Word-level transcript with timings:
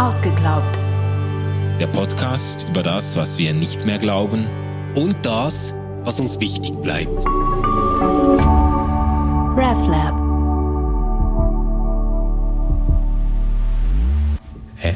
Ausgeglaubt. 0.00 0.78
Der 1.78 1.86
Podcast 1.88 2.64
über 2.70 2.82
das, 2.82 3.16
was 3.16 3.36
wir 3.36 3.52
nicht 3.52 3.84
mehr 3.84 3.98
glauben 3.98 4.46
und 4.94 5.14
das, 5.20 5.74
was 6.04 6.18
uns 6.18 6.40
wichtig 6.40 6.72
bleibt. 6.80 7.12
RefLab. 9.58 10.18
Hä? 14.76 14.94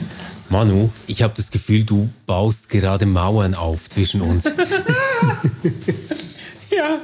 Manu, 0.49 0.89
ich 1.07 1.23
habe 1.23 1.35
das 1.37 1.51
Gefühl, 1.51 1.85
du 1.85 2.09
baust 2.25 2.71
gerade 2.71 3.05
Mauern 3.05 3.55
auf 3.55 3.91
zwischen 3.91 4.23
uns. 4.23 4.45
ja. 6.71 6.99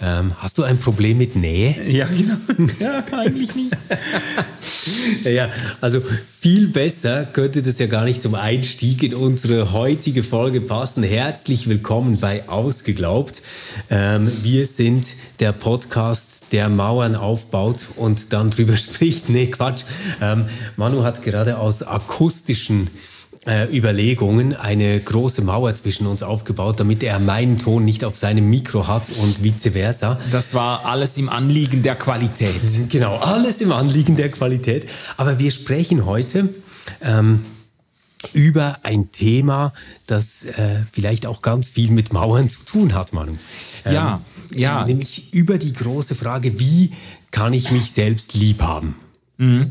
ähm, 0.00 0.32
hast 0.38 0.56
du 0.56 0.62
ein 0.62 0.78
Problem 0.78 1.18
mit 1.18 1.36
Nähe? 1.36 1.86
Ja, 1.86 2.06
genau. 2.06 2.36
Ja, 2.80 3.04
eigentlich 3.12 3.54
nicht. 3.54 3.76
Ja, 5.24 5.48
also 5.80 6.00
viel 6.40 6.68
besser 6.68 7.24
könnte 7.24 7.62
das 7.62 7.78
ja 7.78 7.86
gar 7.86 8.04
nicht 8.04 8.22
zum 8.22 8.34
Einstieg 8.34 9.02
in 9.02 9.14
unsere 9.14 9.72
heutige 9.72 10.22
Folge 10.22 10.60
passen. 10.60 11.02
Herzlich 11.02 11.68
willkommen 11.68 12.18
bei 12.20 12.48
Ausgeglaubt. 12.48 13.42
Ähm, 13.90 14.30
wir 14.42 14.66
sind 14.66 15.06
der 15.40 15.52
Podcast, 15.52 16.44
der 16.52 16.68
Mauern 16.68 17.16
aufbaut 17.16 17.80
und 17.96 18.32
dann 18.32 18.50
drüber 18.50 18.76
spricht. 18.78 19.28
Nee, 19.28 19.46
Quatsch. 19.46 19.84
Ähm, 20.20 20.46
Manu 20.76 21.02
hat 21.02 21.22
gerade 21.22 21.58
aus 21.58 21.82
akustischen 21.82 22.86
äh, 22.86 23.13
Überlegungen 23.72 24.54
eine 24.54 24.98
große 24.98 25.42
Mauer 25.42 25.74
zwischen 25.74 26.06
uns 26.06 26.22
aufgebaut, 26.22 26.80
damit 26.80 27.02
er 27.02 27.18
meinen 27.18 27.58
Ton 27.58 27.84
nicht 27.84 28.04
auf 28.04 28.16
seinem 28.16 28.48
Mikro 28.48 28.86
hat 28.86 29.08
und 29.22 29.42
vice 29.42 29.72
versa. 29.72 30.18
Das 30.30 30.54
war 30.54 30.86
alles 30.86 31.16
im 31.18 31.28
Anliegen 31.28 31.82
der 31.82 31.96
Qualität. 31.96 32.60
Genau, 32.88 33.16
alles 33.16 33.60
im 33.60 33.72
Anliegen 33.72 34.16
der 34.16 34.30
Qualität. 34.30 34.88
Aber 35.16 35.38
wir 35.38 35.50
sprechen 35.50 36.06
heute 36.06 36.48
ähm, 37.02 37.44
über 38.32 38.78
ein 38.82 39.12
Thema, 39.12 39.72
das 40.06 40.44
äh, 40.44 40.80
vielleicht 40.90 41.26
auch 41.26 41.42
ganz 41.42 41.68
viel 41.68 41.90
mit 41.90 42.12
Mauern 42.12 42.48
zu 42.48 42.64
tun 42.64 42.94
hat, 42.94 43.12
Manu. 43.12 43.36
Ähm, 43.84 43.94
ja, 43.94 44.20
ja. 44.54 44.86
Nämlich 44.86 45.32
über 45.32 45.58
die 45.58 45.72
große 45.72 46.14
Frage, 46.14 46.58
wie 46.58 46.92
kann 47.30 47.52
ich 47.52 47.70
mich 47.70 47.92
selbst 47.92 48.34
lieb 48.34 48.62
haben? 48.62 48.96
Mhm, 49.36 49.70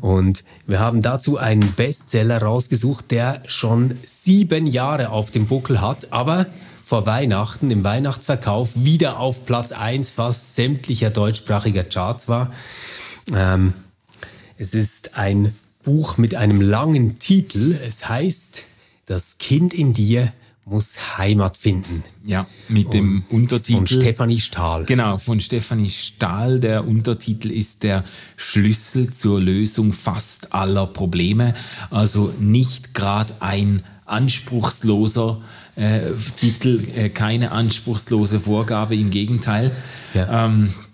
Und 0.00 0.44
wir 0.66 0.80
haben 0.80 1.00
dazu 1.00 1.38
einen 1.38 1.72
Bestseller 1.72 2.42
rausgesucht, 2.42 3.10
der 3.10 3.42
schon 3.46 3.96
sieben 4.04 4.66
Jahre 4.66 5.10
auf 5.10 5.30
dem 5.30 5.46
Buckel 5.46 5.80
hat, 5.80 6.12
aber 6.12 6.46
vor 6.84 7.06
Weihnachten 7.06 7.70
im 7.70 7.84
Weihnachtsverkauf 7.84 8.70
wieder 8.74 9.18
auf 9.18 9.44
Platz 9.44 9.72
eins 9.72 10.10
fast 10.10 10.56
sämtlicher 10.56 11.10
deutschsprachiger 11.10 11.84
Charts 11.84 12.28
war. 12.28 12.52
Ähm, 13.34 13.72
es 14.56 14.74
ist 14.74 15.16
ein 15.16 15.54
Buch 15.84 16.18
mit 16.18 16.34
einem 16.34 16.60
langen 16.60 17.18
Titel. 17.18 17.78
Es 17.86 18.08
heißt 18.08 18.64
Das 19.06 19.38
Kind 19.38 19.72
in 19.72 19.92
dir 19.94 20.32
muss 20.68 21.16
Heimat 21.16 21.56
finden. 21.56 22.02
Ja, 22.24 22.46
mit 22.68 22.92
dem 22.92 23.24
Und 23.28 23.42
Untertitel. 23.42 23.78
Von 23.78 23.86
Stefanie 23.86 24.40
Stahl. 24.40 24.84
Genau, 24.84 25.18
von 25.18 25.40
Stefanie 25.40 25.90
Stahl. 25.90 26.60
Der 26.60 26.86
Untertitel 26.86 27.50
ist 27.50 27.82
der 27.82 28.04
Schlüssel 28.36 29.12
zur 29.12 29.40
Lösung 29.40 29.92
fast 29.92 30.52
aller 30.52 30.86
Probleme. 30.86 31.54
Also 31.90 32.32
nicht 32.38 32.94
gerade 32.94 33.34
ein 33.40 33.82
anspruchsloser 34.04 35.40
äh, 35.76 36.00
Titel, 36.36 36.82
äh, 36.94 37.08
keine 37.08 37.52
anspruchslose 37.52 38.40
Vorgabe, 38.40 38.96
im 38.96 39.10
Gegenteil. 39.10 39.70
Ja. 40.14 40.46
Ähm, 40.46 40.74
äh, 40.74 40.87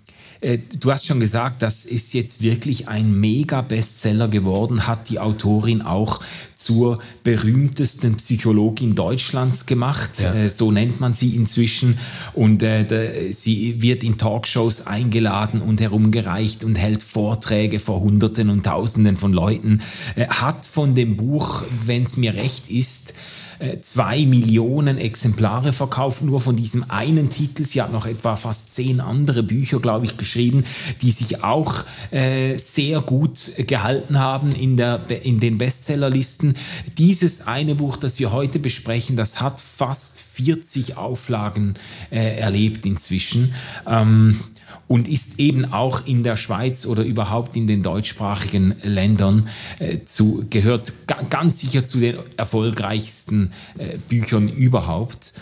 du 0.79 0.91
hast 0.91 1.05
schon 1.05 1.19
gesagt, 1.19 1.61
das 1.61 1.85
ist 1.85 2.13
jetzt 2.13 2.41
wirklich 2.41 2.87
ein 2.87 3.19
Mega-Bestseller 3.19 4.27
geworden, 4.27 4.85
hat 4.87 5.09
die 5.09 5.19
Autorin 5.19 5.81
auch 5.81 6.21
zur 6.55 6.99
berühmtesten 7.23 8.15
Psychologin 8.17 8.95
Deutschlands 8.95 9.65
gemacht. 9.65 10.11
Ja. 10.21 10.33
Äh, 10.33 10.49
so 10.49 10.71
nennt 10.71 10.99
man 10.99 11.13
sie 11.13 11.35
inzwischen. 11.35 11.97
Und 12.33 12.63
äh, 12.63 13.31
sie 13.31 13.81
wird 13.81 14.03
in 14.03 14.17
Talkshows 14.17 14.85
eingeladen 14.87 15.61
und 15.61 15.81
herumgereicht 15.81 16.63
und 16.63 16.75
hält 16.75 17.03
Vorträge 17.03 17.79
vor 17.79 18.01
Hunderten 18.01 18.49
und 18.49 18.65
Tausenden 18.65 19.17
von 19.17 19.33
Leuten. 19.33 19.81
Hat 20.15 20.65
von 20.65 20.95
dem 20.95 21.17
Buch, 21.17 21.63
wenn 21.85 22.03
es 22.03 22.17
mir 22.17 22.35
recht 22.35 22.69
ist, 22.69 23.13
äh, 23.59 23.79
zwei 23.81 24.25
Millionen 24.25 24.97
Exemplare 24.97 25.73
verkauft, 25.73 26.21
nur 26.21 26.41
von 26.41 26.55
diesem 26.55 26.89
einen 26.89 27.29
Titel. 27.29 27.65
Sie 27.65 27.81
hat 27.81 27.91
noch 27.91 28.05
etwa 28.05 28.35
fast 28.35 28.71
zehn 28.71 28.99
andere 28.99 29.43
Bücher, 29.43 29.79
glaube 29.79 30.05
ich, 30.05 30.17
geschrieben, 30.17 30.65
die 31.01 31.11
sich 31.11 31.43
auch 31.43 31.83
äh, 32.11 32.57
sehr 32.57 33.01
gut 33.01 33.51
gehalten 33.57 34.19
haben 34.19 34.53
in, 34.53 34.77
der, 34.77 35.01
in 35.23 35.39
den 35.39 35.57
Bestsellerlisten. 35.57 36.57
Dieses 36.97 37.47
eine 37.47 37.75
Buch, 37.75 37.97
das 37.97 38.19
wir 38.19 38.31
heute 38.31 38.59
besprechen, 38.59 39.15
das 39.15 39.41
hat 39.41 39.59
fast 39.59 40.19
40 40.19 40.97
Auflagen 40.97 41.75
äh, 42.11 42.37
erlebt 42.37 42.85
inzwischen. 42.85 43.53
Ähm, 43.87 44.39
und 44.87 45.07
ist 45.07 45.39
eben 45.39 45.73
auch 45.73 46.05
in 46.05 46.23
der 46.23 46.37
Schweiz 46.37 46.85
oder 46.85 47.03
überhaupt 47.03 47.55
in 47.55 47.67
den 47.67 47.81
deutschsprachigen 47.83 48.75
Ländern 48.83 49.49
äh, 49.79 49.99
zu, 50.05 50.45
gehört 50.49 50.93
ganz 51.29 51.59
sicher 51.59 51.85
zu 51.85 51.99
den 51.99 52.17
erfolgreichsten 52.37 53.51
äh, 53.77 53.97
Büchern 54.09 54.47
überhaupt. 54.47 55.33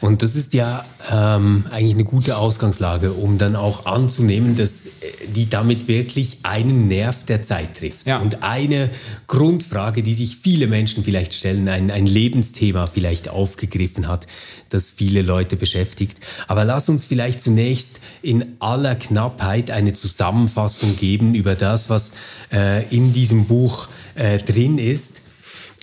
Und 0.00 0.22
das 0.22 0.34
ist 0.34 0.54
ja 0.54 0.84
ähm, 1.10 1.64
eigentlich 1.70 1.94
eine 1.94 2.04
gute 2.04 2.36
Ausgangslage, 2.36 3.12
um 3.12 3.38
dann 3.38 3.56
auch 3.56 3.86
anzunehmen, 3.86 4.56
dass 4.56 4.86
äh, 4.86 4.90
die 5.34 5.48
damit 5.48 5.88
wirklich 5.88 6.40
einen 6.42 6.88
Nerv 6.88 7.24
der 7.24 7.42
Zeit 7.42 7.78
trifft. 7.78 8.06
Ja. 8.06 8.18
Und 8.18 8.42
eine 8.42 8.90
Grundfrage, 9.26 10.02
die 10.02 10.14
sich 10.14 10.36
viele 10.36 10.66
Menschen 10.66 11.04
vielleicht 11.04 11.34
stellen, 11.34 11.68
ein, 11.68 11.90
ein 11.90 12.06
Lebensthema 12.06 12.86
vielleicht 12.86 13.28
aufgegriffen 13.28 14.08
hat, 14.08 14.26
das 14.68 14.90
viele 14.90 15.22
Leute 15.22 15.56
beschäftigt. 15.56 16.20
Aber 16.48 16.64
lass 16.64 16.88
uns 16.88 17.04
vielleicht 17.04 17.42
zunächst 17.42 18.00
in 18.22 18.56
aller 18.58 18.96
Knappheit 18.96 19.70
eine 19.70 19.92
Zusammenfassung 19.92 20.96
geben 20.96 21.34
über 21.34 21.54
das, 21.54 21.88
was 21.88 22.12
äh, 22.52 22.86
in 22.94 23.12
diesem 23.12 23.46
Buch 23.46 23.88
äh, 24.14 24.38
drin 24.38 24.78
ist. 24.78 25.22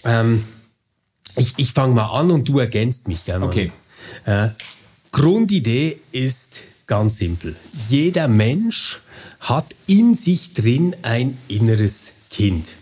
Ähm, 0.04 0.44
ich, 1.36 1.54
ich 1.58 1.74
fange 1.74 1.96
mal 1.96 2.20
an 2.20 2.32
und 2.32 2.48
du 2.48 2.60
ergänzt 2.60 3.08
mich 3.08 3.26
gerne. 3.26 3.46
Okay. 3.46 3.72
Äh, 4.26 4.50
Grundidee 5.12 6.00
ist 6.12 6.64
ganz 6.88 7.18
simpel. 7.18 7.56
Jeder 7.90 8.28
Mensch 8.28 9.00
hat 9.40 9.76
in 9.88 10.16
sich 10.16 10.54
drin 10.54 10.96
ein 11.02 11.38
inneres 11.48 12.14
Kind. 12.30 12.76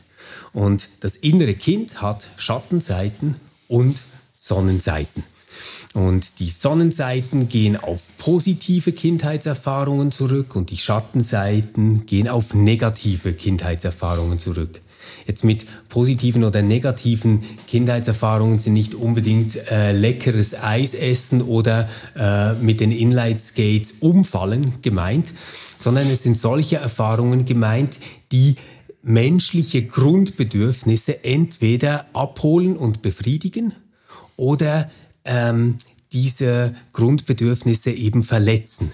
Und 0.53 0.89
das 0.99 1.15
innere 1.15 1.53
Kind 1.53 2.01
hat 2.01 2.27
Schattenseiten 2.37 3.35
und 3.67 4.01
Sonnenseiten. 4.37 5.23
Und 5.93 6.39
die 6.39 6.49
Sonnenseiten 6.49 7.47
gehen 7.47 7.75
auf 7.75 8.03
positive 8.17 8.93
Kindheitserfahrungen 8.93 10.11
zurück 10.11 10.55
und 10.55 10.71
die 10.71 10.77
Schattenseiten 10.77 12.05
gehen 12.05 12.29
auf 12.29 12.53
negative 12.53 13.33
Kindheitserfahrungen 13.33 14.39
zurück. 14.39 14.81
Jetzt 15.27 15.43
mit 15.43 15.65
positiven 15.89 16.43
oder 16.43 16.61
negativen 16.61 17.43
Kindheitserfahrungen 17.67 18.59
sind 18.59 18.73
nicht 18.73 18.95
unbedingt 18.95 19.55
äh, 19.69 19.91
leckeres 19.91 20.61
Eis 20.61 20.93
essen 20.93 21.41
oder 21.41 21.89
äh, 22.17 22.53
mit 22.53 22.79
den 22.79 22.91
Inline-Skates 22.91 23.95
umfallen 23.99 24.75
gemeint, 24.81 25.33
sondern 25.77 26.09
es 26.09 26.23
sind 26.23 26.37
solche 26.37 26.77
Erfahrungen 26.77 27.45
gemeint, 27.45 27.99
die 28.31 28.55
menschliche 29.03 29.83
Grundbedürfnisse 29.83 31.23
entweder 31.23 32.05
abholen 32.13 32.77
und 32.77 33.01
befriedigen 33.01 33.73
oder 34.37 34.89
ähm, 35.25 35.77
diese 36.13 36.75
Grundbedürfnisse 36.93 37.91
eben 37.91 38.23
verletzen. 38.23 38.91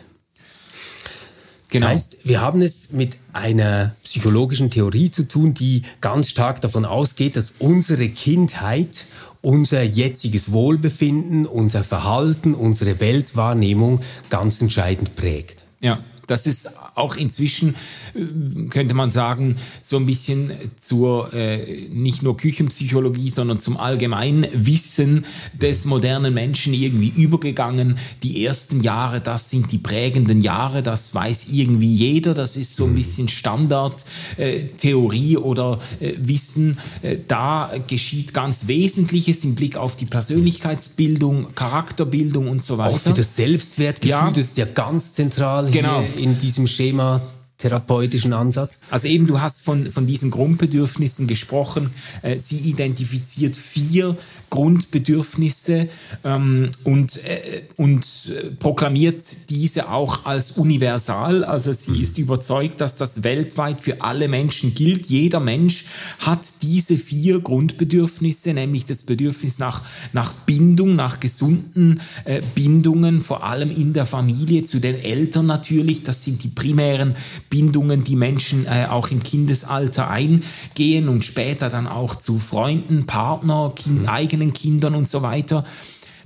Genau. 1.70 1.86
Das 1.88 1.94
heißt, 1.94 2.18
wir 2.24 2.42
haben 2.42 2.62
es 2.62 2.92
mit 2.92 3.18
einer 3.34 3.96
psychologischen 4.04 4.70
Theorie 4.70 5.12
zu 5.12 5.28
tun, 5.28 5.54
die 5.54 5.82
ganz 6.00 6.30
stark 6.30 6.62
davon 6.62 6.86
ausgeht, 6.86 7.36
dass 7.36 7.56
unsere 7.60 8.08
Kindheit 8.10 9.06
unser 9.42 9.84
jetziges 9.84 10.52
Wohlbefinden, 10.52 11.46
unser 11.46 11.84
Verhalten, 11.84 12.54
unsere 12.54 13.00
Weltwahrnehmung 13.00 14.02
ganz 14.30 14.62
entscheidend 14.62 15.16
prägt. 15.16 15.66
Ja, 15.80 16.00
das 16.28 16.46
ist 16.46 16.70
auch 16.96 17.16
inzwischen, 17.16 17.76
äh, 18.14 18.68
könnte 18.70 18.94
man 18.94 19.10
sagen, 19.10 19.58
so 19.82 19.98
ein 19.98 20.06
bisschen 20.06 20.52
zur 20.80 21.34
äh, 21.34 21.88
nicht 21.90 22.22
nur 22.22 22.38
Küchenpsychologie, 22.38 23.30
sondern 23.30 23.60
zum 23.60 23.78
allgemeinen 23.78 24.46
Wissen 24.54 25.26
des 25.54 25.86
modernen 25.86 26.34
Menschen 26.34 26.74
irgendwie 26.74 27.14
übergegangen. 27.16 27.98
Die 28.24 28.44
ersten 28.46 28.82
Jahre, 28.82 29.22
das 29.22 29.50
sind 29.50 29.72
die 29.72 29.78
prägenden 29.78 30.40
Jahre, 30.40 30.84
das 30.84 31.16
weiß 31.16 31.48
irgendwie 31.52 31.94
jeder, 31.94 32.34
das 32.34 32.58
ist 32.58 32.76
so 32.76 32.86
ein 32.86 32.96
bisschen 32.96 33.30
Standardtheorie 33.30 35.34
äh, 35.34 35.38
oder 35.38 35.80
äh, 36.00 36.14
Wissen. 36.18 36.78
Äh, 37.02 37.18
da 37.28 37.72
geschieht 37.88 38.34
ganz 38.34 38.68
Wesentliches 38.68 39.46
im 39.46 39.56
Blick 39.56 39.78
auf 39.78 39.96
die 39.96 40.06
Persönlichkeitsbildung, 40.06 41.56
Charakterbildung 41.56 42.50
und 42.50 42.64
so 42.64 42.78
weiter. 42.78 42.96
Auch 42.96 43.00
für 43.00 43.14
das 43.14 43.38
Selbstwertgefühl, 43.38 44.10
ja. 44.10 44.30
das 44.30 44.40
ist 44.40 44.58
ja 44.58 44.66
ganz 44.66 45.14
zentral 45.14 45.72
genau 45.72 46.04
in 46.18 46.38
diesem 46.38 46.68
Schema 46.68 47.22
therapeutischen 47.58 48.34
Ansatz? 48.34 48.78
Also 48.92 49.08
eben, 49.08 49.28
du 49.28 49.42
hast 49.42 49.62
von, 49.62 49.92
von 49.92 50.06
diesen 50.06 50.32
Grundbedürfnissen 50.32 51.28
gesprochen. 51.28 51.92
Äh, 52.22 52.40
sie 52.40 52.60
identifiziert 52.60 53.56
vier 53.56 54.18
Grundbedürfnisse 54.50 55.90
ähm, 56.24 56.70
und, 56.84 57.18
äh, 57.26 57.64
und 57.76 58.32
äh, 58.32 58.52
proklamiert 58.52 59.24
diese 59.50 59.90
auch 59.90 60.26
als 60.26 60.52
universal. 60.52 61.44
Also 61.44 61.74
sie 61.74 62.02
ist 62.02 62.18
überzeugt, 62.18 62.80
dass 62.80 62.96
das 62.96 63.24
weltweit 63.24 63.82
für 63.82 64.02
alle 64.02 64.28
Menschen 64.28 64.74
gilt. 64.74 65.08
Jeder 65.08 65.40
Mensch 65.40 65.86
hat 66.20 66.48
diese 66.62 66.96
vier 66.98 67.42
Grundbedürfnisse, 67.42 68.54
nämlich 68.54 68.86
das 68.86 69.02
Bedürfnis 69.02 69.60
nach, 69.60 69.84
nach 70.14 70.34
Bindung, 70.34 70.96
nach 70.96 71.20
gesunden 71.20 72.02
äh, 72.24 72.42
Bindungen, 72.56 73.22
vor 73.22 73.44
allem 73.44 73.70
in 73.70 73.94
der 73.94 74.06
Familie, 74.06 74.64
zu 74.64 74.80
den 74.80 74.96
Eltern 74.96 75.46
natürlich. 75.46 76.04
Das 76.04 76.24
sind 76.24 76.44
die 76.44 76.50
primären 76.50 77.16
Bindungen, 77.50 78.04
die 78.04 78.16
Menschen 78.16 78.66
äh, 78.66 78.88
auch 78.90 79.10
im 79.10 79.24
Kindesalter 79.24 80.10
eingehen 80.10 81.10
und 81.10 81.26
später 81.26 81.70
dann 81.70 81.88
auch 81.88 82.16
zu 82.16 82.40
Freunden, 82.40 83.06
Partner, 83.06 83.74
kind, 83.76 84.04
mhm. 84.04 84.10
eigenen 84.10 84.54
Kindern 84.54 84.96
und 84.96 85.10
so 85.10 85.22
weiter. 85.22 85.66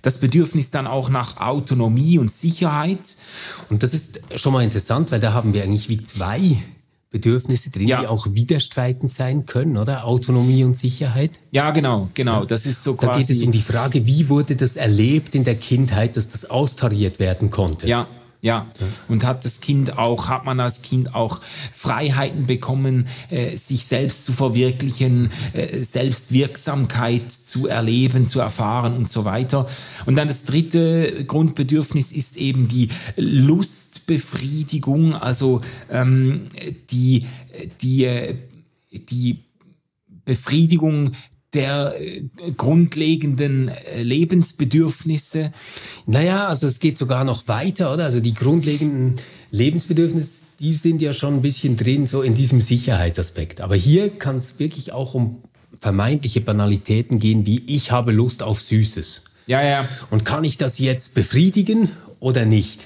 Das 0.01 0.19
Bedürfnis 0.19 0.71
dann 0.71 0.88
auch 0.88 1.09
nach 1.09 1.38
Autonomie 1.38 2.18
und 2.18 2.31
Sicherheit. 2.31 3.18
Und 3.69 3.83
das 3.83 3.94
ist 3.94 4.21
schon 4.35 4.53
mal 4.53 4.63
interessant, 4.63 5.12
weil 5.12 5.19
da 5.19 5.33
haben 5.33 5.53
wir 5.53 5.63
eigentlich 5.63 5.89
wie 5.89 6.01
zwei 6.01 6.57
Bedürfnisse 7.12 7.69
drin, 7.69 7.89
ja. 7.89 8.00
die 8.00 8.07
auch 8.07 8.27
widerstreitend 8.31 9.12
sein 9.12 9.45
können, 9.45 9.75
oder? 9.75 10.06
Autonomie 10.06 10.63
und 10.63 10.77
Sicherheit. 10.77 11.41
Ja, 11.51 11.71
genau, 11.71 12.09
genau. 12.13 12.45
Das 12.45 12.65
ist 12.65 12.83
so 12.85 12.95
quasi. 12.95 13.12
Da 13.12 13.27
geht 13.27 13.38
es 13.38 13.44
um 13.44 13.51
die 13.51 13.62
Frage, 13.62 14.06
wie 14.07 14.29
wurde 14.29 14.56
das 14.56 14.77
erlebt 14.77 15.35
in 15.35 15.44
der 15.44 15.56
Kindheit, 15.56 16.15
dass 16.15 16.29
das 16.29 16.50
austariert 16.50 17.19
werden 17.19 17.51
konnte? 17.51 17.85
Ja, 17.85 18.07
ja, 18.41 18.67
und 19.07 19.23
hat 19.23 19.45
das 19.45 19.61
Kind 19.61 19.99
auch, 19.99 20.27
hat 20.27 20.45
man 20.45 20.59
als 20.59 20.81
Kind 20.81 21.13
auch 21.13 21.41
Freiheiten 21.71 22.47
bekommen, 22.47 23.07
äh, 23.29 23.55
sich 23.55 23.85
selbst 23.85 24.25
zu 24.25 24.33
verwirklichen, 24.33 25.29
äh, 25.53 25.83
Selbstwirksamkeit 25.83 27.31
zu 27.31 27.67
erleben, 27.67 28.27
zu 28.27 28.39
erfahren 28.39 28.97
und 28.97 29.11
so 29.11 29.25
weiter. 29.25 29.69
Und 30.07 30.15
dann 30.15 30.27
das 30.27 30.45
dritte 30.45 31.23
Grundbedürfnis 31.25 32.11
ist 32.11 32.35
eben 32.38 32.67
die 32.67 32.89
Lustbefriedigung, 33.15 35.13
also 35.13 35.61
ähm, 35.91 36.47
die, 36.89 37.27
die, 37.81 38.05
äh, 38.05 38.35
die 38.91 39.43
Befriedigung 40.25 41.11
der 41.53 41.94
äh, 42.00 42.24
grundlegenden 42.56 43.69
äh, 43.69 44.03
Lebensbedürfnisse? 44.03 45.51
Naja, 46.06 46.48
also 46.48 46.68
es 46.68 46.80
geht 46.80 46.98
sogar 46.98 47.24
noch 47.24 47.48
weiter, 47.48 47.94
oder? 47.94 48.06
Also 48.06 48.19
die 48.19 48.33
grundlegenden 48.33 49.15
Lebensbedürfnisse, 49.51 50.31
die 50.59 50.74
sind 50.74 51.01
ja 51.01 51.13
schon 51.13 51.36
ein 51.36 51.42
bisschen 51.42 51.75
drin, 51.75 52.07
so 52.07 52.21
in 52.21 52.36
diesem 52.36 52.62
Sicherheitsaspekt. 52.62 53.62
Aber 53.62 53.75
hier 53.75 54.09
kann 54.09 54.38
es 54.38 54.59
wirklich 54.59 54.92
auch 54.94 55.13
um 55.13 55.44
vermeintliche 55.80 56.42
Banalitäten 56.42 57.19
gehen, 57.19 57.45
wie 57.45 57.63
ich 57.65 57.92
habe 57.92 58.12
Lust 58.12 58.44
auf 58.44 58.62
Süßes. 58.62 59.24
Ja, 59.48 59.63
ja. 59.63 59.88
Und 60.12 60.24
kann 60.24 60.44
ich 60.44 60.57
das 60.57 60.77
jetzt 60.80 61.15
befriedigen 61.15 61.89
oder 62.19 62.45
nicht? 62.45 62.86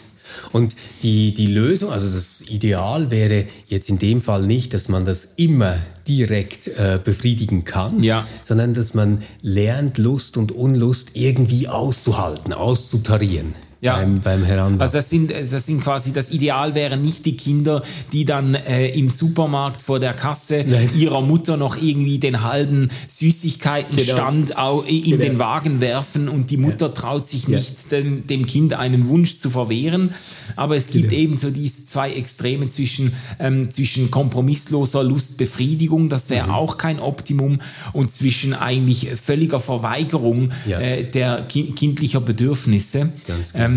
Und 0.52 0.76
die, 1.04 1.34
die 1.34 1.48
Lösung, 1.48 1.92
also 1.92 2.08
das 2.08 2.42
Ideal 2.42 3.12
wäre 3.12 3.46
jetzt 3.68 3.90
in 3.90 4.00
dem 4.00 4.22
Fall 4.22 4.46
nicht, 4.46 4.74
dass 4.74 4.90
man 4.90 5.06
das 5.06 5.34
immer 5.36 5.78
direkt 6.08 6.68
äh, 6.68 7.00
befriedigen 7.04 7.66
kann, 7.66 8.04
ja. 8.04 8.28
sondern 8.44 8.74
dass 8.74 8.94
man 8.94 9.24
lernt, 9.42 9.98
Lust 9.98 10.38
und 10.38 10.52
Unlust 10.52 11.12
irgendwie 11.14 11.68
auszuhalten, 11.68 12.54
auszutarieren 12.54 13.54
ja. 13.86 13.98
beim, 13.98 14.20
beim 14.20 14.44
Heranwachsen. 14.44 14.82
Also 14.82 14.98
das 14.98 15.10
sind, 15.10 15.32
das 15.32 15.66
sind 15.66 15.82
quasi, 15.82 16.12
das 16.12 16.32
Ideal 16.32 16.76
wären 16.76 17.02
nicht 17.02 17.26
die 17.26 17.38
Kinder, 17.38 17.84
die 18.12 18.26
dann 18.26 18.56
äh, 18.56 18.88
im 18.90 19.10
Supermarkt 19.10 19.82
vor 19.82 20.00
der 20.00 20.14
Kasse 20.14 20.66
Nein. 20.68 20.90
ihrer 20.98 21.22
Mutter 21.22 21.56
noch 21.58 21.78
irgendwie 21.82 22.20
den 22.20 22.42
halben 22.44 22.90
Süßigkeitenstand 23.08 24.50
genau. 24.50 24.82
in 24.82 25.04
genau. 25.04 25.24
den 25.24 25.40
Wagen 25.40 25.82
werfen 25.82 26.28
und 26.30 26.50
die 26.50 26.58
Mutter 26.58 26.88
ja. 26.88 26.92
traut 26.94 27.30
sich 27.30 27.48
nicht, 27.48 27.92
ja. 27.92 28.00
dem, 28.00 28.28
dem, 28.28 28.46
Kind 28.46 28.74
einen 28.74 29.08
Wunsch 29.08 29.40
zu 29.40 29.50
verwehren. 29.50 30.14
Aber 30.56 30.76
es 30.76 30.88
gibt 30.88 31.10
genau. 31.10 31.22
eben 31.22 31.38
so 31.38 31.52
diese 31.52 31.86
zwei 31.86 32.12
Extreme 32.14 32.70
zwischen, 32.70 33.14
ähm, 33.40 33.70
zwischen 33.70 34.12
kompromissloser 34.12 35.04
Lustbefriedigung, 35.04 36.10
das 36.10 36.30
wäre 36.30 36.48
mhm. 36.48 36.54
auch 36.54 36.78
kein 36.78 37.00
Optimum, 37.00 37.60
und 37.94 38.14
zwischen 38.14 38.54
eigentlich 38.54 39.10
völliger 39.22 39.60
Verweigerung 39.60 40.52
ja. 40.66 40.80
äh, 40.80 41.04
der 41.04 41.44
ki 41.44 41.74
kindlicher 41.76 42.22
Bedürfnisse. 42.22 43.12
Ganz 43.28 43.54
genau. 43.54 43.66
Ähm, 43.66 43.75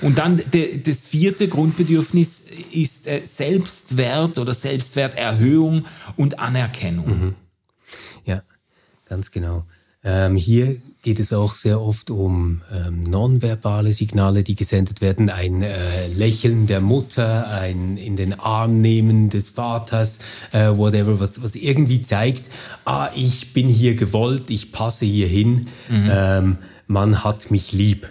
und 0.00 0.18
dann 0.18 0.40
de, 0.52 0.80
das 0.80 1.04
vierte 1.04 1.48
Grundbedürfnis 1.48 2.44
ist 2.72 3.06
äh, 3.06 3.22
Selbstwert 3.24 4.38
oder 4.38 4.54
Selbstwerterhöhung 4.54 5.86
und 6.16 6.38
Anerkennung. 6.38 7.08
Mhm. 7.08 7.34
Ja, 8.24 8.42
ganz 9.06 9.30
genau. 9.30 9.64
Ähm, 10.04 10.36
hier 10.36 10.76
geht 11.02 11.18
es 11.18 11.32
auch 11.32 11.54
sehr 11.54 11.80
oft 11.80 12.10
um 12.10 12.62
ähm, 12.72 13.02
nonverbale 13.02 13.92
Signale, 13.92 14.44
die 14.44 14.54
gesendet 14.54 15.00
werden. 15.00 15.30
Ein 15.30 15.62
äh, 15.62 16.06
Lächeln 16.08 16.66
der 16.66 16.80
Mutter, 16.80 17.50
ein 17.50 17.96
in 17.96 18.14
den 18.14 18.38
Arm 18.38 18.80
nehmen 18.80 19.28
des 19.28 19.50
Vaters, 19.50 20.20
äh, 20.52 20.68
whatever, 20.68 21.18
was, 21.18 21.42
was 21.42 21.56
irgendwie 21.56 22.02
zeigt, 22.02 22.50
ah, 22.84 23.10
ich 23.16 23.52
bin 23.52 23.68
hier 23.68 23.96
gewollt, 23.96 24.50
ich 24.50 24.70
passe 24.70 25.04
hier 25.04 25.26
hin, 25.26 25.66
mhm. 25.88 26.08
ähm, 26.10 26.58
man 26.86 27.24
hat 27.24 27.50
mich 27.50 27.72
lieb 27.72 28.08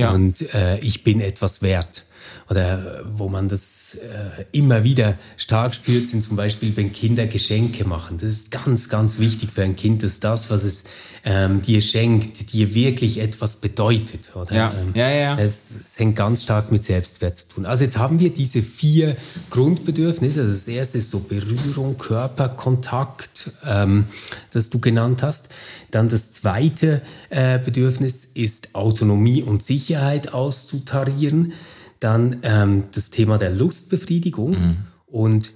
ja. 0.00 0.10
und 0.10 0.52
äh, 0.54 0.78
ich 0.78 1.04
bin 1.04 1.20
etwas 1.20 1.62
wert. 1.62 2.04
Oder 2.50 3.04
wo 3.04 3.28
man 3.28 3.48
das 3.48 3.94
äh, 3.94 4.44
immer 4.50 4.82
wieder 4.82 5.16
stark 5.36 5.72
spürt, 5.72 6.08
sind 6.08 6.24
zum 6.24 6.36
Beispiel, 6.36 6.76
wenn 6.76 6.92
Kinder 6.92 7.28
Geschenke 7.28 7.84
machen. 7.84 8.18
Das 8.18 8.28
ist 8.28 8.50
ganz, 8.50 8.88
ganz 8.88 9.20
wichtig 9.20 9.52
für 9.52 9.62
ein 9.62 9.76
Kind, 9.76 10.02
dass 10.02 10.18
das, 10.18 10.50
was 10.50 10.64
es 10.64 10.82
ähm, 11.24 11.62
dir 11.62 11.80
schenkt, 11.80 12.52
dir 12.52 12.74
wirklich 12.74 13.20
etwas 13.20 13.54
bedeutet. 13.54 14.34
Oder? 14.34 14.52
Ja. 14.52 14.74
Ähm, 14.82 14.90
ja, 14.94 15.10
ja. 15.10 15.38
Es, 15.38 15.70
es, 15.70 15.98
hängt 16.00 16.16
ganz 16.16 16.42
stark 16.42 16.72
mit 16.72 16.82
Selbstwert 16.82 17.36
zu 17.36 17.46
tun. 17.46 17.66
Also 17.66 17.84
jetzt 17.84 17.98
haben 17.98 18.18
wir 18.18 18.32
diese 18.32 18.62
vier 18.62 19.16
Grundbedürfnisse. 19.50 20.40
Also 20.40 20.52
das 20.52 20.66
erste 20.66 20.98
ist 20.98 21.12
so 21.12 21.20
Berührung, 21.20 21.98
Körperkontakt, 21.98 23.52
ähm, 23.64 24.06
das 24.52 24.70
du 24.70 24.80
genannt 24.80 25.22
hast. 25.22 25.50
Dann 25.92 26.08
das 26.08 26.32
zweite 26.32 27.00
äh, 27.28 27.60
Bedürfnis 27.60 28.26
ist 28.34 28.74
Autonomie 28.74 29.44
und 29.44 29.62
Sicherheit 29.62 30.34
auszutarieren. 30.34 31.52
Dann 32.00 32.38
ähm, 32.42 32.84
das 32.92 33.10
Thema 33.10 33.38
der 33.38 33.50
Lustbefriedigung 33.50 34.50
mhm. 34.50 34.76
und 35.06 35.52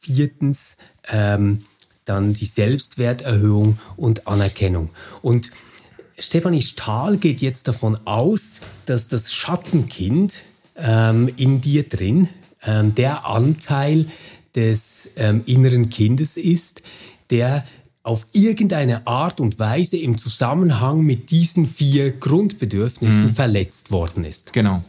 viertens 0.00 0.76
ähm, 1.08 1.64
dann 2.04 2.32
die 2.32 2.46
Selbstwerterhöhung 2.46 3.78
und 3.96 4.26
Anerkennung. 4.26 4.90
Und 5.20 5.50
Stefanie 6.18 6.62
Stahl 6.62 7.16
geht 7.16 7.40
jetzt 7.40 7.68
davon 7.68 7.98
aus, 8.06 8.60
dass 8.86 9.08
das 9.08 9.32
Schattenkind 9.32 10.42
ähm, 10.76 11.30
in 11.36 11.60
dir 11.60 11.88
drin 11.88 12.28
ähm, 12.64 12.94
der 12.94 13.26
Anteil 13.26 14.06
des 14.54 15.10
ähm, 15.16 15.42
inneren 15.46 15.90
Kindes 15.90 16.36
ist, 16.36 16.82
der 17.30 17.64
auf 18.02 18.24
irgendeine 18.32 19.06
Art 19.06 19.38
und 19.40 19.58
Weise 19.58 19.98
im 19.98 20.16
Zusammenhang 20.16 21.02
mit 21.02 21.30
diesen 21.30 21.66
vier 21.66 22.10
Grundbedürfnissen 22.12 23.26
mhm. 23.26 23.34
verletzt 23.34 23.90
worden 23.90 24.24
ist. 24.24 24.52
Genau. 24.52 24.82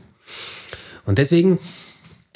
Und 1.10 1.18
deswegen, 1.18 1.58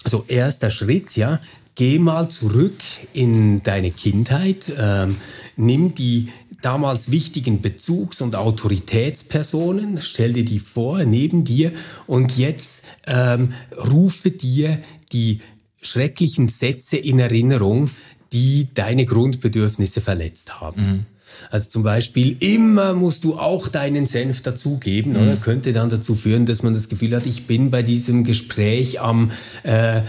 so 0.04 0.26
erster 0.28 0.72
Schritt, 0.72 1.16
ja, 1.16 1.40
geh 1.76 2.00
mal 2.00 2.30
zurück 2.30 2.82
in 3.14 3.62
deine 3.62 3.92
Kindheit, 3.92 4.74
ähm, 4.76 5.18
nimm 5.56 5.94
die 5.94 6.30
damals 6.64 7.12
wichtigen 7.12 7.62
Bezugs- 7.62 8.20
und 8.20 8.36
Autoritätspersonen, 8.36 10.02
stell 10.02 10.34
dir 10.34 10.44
die 10.44 10.58
vor 10.58 11.04
neben 11.04 11.44
dir 11.44 11.72
und 12.08 12.36
jetzt 12.36 12.84
ähm, 13.06 13.54
rufe 13.78 14.32
dir 14.32 14.80
die 15.12 15.42
schrecklichen 15.84 16.48
Sätze 16.48 16.98
in 16.98 17.20
Erinnerung, 17.20 17.92
die 18.32 18.70
deine 18.74 19.06
Grundbedürfnisse 19.06 20.02
verletzt 20.02 20.60
haben. 20.60 20.82
Mhm. 20.82 21.06
Also 21.50 21.70
zum 21.70 21.84
Beispiel, 21.84 22.38
immer 22.40 22.94
musst 22.94 23.24
du 23.24 23.38
auch 23.38 23.68
deinen 23.68 24.06
Senf 24.06 24.42
dazugeben, 24.42 25.14
mhm. 25.14 25.20
oder? 25.20 25.36
Könnte 25.36 25.74
dann 25.74 25.90
dazu 25.90 26.16
führen, 26.16 26.46
dass 26.46 26.64
man 26.64 26.74
das 26.74 26.90
Gefühl 26.90 27.16
hat, 27.16 27.26
ich 27.26 27.48
bin 27.48 27.72
bei 27.72 27.84
diesem 27.84 28.24
Gespräch 28.24 29.02
am 29.02 29.32
äh, 29.64 30.02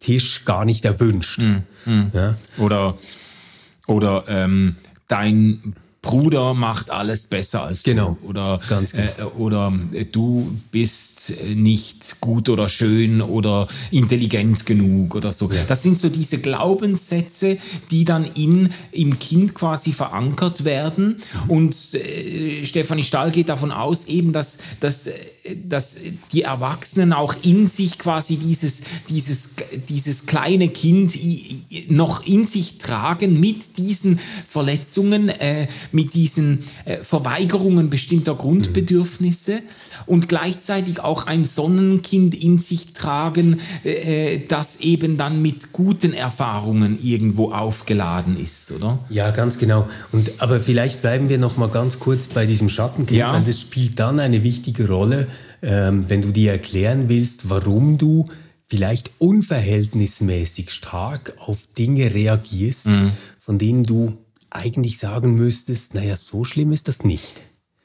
Tisch 0.00 0.44
gar 0.44 0.64
nicht 0.64 0.84
erwünscht. 0.84 1.42
Mhm. 1.42 1.62
Mhm. 1.86 2.10
Ja? 2.12 2.36
Oder, 2.58 2.96
oder 3.86 4.24
ähm, 4.28 4.76
dein 5.08 5.74
Bruder 6.04 6.54
macht 6.54 6.90
alles 6.90 7.24
besser 7.24 7.64
als 7.64 7.82
genau. 7.82 8.16
du. 8.20 8.28
Oder, 8.28 8.60
Ganz 8.68 8.92
genau. 8.92 9.10
äh, 9.18 9.22
oder 9.38 9.72
äh, 9.92 10.04
du 10.04 10.54
bist 10.70 11.34
nicht 11.54 12.20
gut 12.20 12.48
oder 12.48 12.68
schön 12.68 13.22
oder 13.22 13.66
intelligent 13.90 14.66
genug 14.66 15.14
oder 15.14 15.32
so. 15.32 15.50
Ja. 15.50 15.64
Das 15.64 15.82
sind 15.82 15.98
so 15.98 16.08
diese 16.08 16.38
Glaubenssätze, 16.38 17.58
die 17.90 18.04
dann 18.04 18.24
in, 18.24 18.72
im 18.92 19.18
Kind 19.18 19.54
quasi 19.54 19.92
verankert 19.92 20.64
werden. 20.64 21.16
Mhm. 21.46 21.50
Und 21.50 21.94
äh, 21.94 22.64
Stefanie 22.64 23.04
Stahl 23.04 23.30
geht 23.30 23.48
davon 23.48 23.72
aus, 23.72 24.06
eben, 24.06 24.32
dass, 24.32 24.58
dass 24.80 25.08
dass 25.66 25.96
die 26.32 26.42
Erwachsenen 26.42 27.12
auch 27.12 27.34
in 27.42 27.68
sich 27.68 27.98
quasi 27.98 28.36
dieses, 28.36 28.80
dieses, 29.08 29.50
dieses 29.88 30.26
kleine 30.26 30.68
Kind 30.68 31.18
noch 31.88 32.26
in 32.26 32.46
sich 32.46 32.78
tragen 32.78 33.40
mit 33.40 33.76
diesen 33.76 34.18
Verletzungen, 34.48 35.28
äh, 35.28 35.68
mit 35.92 36.14
diesen 36.14 36.64
äh, 36.86 36.98
Verweigerungen 36.98 37.90
bestimmter 37.90 38.34
Grundbedürfnisse. 38.34 39.56
Mhm 39.56 39.83
und 40.06 40.28
gleichzeitig 40.28 41.00
auch 41.00 41.26
ein 41.26 41.44
Sonnenkind 41.44 42.34
in 42.34 42.58
sich 42.58 42.92
tragen, 42.92 43.60
äh, 43.84 44.40
das 44.48 44.80
eben 44.80 45.16
dann 45.16 45.42
mit 45.42 45.72
guten 45.72 46.12
Erfahrungen 46.12 46.98
irgendwo 47.02 47.52
aufgeladen 47.52 48.38
ist, 48.38 48.72
oder? 48.72 48.98
Ja, 49.10 49.30
ganz 49.30 49.58
genau. 49.58 49.88
Und 50.12 50.32
aber 50.38 50.60
vielleicht 50.60 51.02
bleiben 51.02 51.28
wir 51.28 51.38
noch 51.38 51.56
mal 51.56 51.68
ganz 51.68 51.98
kurz 51.98 52.26
bei 52.26 52.46
diesem 52.46 52.68
Schattenkind, 52.68 53.18
ja. 53.18 53.32
weil 53.32 53.42
das 53.42 53.60
spielt 53.60 53.98
dann 53.98 54.20
eine 54.20 54.42
wichtige 54.42 54.88
Rolle, 54.88 55.28
ähm, 55.62 56.04
wenn 56.08 56.22
du 56.22 56.30
dir 56.30 56.52
erklären 56.52 57.08
willst, 57.08 57.48
warum 57.48 57.98
du 57.98 58.28
vielleicht 58.66 59.12
unverhältnismäßig 59.18 60.70
stark 60.70 61.34
auf 61.38 61.58
Dinge 61.78 62.14
reagierst, 62.14 62.88
mhm. 62.88 63.12
von 63.38 63.58
denen 63.58 63.84
du 63.84 64.18
eigentlich 64.50 64.98
sagen 64.98 65.34
müsstest, 65.34 65.94
naja, 65.94 66.16
so 66.16 66.44
schlimm 66.44 66.72
ist 66.72 66.88
das 66.88 67.04
nicht. 67.04 67.34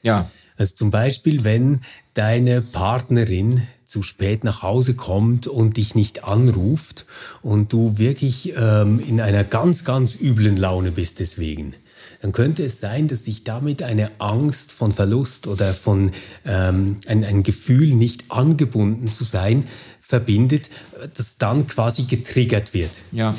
Ja. 0.02 0.30
Also 0.60 0.74
zum 0.74 0.90
Beispiel, 0.90 1.42
wenn 1.42 1.80
deine 2.12 2.60
Partnerin 2.60 3.62
zu 3.86 4.02
spät 4.02 4.44
nach 4.44 4.62
Hause 4.62 4.92
kommt 4.92 5.46
und 5.46 5.78
dich 5.78 5.94
nicht 5.94 6.24
anruft 6.24 7.06
und 7.40 7.72
du 7.72 7.96
wirklich 7.96 8.52
ähm, 8.58 9.00
in 9.00 9.22
einer 9.22 9.42
ganz, 9.42 9.86
ganz 9.86 10.20
üblen 10.20 10.58
Laune 10.58 10.90
bist 10.90 11.18
deswegen, 11.18 11.72
dann 12.20 12.32
könnte 12.32 12.62
es 12.62 12.78
sein, 12.78 13.08
dass 13.08 13.24
sich 13.24 13.42
damit 13.42 13.82
eine 13.82 14.10
Angst 14.20 14.72
von 14.72 14.92
Verlust 14.92 15.46
oder 15.46 15.72
von 15.72 16.10
ähm, 16.44 16.96
ein, 17.06 17.24
ein 17.24 17.42
Gefühl, 17.42 17.94
nicht 17.94 18.30
angebunden 18.30 19.10
zu 19.10 19.24
sein, 19.24 19.64
verbindet, 20.02 20.68
das 21.16 21.38
dann 21.38 21.68
quasi 21.68 22.02
getriggert 22.02 22.74
wird. 22.74 22.90
Ja. 23.12 23.34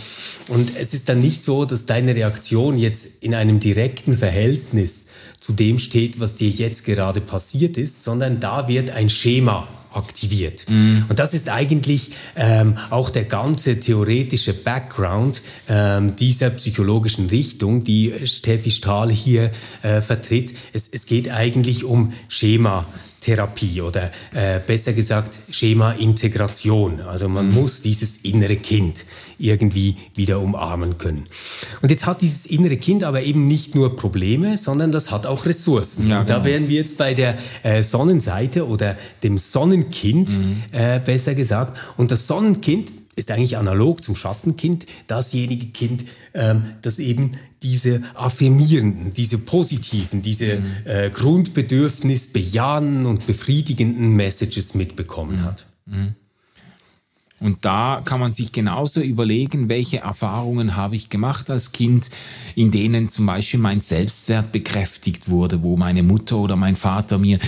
Und 0.47 0.75
es 0.75 0.95
ist 0.95 1.07
dann 1.07 1.21
nicht 1.21 1.43
so, 1.43 1.65
dass 1.65 1.85
deine 1.85 2.15
Reaktion 2.15 2.79
jetzt 2.79 3.21
in 3.21 3.35
einem 3.35 3.59
direkten 3.59 4.17
Verhältnis 4.17 5.05
zu 5.41 5.51
dem 5.53 5.79
steht, 5.79 6.19
was 6.19 6.35
dir 6.35 6.49
jetzt 6.49 6.85
gerade 6.85 7.19
passiert 7.19 7.75
ist, 7.75 8.03
sondern 8.03 8.39
da 8.39 8.67
wird 8.67 8.91
ein 8.91 9.09
Schema 9.09 9.67
aktiviert. 9.93 10.65
Mhm. 10.69 11.05
Und 11.09 11.19
das 11.19 11.33
ist 11.33 11.49
eigentlich 11.49 12.11
ähm, 12.35 12.77
auch 12.89 13.09
der 13.09 13.25
ganze 13.25 13.79
theoretische 13.79 14.53
Background 14.53 15.41
ähm, 15.67 16.15
dieser 16.15 16.51
psychologischen 16.51 17.27
Richtung, 17.27 17.83
die 17.83 18.13
Steffi 18.23 18.71
Stahl 18.71 19.11
hier 19.11 19.51
äh, 19.81 19.99
vertritt. 19.99 20.53
Es, 20.71 20.87
es 20.87 21.05
geht 21.05 21.29
eigentlich 21.29 21.83
um 21.83 22.13
Schema. 22.29 22.85
Therapie 23.21 23.81
oder 23.81 24.09
äh, 24.33 24.59
besser 24.65 24.93
gesagt 24.93 25.37
Schema-Integration. 25.51 27.01
Also 27.01 27.29
man 27.29 27.49
mhm. 27.49 27.53
muss 27.53 27.83
dieses 27.83 28.17
innere 28.17 28.55
Kind 28.55 29.05
irgendwie 29.41 29.95
wieder 30.15 30.39
umarmen 30.39 30.97
können. 30.97 31.23
Und 31.81 31.89
jetzt 31.89 32.05
hat 32.05 32.21
dieses 32.21 32.45
innere 32.45 32.77
Kind 32.77 33.03
aber 33.03 33.23
eben 33.23 33.47
nicht 33.47 33.75
nur 33.75 33.95
Probleme, 33.95 34.57
sondern 34.57 34.91
das 34.91 35.11
hat 35.11 35.25
auch 35.25 35.45
Ressourcen. 35.45 36.07
Ja, 36.07 36.23
genau. 36.23 36.39
Da 36.39 36.45
wären 36.45 36.69
wir 36.69 36.77
jetzt 36.77 36.97
bei 36.97 37.13
der 37.13 37.37
äh, 37.63 37.83
Sonnenseite 37.83 38.67
oder 38.67 38.97
dem 39.23 39.37
Sonnenkind, 39.37 40.29
mhm. 40.29 40.63
äh, 40.71 40.99
besser 40.99 41.35
gesagt. 41.35 41.77
Und 41.97 42.11
das 42.11 42.27
Sonnenkind 42.27 42.91
ist 43.15 43.29
eigentlich 43.31 43.57
analog 43.57 44.03
zum 44.03 44.15
Schattenkind, 44.15 44.85
dasjenige 45.07 45.67
Kind, 45.67 46.05
ähm, 46.33 46.63
das 46.81 46.99
eben 46.99 47.31
diese 47.61 48.01
affirmierenden, 48.15 49.13
diese 49.13 49.37
positiven, 49.37 50.21
diese 50.21 50.57
mhm. 50.57 50.65
äh, 50.85 51.09
Grundbedürfnis 51.09 52.27
bejahenden 52.31 53.05
und 53.05 53.27
befriedigenden 53.27 54.15
Messages 54.15 54.73
mitbekommen 54.73 55.37
mhm. 55.37 55.43
hat. 55.43 55.65
Mhm. 55.85 56.15
Und 57.41 57.65
da 57.65 58.03
kann 58.05 58.19
man 58.19 58.31
sich 58.31 58.51
genauso 58.51 59.01
überlegen, 59.01 59.67
welche 59.67 59.97
Erfahrungen 59.97 60.75
habe 60.75 60.95
ich 60.95 61.09
gemacht 61.09 61.49
als 61.49 61.71
Kind, 61.71 62.11
in 62.53 62.69
denen 62.69 63.09
zum 63.09 63.25
Beispiel 63.25 63.59
mein 63.59 63.81
Selbstwert 63.81 64.51
bekräftigt 64.51 65.27
wurde, 65.27 65.63
wo 65.63 65.75
meine 65.75 66.03
Mutter 66.03 66.37
oder 66.37 66.55
mein 66.55 66.75
Vater 66.75 67.17
mir 67.17 67.39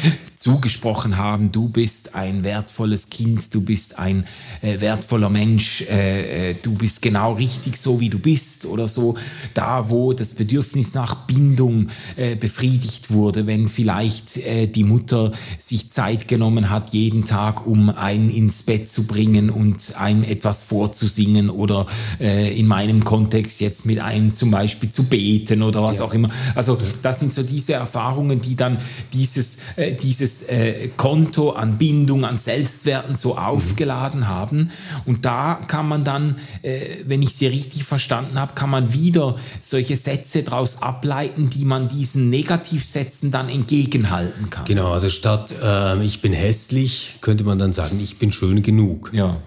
zugesprochen 0.44 1.16
haben, 1.16 1.54
du 1.54 1.70
bist 1.70 2.16
ein 2.16 2.44
wertvolles 2.44 3.10
Kind, 3.10 3.56
du 3.56 3.62
bist 3.62 3.98
ein 3.98 4.26
äh, 4.62 4.82
wertvoller 4.82 5.30
Mensch, 5.30 5.84
äh, 5.84 6.50
äh, 6.50 6.56
du 6.62 6.74
bist 6.74 7.02
genau 7.02 7.32
richtig 7.32 7.78
so, 7.78 8.02
wie 8.02 8.10
du 8.10 8.20
bist 8.20 8.66
oder 8.66 8.90
so. 8.90 9.16
Da, 9.54 9.90
wo 9.90 10.12
das 10.12 10.34
Bedürfnis 10.34 10.96
nach 10.96 11.16
Bindung 11.28 11.88
äh, 12.18 12.36
befriedigt 12.36 13.10
wurde, 13.10 13.48
wenn 13.48 13.70
vielleicht 13.70 14.36
äh, 14.36 14.68
die 14.68 14.84
Mutter 14.84 15.32
sich 15.58 15.92
Zeit 15.92 16.28
genommen 16.28 16.70
hat, 16.70 16.90
jeden 16.90 17.26
Tag, 17.26 17.66
um 17.66 17.90
einen 17.90 18.30
ins 18.30 18.64
Bett 18.64 18.92
zu 18.92 19.08
bringen 19.08 19.50
und 19.50 19.94
ein 19.98 20.26
etwas 20.26 20.62
vorzusingen 20.62 21.50
oder 21.50 21.86
äh, 22.20 22.54
in 22.60 22.68
meinem 22.68 23.06
Kontext 23.06 23.62
jetzt 23.62 23.86
mit 23.86 24.00
einem 24.00 24.30
zum 24.30 24.52
Beispiel 24.52 24.92
zu 24.92 25.06
beten 25.06 25.64
oder 25.64 25.82
was 25.84 26.00
ja. 26.00 26.04
auch 26.04 26.14
immer. 26.14 26.30
Also 26.54 26.78
das 27.02 27.22
sind 27.22 27.34
so 27.34 27.44
diese 27.44 27.76
Erfahrungen, 27.76 28.42
die 28.42 28.58
dann 28.58 28.78
dieses, 29.14 29.60
dieses 30.02 30.33
dieses 30.34 30.50
äh, 30.50 30.90
Konto 30.98 31.52
an 31.52 31.78
Bindung, 31.78 32.26
an 32.26 32.38
Selbstwerten 32.38 33.16
so 33.16 33.38
aufgeladen 33.38 34.28
haben. 34.28 34.72
Und 35.06 35.26
da 35.26 35.60
kann 35.68 35.88
man 35.88 36.04
dann, 36.04 36.38
äh, 36.62 36.98
wenn 37.06 37.22
ich 37.22 37.36
sie 37.36 37.48
richtig 37.48 37.84
verstanden 37.84 38.40
habe, 38.40 38.54
kann 38.54 38.70
man 38.70 38.94
wieder 38.94 39.36
solche 39.62 39.96
Sätze 39.96 40.44
daraus 40.44 40.82
ableiten, 40.82 41.50
die 41.50 41.66
man 41.66 41.90
diesen 41.90 42.30
Negativsätzen 42.30 43.32
dann 43.32 43.50
entgegenhalten 43.50 44.50
kann. 44.50 44.66
Genau, 44.66 44.92
also 44.92 45.10
statt 45.10 45.54
äh, 45.62 46.04
ich 46.04 46.22
bin 46.22 46.34
hässlich, 46.34 47.18
könnte 47.22 47.44
man 47.44 47.58
dann 47.58 47.74
sagen, 47.74 48.00
ich 48.00 48.18
bin 48.18 48.32
schön 48.32 48.62
genug. 48.62 49.12
Ja. 49.14 49.38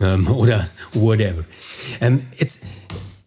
Ähm, 0.00 0.26
oder 0.28 0.68
whatever. 0.92 1.44
Ähm, 2.00 2.22
jetzt 2.36 2.62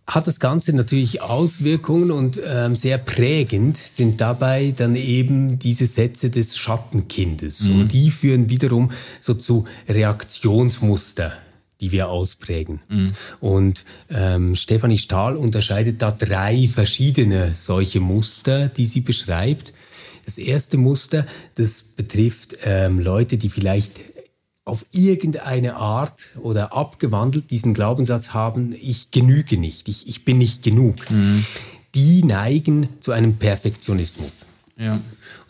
hat 0.07 0.25
das 0.25 0.39
Ganze 0.39 0.73
natürlich 0.73 1.21
Auswirkungen 1.21 2.11
und 2.11 2.39
ähm, 2.45 2.75
sehr 2.75 2.97
prägend 2.97 3.75
sind 3.75 4.21
dabei 4.21 4.73
dann 4.75 4.95
eben 4.95 5.59
diese 5.59 5.85
Sätze 5.85 6.29
des 6.29 6.57
Schattenkindes. 6.57 7.67
Mhm. 7.67 7.81
Und 7.81 7.87
die 7.91 8.09
führen 8.09 8.49
wiederum 8.49 8.91
so 9.19 9.33
zu 9.33 9.65
Reaktionsmuster 9.87 11.33
die 11.79 11.91
wir 11.91 12.09
ausprägen. 12.09 12.79
Mhm. 12.89 13.13
Und 13.39 13.85
ähm, 14.09 14.55
Stefanie 14.55 14.97
Stahl 14.97 15.35
unterscheidet 15.35 16.01
da 16.01 16.09
drei 16.09 16.67
verschiedene 16.67 17.53
solche 17.53 17.99
Muster, 17.99 18.67
die 18.67 18.87
sie 18.87 19.01
beschreibt. 19.01 19.73
Das 20.25 20.39
erste 20.39 20.77
Muster, 20.77 21.27
das 21.53 21.83
betrifft 21.83 22.57
ähm, 22.63 22.99
Leute, 22.99 23.37
die 23.37 23.49
vielleicht 23.49 23.99
auf 24.67 24.85
irgendeine 24.91 25.77
Art 25.77 26.31
oder 26.41 26.73
abgewandelt 26.73 27.51
diesen 27.51 27.73
Glaubenssatz 27.73 28.33
haben, 28.33 28.75
ich 28.79 29.11
genüge 29.11 29.57
nicht, 29.57 29.87
ich, 29.87 30.07
ich 30.07 30.25
bin 30.25 30.37
nicht 30.37 30.61
genug, 30.61 31.09
mhm. 31.09 31.45
die 31.95 32.23
neigen 32.23 32.89
zu 32.99 33.13
einem 33.13 33.37
Perfektionismus. 33.37 34.45
Ja. 34.77 34.99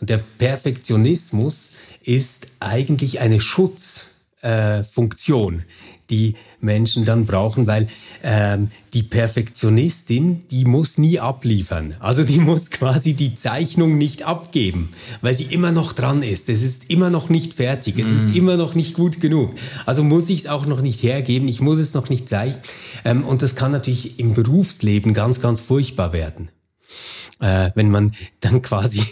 Und 0.00 0.08
der 0.08 0.18
Perfektionismus 0.18 1.72
ist 2.02 2.52
eigentlich 2.60 3.18
eine 3.20 3.40
Schutzfunktion, 3.40 5.58
äh, 5.60 5.64
die 6.10 6.34
Menschen 6.60 7.04
dann 7.04 7.26
brauchen, 7.26 7.66
weil 7.66 7.88
ähm, 8.22 8.70
die 8.94 9.02
Perfektionistin, 9.02 10.48
die 10.50 10.64
muss 10.64 10.98
nie 10.98 11.20
abliefern. 11.20 11.94
Also 12.00 12.24
die 12.24 12.38
muss 12.38 12.70
quasi 12.70 13.14
die 13.14 13.34
Zeichnung 13.34 13.96
nicht 13.96 14.22
abgeben, 14.22 14.90
weil 15.20 15.34
sie 15.34 15.44
immer 15.44 15.72
noch 15.72 15.92
dran 15.92 16.22
ist. 16.22 16.48
Es 16.48 16.62
ist 16.62 16.90
immer 16.90 17.10
noch 17.10 17.28
nicht 17.28 17.54
fertig, 17.54 17.98
es 17.98 18.10
ist 18.10 18.28
mhm. 18.28 18.36
immer 18.36 18.56
noch 18.56 18.74
nicht 18.74 18.94
gut 18.94 19.20
genug. 19.20 19.54
Also 19.86 20.02
muss 20.02 20.28
ich 20.30 20.40
es 20.40 20.46
auch 20.46 20.66
noch 20.66 20.80
nicht 20.80 21.02
hergeben, 21.02 21.48
ich 21.48 21.60
muss 21.60 21.78
es 21.78 21.94
noch 21.94 22.08
nicht 22.08 22.28
zeigen. 22.28 22.56
Ähm, 23.04 23.24
und 23.24 23.42
das 23.42 23.54
kann 23.54 23.72
natürlich 23.72 24.18
im 24.18 24.34
Berufsleben 24.34 25.14
ganz, 25.14 25.40
ganz 25.40 25.60
furchtbar 25.60 26.12
werden 26.12 26.48
äh, 27.40 27.70
wenn 27.74 27.90
man 27.90 28.12
dann 28.40 28.62
quasi 28.62 29.02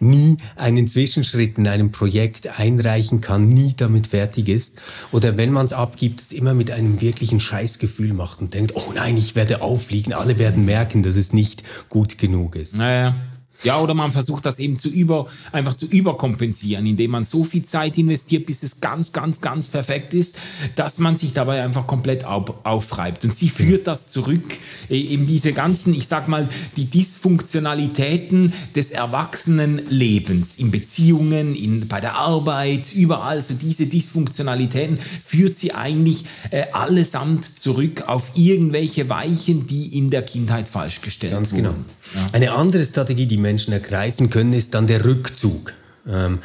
nie 0.00 0.36
einen 0.56 0.86
Zwischenschritt 0.86 1.58
in 1.58 1.66
einem 1.68 1.90
Projekt 1.90 2.58
einreichen 2.58 3.20
kann, 3.20 3.48
nie 3.48 3.74
damit 3.76 4.08
fertig 4.08 4.48
ist. 4.48 4.76
Oder 5.12 5.36
wenn 5.36 5.52
man 5.52 5.66
es 5.66 5.72
abgibt, 5.72 6.20
es 6.20 6.32
immer 6.32 6.54
mit 6.54 6.70
einem 6.70 7.00
wirklichen 7.00 7.40
Scheißgefühl 7.40 8.12
macht 8.12 8.40
und 8.40 8.54
denkt, 8.54 8.72
oh 8.74 8.92
nein, 8.94 9.16
ich 9.16 9.34
werde 9.34 9.62
auffliegen, 9.62 10.12
alle 10.12 10.38
werden 10.38 10.64
merken, 10.64 11.02
dass 11.02 11.16
es 11.16 11.32
nicht 11.32 11.62
gut 11.88 12.18
genug 12.18 12.56
ist. 12.56 12.76
Naja. 12.76 13.14
Ja, 13.62 13.80
oder 13.80 13.94
man 13.94 14.12
versucht 14.12 14.44
das 14.44 14.58
eben 14.58 14.76
zu 14.76 14.88
über, 14.88 15.26
einfach 15.52 15.74
zu 15.74 15.86
überkompensieren, 15.86 16.86
indem 16.86 17.12
man 17.12 17.24
so 17.24 17.44
viel 17.44 17.64
Zeit 17.64 17.96
investiert, 17.96 18.46
bis 18.46 18.62
es 18.62 18.80
ganz, 18.80 19.12
ganz, 19.12 19.40
ganz 19.40 19.68
perfekt 19.68 20.12
ist, 20.12 20.36
dass 20.74 20.98
man 20.98 21.16
sich 21.16 21.32
dabei 21.32 21.62
einfach 21.62 21.86
komplett 21.86 22.24
auf, 22.24 22.52
aufreibt. 22.64 23.24
Und 23.24 23.34
sie 23.34 23.48
führt 23.48 23.86
das 23.86 24.10
zurück, 24.10 24.58
äh, 24.90 24.98
eben 24.98 25.26
diese 25.26 25.52
ganzen, 25.52 25.94
ich 25.94 26.08
sag 26.08 26.28
mal, 26.28 26.48
die 26.76 26.86
Dysfunktionalitäten 26.86 28.52
des 28.74 28.90
Erwachsenenlebens, 28.90 30.58
in 30.58 30.70
Beziehungen, 30.70 31.54
in, 31.54 31.88
bei 31.88 32.00
der 32.00 32.16
Arbeit, 32.16 32.92
überall, 32.94 33.40
so 33.40 33.54
diese 33.54 33.86
Dysfunktionalitäten 33.86 34.98
führt 35.24 35.56
sie 35.56 35.72
eigentlich 35.72 36.24
äh, 36.50 36.64
allesamt 36.72 37.58
zurück 37.58 38.04
auf 38.08 38.32
irgendwelche 38.34 39.08
Weichen, 39.08 39.66
die 39.66 39.96
in 39.96 40.10
der 40.10 40.22
Kindheit 40.22 40.68
falsch 40.68 41.00
gestellt 41.00 41.32
Ganz 41.32 41.52
wurden. 41.52 41.64
Ganz 41.64 41.76
genau. 42.12 42.24
Ja. 42.26 42.32
Eine 42.32 42.52
andere 42.52 42.84
Strategie, 42.84 43.26
die 43.26 43.38
Menschen 43.44 43.72
ergreifen 43.72 44.28
können, 44.30 44.52
ist 44.52 44.74
dann 44.74 44.86
der 44.86 45.04
Rückzug. 45.04 45.74
Ähm, 46.08 46.38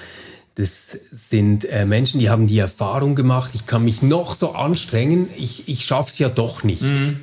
Das 0.56 0.98
sind 1.10 1.64
äh, 1.64 1.86
Menschen, 1.86 2.20
die 2.20 2.30
haben 2.30 2.46
die 2.46 2.60
Erfahrung 2.60 3.16
gemacht, 3.16 3.52
ich 3.54 3.66
kann 3.66 3.84
mich 3.86 4.02
noch 4.02 4.36
so 4.36 4.48
anstrengen, 4.56 5.30
ich, 5.38 5.70
ich 5.70 5.86
schaffe 5.86 6.10
es 6.12 6.20
ja 6.20 6.28
doch 6.28 6.66
nicht. 6.66 6.82
Mhm. 6.82 7.22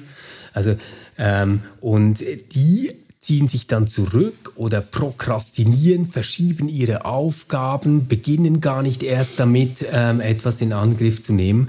Also, 0.55 0.77
ähm, 1.19 1.61
und 1.83 2.25
die 2.55 2.95
ziehen 3.27 3.49
sich 3.49 3.67
dann 3.67 3.89
zurück 3.89 4.53
oder 4.55 4.81
prokrastinieren, 4.81 6.07
verschieben 6.07 6.69
ihre 6.69 7.05
Aufgaben, 7.05 8.07
beginnen 8.07 8.61
gar 8.61 8.83
nicht 8.83 9.03
erst 9.03 9.41
damit, 9.41 9.85
ähm, 9.91 10.21
etwas 10.21 10.61
in 10.61 10.73
Angriff 10.73 11.21
zu 11.21 11.33
nehmen, 11.33 11.69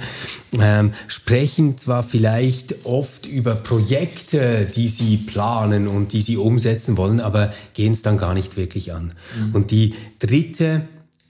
ähm, 0.59 0.91
sprechen 1.07 1.75
zwar 1.79 2.03
vielleicht 2.03 2.85
oft 2.85 3.25
über 3.25 3.55
Projekte, 3.55 4.71
die 4.75 4.87
sie 4.87 5.17
planen 5.17 5.87
und 5.87 6.13
die 6.13 6.21
sie 6.21 6.37
umsetzen 6.37 6.95
wollen, 6.95 7.19
aber 7.19 7.51
gehen 7.73 7.93
es 7.93 8.03
dann 8.03 8.19
gar 8.19 8.35
nicht 8.35 8.55
wirklich 8.55 8.93
an. 8.93 9.13
Mhm. 9.35 9.55
Und 9.55 9.71
die 9.71 9.95
dritte 10.19 10.83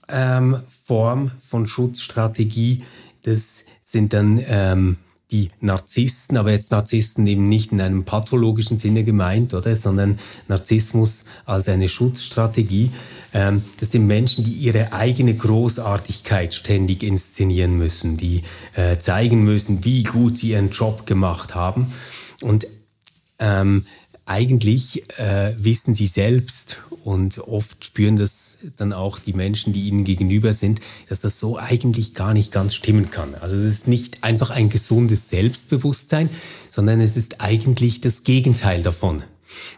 ähm, 0.09 0.57
Form 0.85 1.31
von 1.39 1.67
Schutzstrategie, 1.67 2.83
das 3.23 3.63
sind 3.81 4.11
dann 4.11 4.43
ähm, 4.45 4.97
die 5.31 5.49
Narzissten, 5.59 6.37
aber 6.37 6.51
jetzt 6.51 6.71
Narzissten 6.71 7.27
eben 7.27 7.49
nicht 7.49 7.71
in 7.71 7.81
einem 7.81 8.05
pathologischen 8.05 8.77
Sinne 8.77 9.03
gemeint, 9.03 9.53
oder, 9.53 9.75
sondern 9.75 10.19
Narzissmus 10.47 11.25
als 11.45 11.67
eine 11.67 11.89
Schutzstrategie. 11.89 12.91
Ähm, 13.33 13.63
das 13.79 13.91
sind 13.91 14.07
Menschen, 14.07 14.45
die 14.45 14.51
ihre 14.51 14.93
eigene 14.93 15.35
Großartigkeit 15.35 16.53
ständig 16.53 17.03
inszenieren 17.03 17.77
müssen, 17.77 18.15
die 18.15 18.43
äh, 18.75 18.97
zeigen 18.99 19.43
müssen, 19.43 19.83
wie 19.83 20.03
gut 20.03 20.37
sie 20.37 20.51
ihren 20.51 20.69
Job 20.69 21.05
gemacht 21.05 21.55
haben. 21.55 21.93
Und 22.41 22.67
ähm, 23.39 23.85
eigentlich 24.27 25.09
äh, 25.17 25.53
wissen 25.57 25.95
sie 25.95 26.05
selbst 26.05 26.79
und 27.03 27.39
oft 27.39 27.85
spüren 27.85 28.17
das 28.17 28.57
dann 28.75 28.91
auch 28.91 29.19
die 29.19 29.31
Menschen, 29.31 29.71
die 29.71 29.87
ihnen 29.87 30.03
gegenüber 30.03 30.53
sind, 30.53 30.81
dass 31.07 31.21
das 31.21 31.39
so 31.39 31.57
eigentlich 31.57 32.13
gar 32.13 32.33
nicht 32.33 32.51
ganz 32.51 32.75
stimmen 32.75 33.09
kann. 33.09 33.35
Also 33.35 33.55
es 33.55 33.63
ist 33.63 33.87
nicht 33.87 34.23
einfach 34.25 34.49
ein 34.49 34.69
gesundes 34.69 35.29
Selbstbewusstsein, 35.29 36.29
sondern 36.69 36.99
es 36.99 37.15
ist 37.15 37.39
eigentlich 37.39 38.01
das 38.01 38.23
Gegenteil 38.23 38.83
davon. 38.83 39.23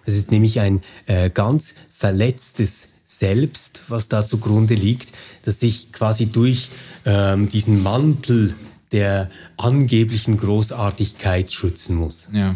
Es 0.05 0.15
ist 0.15 0.31
nämlich 0.31 0.59
ein 0.59 0.81
äh, 1.05 1.29
ganz 1.29 1.75
verletztes 1.93 2.89
Selbst, 3.05 3.81
was 3.87 4.07
da 4.07 4.25
zugrunde 4.25 4.73
liegt, 4.73 5.13
das 5.43 5.59
sich 5.59 5.91
quasi 5.91 6.25
durch 6.25 6.71
ähm, 7.05 7.49
diesen 7.49 7.81
Mantel 7.81 8.55
der 8.91 9.29
angeblichen 9.57 10.37
Großartigkeit 10.37 11.51
schützen 11.51 11.95
muss. 11.95 12.27
Ja. 12.33 12.55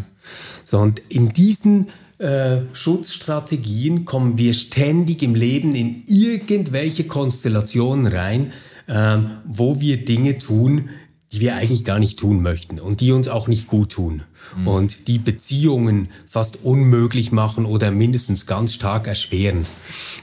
So, 0.65 0.79
und 0.79 1.01
in 1.09 1.33
diesen 1.33 1.87
äh, 2.17 2.61
Schutzstrategien 2.73 4.05
kommen 4.05 4.37
wir 4.37 4.53
ständig 4.53 5.23
im 5.23 5.35
Leben 5.35 5.75
in 5.75 6.03
irgendwelche 6.07 7.05
Konstellationen 7.05 8.07
rein, 8.07 8.53
äh, 8.87 9.17
wo 9.45 9.79
wir 9.81 10.05
Dinge 10.05 10.37
tun, 10.37 10.89
die 11.33 11.39
wir 11.39 11.55
eigentlich 11.55 11.83
gar 11.83 11.99
nicht 11.99 12.19
tun 12.19 12.41
möchten 12.41 12.79
und 12.79 13.01
die 13.01 13.11
uns 13.11 13.27
auch 13.27 13.47
nicht 13.47 13.67
gut 13.67 13.93
tun 13.93 14.21
mhm. 14.57 14.67
und 14.67 15.07
die 15.07 15.17
Beziehungen 15.17 16.07
fast 16.27 16.63
unmöglich 16.63 17.31
machen 17.31 17.65
oder 17.65 17.91
mindestens 17.91 18.45
ganz 18.45 18.73
stark 18.73 19.07
erschweren. 19.07 19.65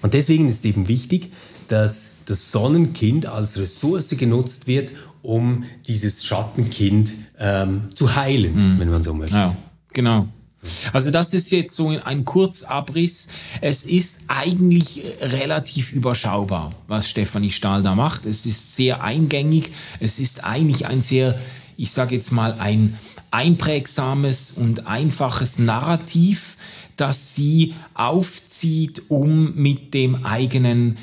Und 0.03 0.15
deswegen 0.15 0.49
ist 0.49 0.65
eben 0.65 0.87
wichtig, 0.87 1.33
dass 1.67 2.13
das 2.27 2.53
Sonnenkind 2.53 3.27
als 3.27 3.59
Ressource 3.59 4.11
genutzt 4.11 4.67
wird, 4.69 4.93
um 5.23 5.65
dieses 5.87 6.25
Schattenkind 6.25 7.13
ähm, 7.39 7.89
zu 7.95 8.15
heilen, 8.15 8.75
mhm. 8.75 8.81
wenn 8.81 8.89
man 8.89 9.03
so 9.03 9.13
möchte. 9.13 9.37
Ja. 9.37 9.57
Genau. 9.93 10.29
Also 10.93 11.11
das 11.11 11.33
ist 11.33 11.51
jetzt 11.53 11.75
so 11.75 11.89
ein 11.89 12.25
Kurzabriss. 12.25 13.29
Es 13.61 13.85
ist 13.85 14.19
eigentlich 14.29 15.03
relativ 15.21 15.93
überschaubar, 15.93 16.73
was 16.87 17.09
Stefanie 17.09 17.51
Stahl 17.51 17.83
da 17.83 17.95
macht. 17.95 18.27
Es 18.27 18.45
ist 18.45 18.77
sehr 18.77 19.03
eingängig. 19.03 19.73
Es 20.01 20.21
ist 20.21 20.45
eigentlich 20.45 20.87
ein 20.87 21.01
sehr, 21.01 21.39
ich 21.77 21.93
sage 21.93 22.15
jetzt 22.15 22.31
mal, 22.31 22.57
ein 22.59 22.99
einprägsames 23.31 24.53
und 24.53 24.87
einfaches 24.87 25.59
Narrativ, 25.59 26.59
das 26.97 27.35
sie 27.35 27.75
aufzieht, 27.95 29.05
um 29.09 29.55
mit 29.55 29.95
dem 29.95 30.27
eigenen 30.27 30.99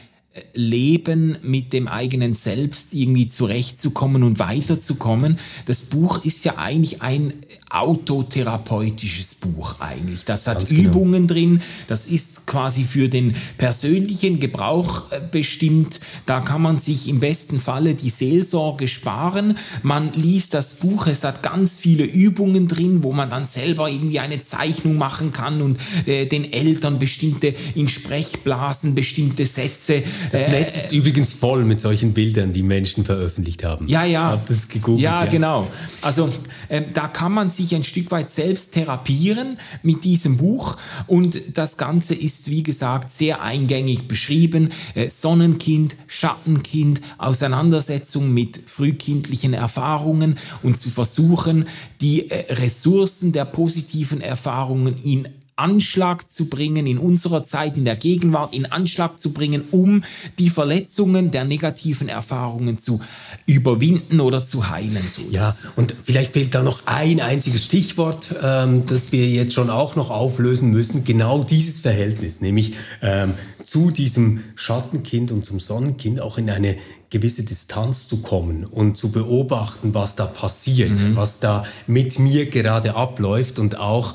Leben 0.54 1.38
mit 1.42 1.74
dem 1.74 1.88
eigenen 1.88 2.34
Selbst 2.36 2.94
irgendwie 2.94 3.28
zurechtzukommen 3.28 4.24
und 4.24 4.40
weiterzukommen. 4.40 5.40
Das 5.66 5.86
Buch 5.86 6.24
ist 6.24 6.46
ja 6.46 6.58
eigentlich 6.58 7.02
ein 7.02 7.34
autotherapeutisches 7.70 9.36
Buch 9.36 9.76
eigentlich. 9.80 10.26
Das 10.26 10.48
hat 10.48 10.60
Ganz 10.60 10.70
genau. 10.70 10.90
Übungen 10.90 11.28
drin. 11.28 11.62
Das 11.88 12.06
ist 12.06 12.48
quasi 12.48 12.84
für 12.84 13.10
den 13.10 13.36
persönlichen 13.58 14.40
Gebrauch 14.40 15.12
äh, 15.12 15.20
bestimmt. 15.20 16.00
Da 16.26 16.42
kann 16.42 16.62
man 16.62 16.78
sich 16.80 17.08
im 17.08 17.20
besten 17.20 17.60
Falle 17.60 17.94
die 17.94 18.10
Seelsorge 18.10 18.88
sparen. 18.88 19.58
Man 19.84 20.14
liest 20.14 20.54
das 20.54 20.76
Buch. 20.76 21.08
Es 21.08 21.24
hat 21.24 21.44
ganz 21.44 21.78
viele 21.78 22.06
Übungen 22.06 22.68
drin, 22.68 23.04
wo 23.04 23.12
man 23.12 23.30
dann 23.30 23.48
selber 23.48 23.90
irgendwie 23.90 24.20
eine 24.20 24.44
Zeichnung 24.44 24.98
machen 24.98 25.34
kann 25.34 25.62
und 25.62 25.78
äh, 26.06 26.26
den 26.26 26.52
Eltern 26.52 27.00
bestimmte 27.00 27.54
in 27.76 27.88
Sprechblasen 27.88 28.96
bestimmte 28.96 29.46
Sätze 29.46 30.04
das 30.32 30.42
äh, 30.42 30.52
Netz 30.52 30.76
ist 30.76 30.94
übrigens 30.94 31.34
voll 31.34 31.64
mit 31.64 31.80
solchen 31.80 32.14
Bildern, 32.14 32.54
die 32.54 32.64
Menschen 32.64 33.04
veröffentlicht 33.04 33.64
haben. 33.64 33.88
Ja, 33.88 34.04
ja. 34.04 34.32
Hab 34.32 34.46
das 34.48 34.68
gegoogelt, 34.68 35.02
ja, 35.02 35.24
ja, 35.24 35.30
genau. 35.30 35.68
Also 36.02 36.30
äh, 36.70 36.82
da 36.94 37.08
kann 37.08 37.32
man 37.32 37.52
sich 37.58 37.76
ein 37.76 37.84
Stück 37.84 38.12
weit 38.12 38.32
selbst 38.32 38.74
therapieren 38.74 39.58
mit 39.84 40.04
diesem 40.04 40.38
Buch 40.38 40.78
und 41.08 41.41
das 41.58 41.78
Ganze 41.78 42.15
ist, 42.15 42.50
wie 42.50 42.63
gesagt, 42.63 43.12
sehr 43.12 43.41
eingängig 43.41 44.08
beschrieben. 44.08 44.72
Äh, 44.96 45.10
Sonnenkind, 45.10 45.96
Schattenkind, 46.08 47.02
Auseinandersetzung 47.17 48.34
mit 48.34 48.62
frühkindlichen 48.65 49.54
Erfahrungen 49.54 50.38
und 50.63 50.80
zu 50.80 50.89
versuchen, 50.89 51.67
die 52.02 52.30
äh, 52.30 52.54
Ressourcen 52.54 53.34
der 53.34 53.46
positiven 53.46 54.22
Erfahrungen 54.22 54.96
in 55.04 55.28
Anschlag 55.58 56.30
zu 56.30 56.50
bringen, 56.50 56.88
in 56.88 56.98
unserer 56.98 57.43
Zeit, 57.43 57.78
in 57.78 57.86
der 57.86 57.96
Gegenwart, 57.96 58.54
in 58.54 58.65
Anschlag 58.65 59.20
zu 59.20 59.34
bringen, 59.34 59.63
um 59.72 60.04
die 60.39 60.50
Verletzungen 60.50 61.32
der 61.32 61.46
negativen 61.46 62.10
Erfahrungen 62.10 62.80
zu 62.80 63.02
überwinden 63.46 64.20
oder 64.22 64.46
zu 64.46 64.70
heilen. 64.70 65.04
So 65.12 65.24
ja, 65.30 65.54
und 65.76 65.93
vielleicht 66.04 66.34
fehlt 66.34 66.56
da 66.56 66.63
noch 66.63 66.82
ein 66.86 67.20
einziges 67.22 67.65
Stichwort, 67.65 68.36
ähm, 68.41 68.86
das 68.86 69.12
wir 69.12 69.28
jetzt 69.28 69.54
schon 69.54 69.70
auch 69.70 69.96
noch 69.96 70.10
auflösen 70.10 70.70
müssen. 70.70 71.04
Genau 71.04 71.43
dieses 71.43 71.82
Verhältnis, 71.82 72.41
nämlich 72.41 72.74
ähm, 73.02 73.34
zu 73.63 73.91
diesem 73.91 74.43
Schattenkind 74.56 75.32
und 75.32 75.46
zum 75.46 75.60
Sonnenkind 75.60 76.22
auch 76.22 76.38
in 76.38 76.50
eine 76.50 76.78
gewisse 77.10 77.43
Distanz 77.43 78.08
zu 78.08 78.22
kommen 78.22 78.65
und 78.65 78.98
zu 78.98 79.12
beobachten, 79.12 79.93
was 79.93 80.15
da 80.15 80.26
passiert, 80.26 81.02
mhm. 81.02 81.15
was 81.15 81.39
da 81.39 81.65
mit 81.86 82.20
mir 82.20 82.46
gerade 82.46 82.96
abläuft 82.96 83.60
und 83.60 83.78
auch 83.78 84.13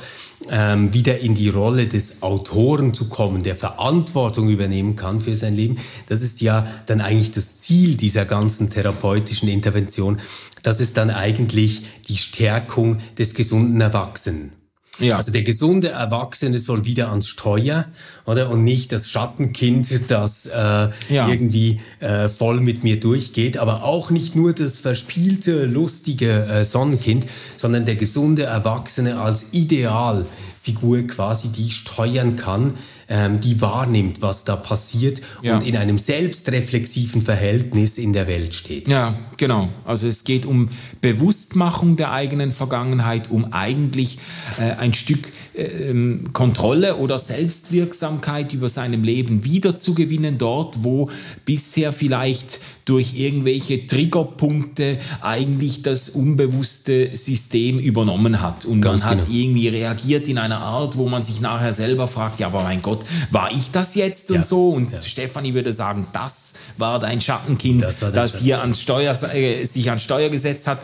ähm, 0.50 0.92
wieder 0.92 1.18
in 1.18 1.34
die 1.34 1.48
Rolle 1.48 1.86
des 1.86 2.22
Autoren 2.22 2.94
zu 2.94 3.08
kommen, 3.08 3.42
der 3.42 3.56
Verantwortung 3.56 4.48
übernehmen 4.48 4.96
kann 4.96 5.20
für 5.20 5.36
sein 5.36 5.54
Leben. 5.54 5.76
Das 6.08 6.22
ist 6.22 6.40
ja 6.40 6.66
dann 6.86 7.00
eigentlich 7.00 7.32
das 7.32 7.58
Ziel 7.58 7.96
dieser 7.96 8.24
ganzen 8.24 8.70
therapeutischen 8.70 9.48
Intervention. 9.48 10.20
Das 10.62 10.80
ist 10.80 10.96
dann 10.96 11.10
eigentlich 11.10 11.82
die 12.08 12.16
Stärkung 12.16 12.98
des 13.18 13.34
gesunden 13.34 13.80
Erwachsenen. 13.80 14.61
Ja. 14.98 15.16
Also 15.16 15.32
der 15.32 15.42
gesunde 15.42 15.88
Erwachsene 15.88 16.58
soll 16.58 16.84
wieder 16.84 17.08
ans 17.10 17.26
Steuer, 17.26 17.86
oder? 18.26 18.50
Und 18.50 18.62
nicht 18.62 18.92
das 18.92 19.08
Schattenkind, 19.08 20.10
das 20.10 20.46
äh, 20.46 20.52
ja. 20.52 21.28
irgendwie 21.28 21.80
äh, 22.00 22.28
voll 22.28 22.60
mit 22.60 22.84
mir 22.84 23.00
durchgeht. 23.00 23.56
Aber 23.56 23.84
auch 23.84 24.10
nicht 24.10 24.36
nur 24.36 24.52
das 24.52 24.78
verspielte, 24.78 25.64
lustige 25.64 26.44
äh, 26.44 26.64
Sonnenkind, 26.64 27.26
sondern 27.56 27.86
der 27.86 27.96
gesunde 27.96 28.42
Erwachsene 28.42 29.18
als 29.18 29.46
Idealfigur 29.52 31.06
quasi, 31.06 31.48
die 31.48 31.70
steuern 31.70 32.36
kann, 32.36 32.74
ähm, 33.12 33.40
die 33.40 33.60
wahrnimmt, 33.60 34.22
was 34.22 34.44
da 34.44 34.56
passiert 34.56 35.20
ja. 35.42 35.54
und 35.54 35.66
in 35.66 35.76
einem 35.76 35.98
selbstreflexiven 35.98 37.20
Verhältnis 37.20 37.98
in 37.98 38.14
der 38.14 38.26
Welt 38.26 38.54
steht. 38.54 38.88
Ja, 38.88 39.18
genau. 39.36 39.68
Also 39.84 40.08
es 40.08 40.24
geht 40.24 40.46
um 40.46 40.70
Bewusstmachung 41.02 41.96
der 41.96 42.12
eigenen 42.12 42.52
Vergangenheit, 42.52 43.30
um 43.30 43.52
eigentlich 43.52 44.18
äh, 44.58 44.80
ein 44.80 44.94
Stück 44.94 45.28
äh, 45.52 45.92
Kontrolle 46.32 46.96
oder 46.96 47.18
Selbstwirksamkeit 47.18 48.54
über 48.54 48.70
seinem 48.70 49.04
Leben 49.04 49.44
wiederzugewinnen, 49.44 50.38
dort, 50.38 50.82
wo 50.82 51.10
bisher 51.44 51.92
vielleicht 51.92 52.60
durch 52.84 53.14
irgendwelche 53.14 53.86
Triggerpunkte 53.86 54.98
eigentlich 55.20 55.82
das 55.82 56.08
unbewusste 56.08 57.14
System 57.14 57.78
übernommen 57.78 58.40
hat. 58.40 58.64
Und 58.64 58.80
Ganz 58.80 59.02
man 59.02 59.10
hat 59.10 59.26
genau. 59.26 59.38
irgendwie 59.38 59.68
reagiert 59.68 60.26
in 60.28 60.38
einer 60.38 60.60
Art, 60.60 60.96
wo 60.96 61.08
man 61.08 61.22
sich 61.22 61.40
nachher 61.40 61.74
selber 61.74 62.08
fragt, 62.08 62.40
ja, 62.40 62.48
aber 62.48 62.62
mein 62.62 62.82
Gott, 62.82 63.01
war 63.30 63.50
ich 63.50 63.70
das 63.70 63.94
jetzt 63.94 64.30
ja. 64.30 64.36
und 64.36 64.46
so? 64.46 64.70
Und 64.70 64.92
ja. 64.92 65.00
Stefanie 65.00 65.54
würde 65.54 65.72
sagen, 65.72 66.06
das 66.12 66.54
war 66.76 66.98
dein 66.98 67.20
Schattenkind, 67.20 67.82
das, 67.82 68.00
dein 68.00 68.12
das 68.12 68.38
hier 68.38 68.60
ans 68.60 68.80
Steuer, 68.80 69.14
äh, 69.34 69.64
sich 69.64 69.90
an 69.90 69.98
Steuer 69.98 70.28
gesetzt 70.30 70.66
hat. 70.66 70.80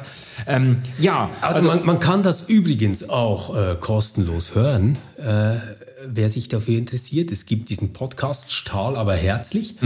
Ähm, 0.46 0.78
ja, 0.98 1.30
also, 1.40 1.56
also 1.56 1.68
man, 1.68 1.86
man, 1.86 2.00
kann 2.00 2.22
das 2.22 2.48
übrigens 2.48 3.08
auch 3.08 3.56
äh, 3.56 3.76
kostenlos 3.80 4.54
hören. 4.54 4.96
Äh, 5.18 5.56
wer 6.06 6.30
sich 6.30 6.48
dafür 6.48 6.78
interessiert. 6.78 7.30
Es 7.32 7.46
gibt 7.46 7.70
diesen 7.70 7.92
Podcast 7.92 8.52
Stahl, 8.52 8.96
aber 8.96 9.14
herzlich. 9.14 9.76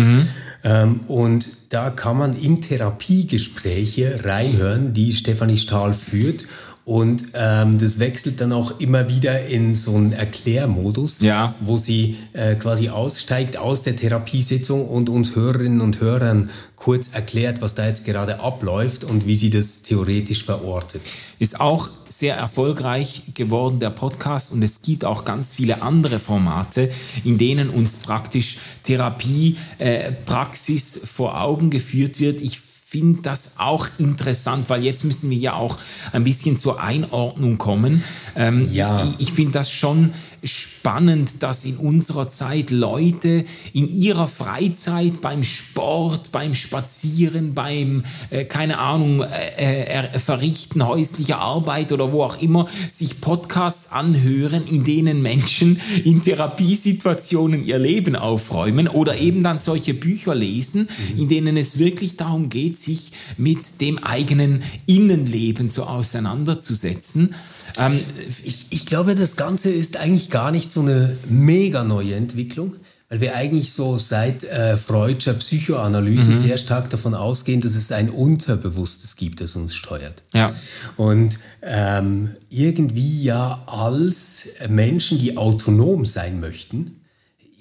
Ähm, 0.65 1.01
und 1.09 1.51
da 1.71 1.91
kann 1.91 2.17
man 2.17 2.35
in 2.35 2.61
Therapiegespräche 2.61 4.21
reinhören, 4.25 4.93
die 4.93 5.13
Stefanie 5.13 5.59
Stahl 5.59 5.95
führt. 5.95 6.45
Und 6.85 7.27
ähm, 7.35 7.79
das 7.79 8.01
wechselt 8.01 8.41
dann 8.41 8.53
auch 8.53 8.81
immer 8.81 9.09
wieder 9.09 9.47
in 9.47 9.77
so 9.77 9.95
einen 9.95 10.13
Erklärmodus, 10.13 11.21
Ja. 11.21 11.55
wo 11.61 11.77
sie 11.77 12.17
äh, 12.33 12.57
quasi 12.57 12.89
aussteigt 12.89 13.57
aus 13.57 13.85
der 13.85 13.95
Therapiesitzung 13.95 14.89
und 14.89 15.09
uns 15.09 15.37
Hörerinnen 15.37 15.81
und 15.81 16.01
Hörern 16.01 16.51
kurz 16.75 17.11
erklärt, 17.13 17.63
was 17.63 17.77
da 17.77 17.87
jetzt 17.87 18.05
gerade 18.05 18.41
abläuft 18.41 19.05
und 19.05 19.29
wie 19.29 19.37
sie 19.37 19.51
das 19.51 19.83
theoretisch 19.83 20.45
verortet. 20.45 21.03
Ist 21.39 21.61
auch 21.61 21.89
sehr 22.09 22.35
erfolgreich 22.37 23.23
geworden, 23.35 23.79
der 23.79 23.91
Podcast. 23.91 24.53
Und 24.53 24.63
es 24.65 24.83
gibt 24.83 25.05
auch 25.05 25.25
ganz 25.25 25.53
viele 25.55 25.83
andere 25.83 26.19
Formate, 26.19 26.91
in 27.23 27.39
denen 27.39 27.71
uns 27.71 27.99
praktisch 27.99 28.59
Therapie, 28.83 29.57
äh, 29.79 30.11
Praxis 30.11 31.01
vor 31.15 31.41
Augen 31.41 31.71
geführt 31.71 32.19
wird. 32.19 32.41
Ich 32.41 32.59
finde 32.93 33.23
das 33.23 33.55
auch 33.57 33.89
interessant, 33.97 34.69
weil 34.69 34.85
jetzt 34.85 35.03
müssen 35.03 35.31
wir 35.31 35.39
ja 35.39 35.55
auch 35.55 35.79
ein 36.13 36.25
bisschen 36.25 36.59
zur 36.59 36.83
Einordnung 36.83 37.57
kommen. 37.57 38.05
Ähm, 38.37 38.69
Ja. 38.71 39.15
Ich, 39.17 39.29
ich 39.29 39.33
finde 39.33 39.53
das 39.53 39.71
schon 39.71 40.13
spannend, 40.45 41.43
dass 41.43 41.65
in 41.65 41.77
unserer 41.77 42.31
Zeit 42.31 42.71
Leute 42.71 43.45
in 43.73 43.89
ihrer 43.89 44.27
Freizeit 44.27 45.21
beim 45.21 45.45
Sport, 45.45 46.33
beim 46.33 46.55
Spazieren, 46.55 47.55
beim, 47.55 48.05
äh, 48.31 48.45
keine 48.45 48.79
Ahnung, 48.79 49.23
äh, 49.23 49.85
äh, 49.85 50.19
Verrichten 50.19 50.85
häuslicher 50.85 51.39
Arbeit 51.39 51.93
oder 51.93 52.13
wo 52.13 52.25
auch 52.25 52.41
immer, 52.41 52.67
sich 52.91 53.21
Podcasts 53.21 53.93
anhören, 53.93 54.65
in 54.67 54.85
denen 54.85 55.23
Menschen 55.23 55.81
in 56.05 56.23
Therapiesituationen 56.23 57.63
ihr 57.63 57.79
Leben 57.79 58.17
aufräumen 58.17 58.89
oder 58.89 59.19
eben 59.19 59.43
dann 59.45 59.61
solche 59.61 59.95
Bücher 59.95 60.35
lesen, 60.35 60.89
in 61.17 61.29
denen 61.29 61.57
es 61.57 61.79
wirklich 61.79 62.17
darum 62.17 62.49
geht, 62.49 62.79
sich 62.79 63.13
mit 63.37 63.81
dem 63.81 63.99
eigenen 63.99 64.63
Innenleben 64.87 65.69
so 65.69 65.85
auseinanderzusetzen. 65.85 67.35
Ähm, 67.79 68.01
Ich, 68.45 68.67
ich 68.71 68.87
glaube, 68.87 69.15
das 69.15 69.37
Ganze 69.37 69.71
ist 69.71 69.97
eigentlich 69.97 70.31
gar 70.31 70.51
nicht 70.51 70.71
so 70.71 70.81
eine 70.81 71.17
mega 71.29 71.85
neue 71.85 72.15
Entwicklung, 72.15 72.77
weil 73.09 73.21
wir 73.21 73.37
eigentlich 73.37 73.73
so 73.73 73.99
seit 73.99 74.43
äh, 74.45 74.79
Freudscher 74.79 75.35
Psychoanalyse 75.35 76.35
sehr 76.35 76.57
stark 76.57 76.89
davon 76.89 77.15
ausgehen, 77.15 77.61
dass 77.61 77.75
es 77.75 77.93
ein 77.93 78.09
Unterbewusstes 78.09 79.17
gibt, 79.17 79.43
das 79.43 79.55
uns 79.55 79.75
steuert. 79.75 80.23
Ja. 80.33 80.51
Und 80.97 81.39
ähm, 81.61 82.31
irgendwie 82.49 83.23
ja 83.23 83.63
als 83.67 84.49
Menschen, 84.69 85.19
die 85.19 85.37
autonom 85.37 86.07
sein 86.07 86.41
möchten, 86.41 87.03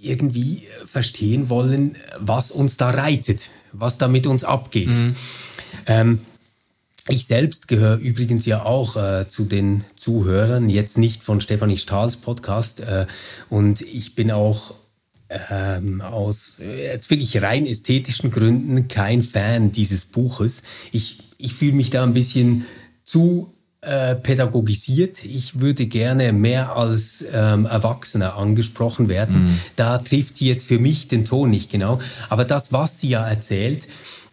irgendwie 0.02 0.64
verstehen 0.86 1.50
wollen, 1.50 1.98
was 2.18 2.52
uns 2.52 2.78
da 2.78 2.90
reitet, 2.90 3.50
was 3.74 3.98
da 3.98 4.08
mit 4.08 4.28
uns 4.28 4.44
abgeht. 4.44 4.98
Ähm, 5.86 6.20
ich 7.12 7.26
selbst 7.26 7.68
gehöre 7.68 7.98
übrigens 7.98 8.46
ja 8.46 8.64
auch 8.66 8.96
äh, 8.96 9.28
zu 9.28 9.44
den 9.44 9.84
Zuhörern, 9.96 10.70
jetzt 10.70 10.98
nicht 10.98 11.24
von 11.24 11.42
Stefanie 11.42 11.78
Stahls 11.78 12.18
Podcast. 12.18 12.80
Äh, 12.80 13.06
und 13.50 13.82
ich 13.82 14.16
bin 14.16 14.32
auch 14.32 14.74
ähm, 15.50 16.02
aus 16.02 16.58
jetzt 16.60 17.10
wirklich 17.10 17.42
rein 17.42 17.66
ästhetischen 17.66 18.32
Gründen 18.32 18.88
kein 18.88 19.22
Fan 19.22 19.72
dieses 19.72 20.06
Buches. 20.06 20.64
Ich, 20.92 21.20
ich 21.38 21.54
fühle 21.54 21.74
mich 21.74 21.90
da 21.90 22.04
ein 22.04 22.14
bisschen 22.14 22.66
zu 23.04 23.54
äh, 23.82 24.16
pädagogisiert. 24.16 25.26
Ich 25.26 25.60
würde 25.60 25.88
gerne 25.88 26.34
mehr 26.34 26.76
als 26.76 27.26
ähm, 27.34 27.66
Erwachsener 27.66 28.36
angesprochen 28.36 29.10
werden. 29.10 29.60
Da 29.76 29.98
trifft 29.98 30.36
sie 30.36 30.48
jetzt 30.48 30.66
für 30.66 30.80
mich 30.80 31.08
den 31.08 31.26
Ton 31.26 31.50
nicht 31.50 31.72
genau. 31.72 32.00
Aber 32.30 32.46
das, 32.46 32.72
was 32.72 33.00
sie 33.00 33.10
ja 33.10 33.28
erzählt, 33.28 33.88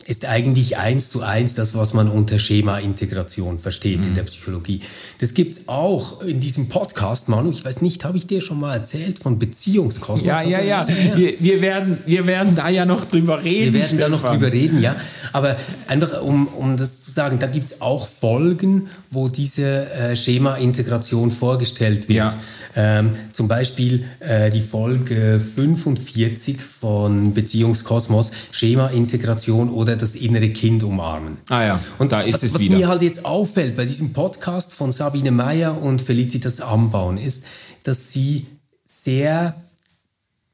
ist 0.09 0.25
eigentlich 0.25 0.79
eins 0.79 1.11
zu 1.11 1.23
eins 1.23 1.53
das, 1.53 1.75
was 1.75 1.93
man 1.93 2.09
unter 2.09 2.39
Schema-Integration 2.39 3.59
versteht 3.59 4.07
in 4.07 4.15
der 4.15 4.23
Psychologie. 4.23 4.81
Das 5.21 5.35
gibt's 5.35 5.69
auch 5.69 6.23
in 6.23 6.41
diesem 6.41 6.71
Podcast, 6.71 7.29
Manu. 7.29 7.51
Ich 7.51 7.63
weiß 7.63 7.83
nicht, 7.83 8.07
habe 8.07 8.17
ich 8.17 8.27
dir 8.27 8.41
schon 8.41 8.59
mal 8.59 8.73
erzählt 8.73 9.19
von 9.19 9.39
Beziehungskosmos? 9.39 10.27
Ja, 10.27 10.43
ja, 10.43 10.63
ja. 10.63 10.81
Also, 10.87 11.19
Wir, 11.19 11.35
wir, 11.41 11.61
werden, 11.61 11.99
wir 12.07 12.27
werden 12.27 12.57
da 12.57 12.71
ja 12.71 12.87
noch 12.87 13.05
drüber 13.05 13.45
reden. 13.45 13.75
wir 13.75 13.83
werden 13.83 13.99
da 13.99 14.09
noch 14.09 14.21
Stefan. 14.21 14.41
drüber 14.41 14.51
reden, 14.51 14.81
ja. 14.81 14.97
Aber 15.35 15.57
einfach, 15.89 16.23
um, 16.23 16.47
um 16.49 16.79
das 16.79 17.03
zu 17.03 17.11
sagen, 17.11 17.39
da 17.39 17.47
gibt 17.47 17.73
es 17.73 17.83
auch 17.83 18.09
Folgen, 18.09 18.89
wo 19.11 19.29
diese 19.29 19.91
äh, 19.91 20.17
Schema-Integration 20.17 21.31
vorgestellt 21.31 22.09
wird. 22.09 22.33
Ja. 22.33 22.35
Ähm, 22.77 23.11
zum 23.33 23.49
Beispiel 23.49 24.07
äh, 24.21 24.51
die 24.51 24.63
Folge 24.63 25.41
45 25.55 26.59
von 26.63 27.35
Beziehungskosmos, 27.35 28.31
Schema-Integration 28.53 29.69
oder 29.69 29.98
das 29.99 30.15
innere 30.17 30.51
Kind 30.51 30.83
umarmen. 30.83 31.39
Ah 31.49 31.65
ja, 31.65 31.85
Und 31.99 32.13
da 32.13 32.21
ist 32.23 32.35
was, 32.37 32.43
es 32.45 32.55
was 32.55 32.61
wieder. 32.63 32.77
mir 32.79 32.89
halt 32.89 33.03
jetzt 33.03 33.25
auffällt 33.25 33.77
bei 33.77 33.85
diesem 33.85 34.13
Podcast 34.13 34.73
von 34.73 34.93
Sabine 34.93 35.31
Meyer 35.31 35.81
und 35.81 36.01
Felicitas 36.01 36.61
Ambauen 36.61 37.19
ist, 37.19 37.45
dass 37.83 38.13
sie 38.13 38.47
sehr 38.85 39.61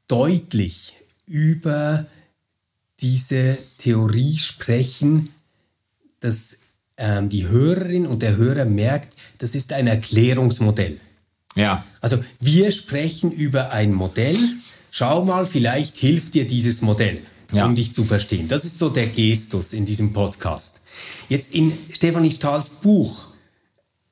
deutlich 0.07 0.93
über 1.25 2.05
diese 2.99 3.57
Theorie 3.77 4.37
sprechen, 4.37 5.29
dass 6.19 6.57
ähm, 6.97 7.29
die 7.29 7.47
Hörerin 7.47 8.05
und 8.05 8.21
der 8.21 8.37
Hörer 8.37 8.65
merkt, 8.65 9.15
das 9.39 9.55
ist 9.55 9.73
ein 9.73 9.87
Erklärungsmodell. 9.87 10.99
Ja, 11.55 11.83
Also 12.01 12.23
wir 12.39 12.71
sprechen 12.71 13.31
über 13.31 13.71
ein 13.71 13.93
Modell. 13.93 14.37
Schau 14.91 15.23
mal, 15.25 15.45
vielleicht 15.45 15.97
hilft 15.97 16.33
dir 16.35 16.45
dieses 16.47 16.81
Modell, 16.81 17.19
Ja. 17.51 17.65
um 17.65 17.75
dich 17.75 17.93
zu 17.93 18.05
verstehen. 18.05 18.47
Das 18.47 18.65
ist 18.65 18.79
so 18.79 18.89
der 18.89 19.07
Gestus 19.07 19.73
in 19.73 19.85
diesem 19.85 20.13
Podcast. 20.13 20.81
Jetzt 21.29 21.53
in 21.53 21.71
Stefanie 21.93 22.31
Stahls 22.31 22.69
Buch 22.69 23.27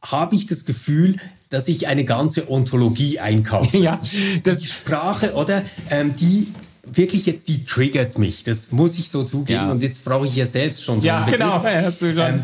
habe 0.02 0.36
ich 0.36 0.48
das 0.48 0.66
Gefühl, 0.66 1.18
dass 1.50 1.68
ich 1.68 1.88
eine 1.88 2.04
ganze 2.04 2.50
Ontologie 2.50 3.20
einkaufe. 3.20 3.78
ja, 3.80 4.02
das, 4.44 4.60
die 4.60 4.68
Sprache, 4.68 5.34
oder? 5.34 5.64
Ähm, 5.90 6.16
die 6.16 6.48
wirklich 6.86 7.26
jetzt, 7.26 7.48
die 7.48 7.64
triggert 7.66 8.18
mich. 8.18 8.44
Das 8.44 8.72
muss 8.72 8.98
ich 8.98 9.10
so 9.10 9.24
zugeben. 9.24 9.54
Ja. 9.54 9.72
Und 9.72 9.82
jetzt 9.82 10.04
brauche 10.04 10.26
ich 10.26 10.36
ja 10.36 10.46
selbst 10.46 10.84
schon 10.84 11.00
so 11.00 11.08
Ja, 11.08 11.26
genau, 11.30 11.64
hast 11.64 12.02
du 12.02 12.14
schon. 12.14 12.20
Ähm, 12.20 12.44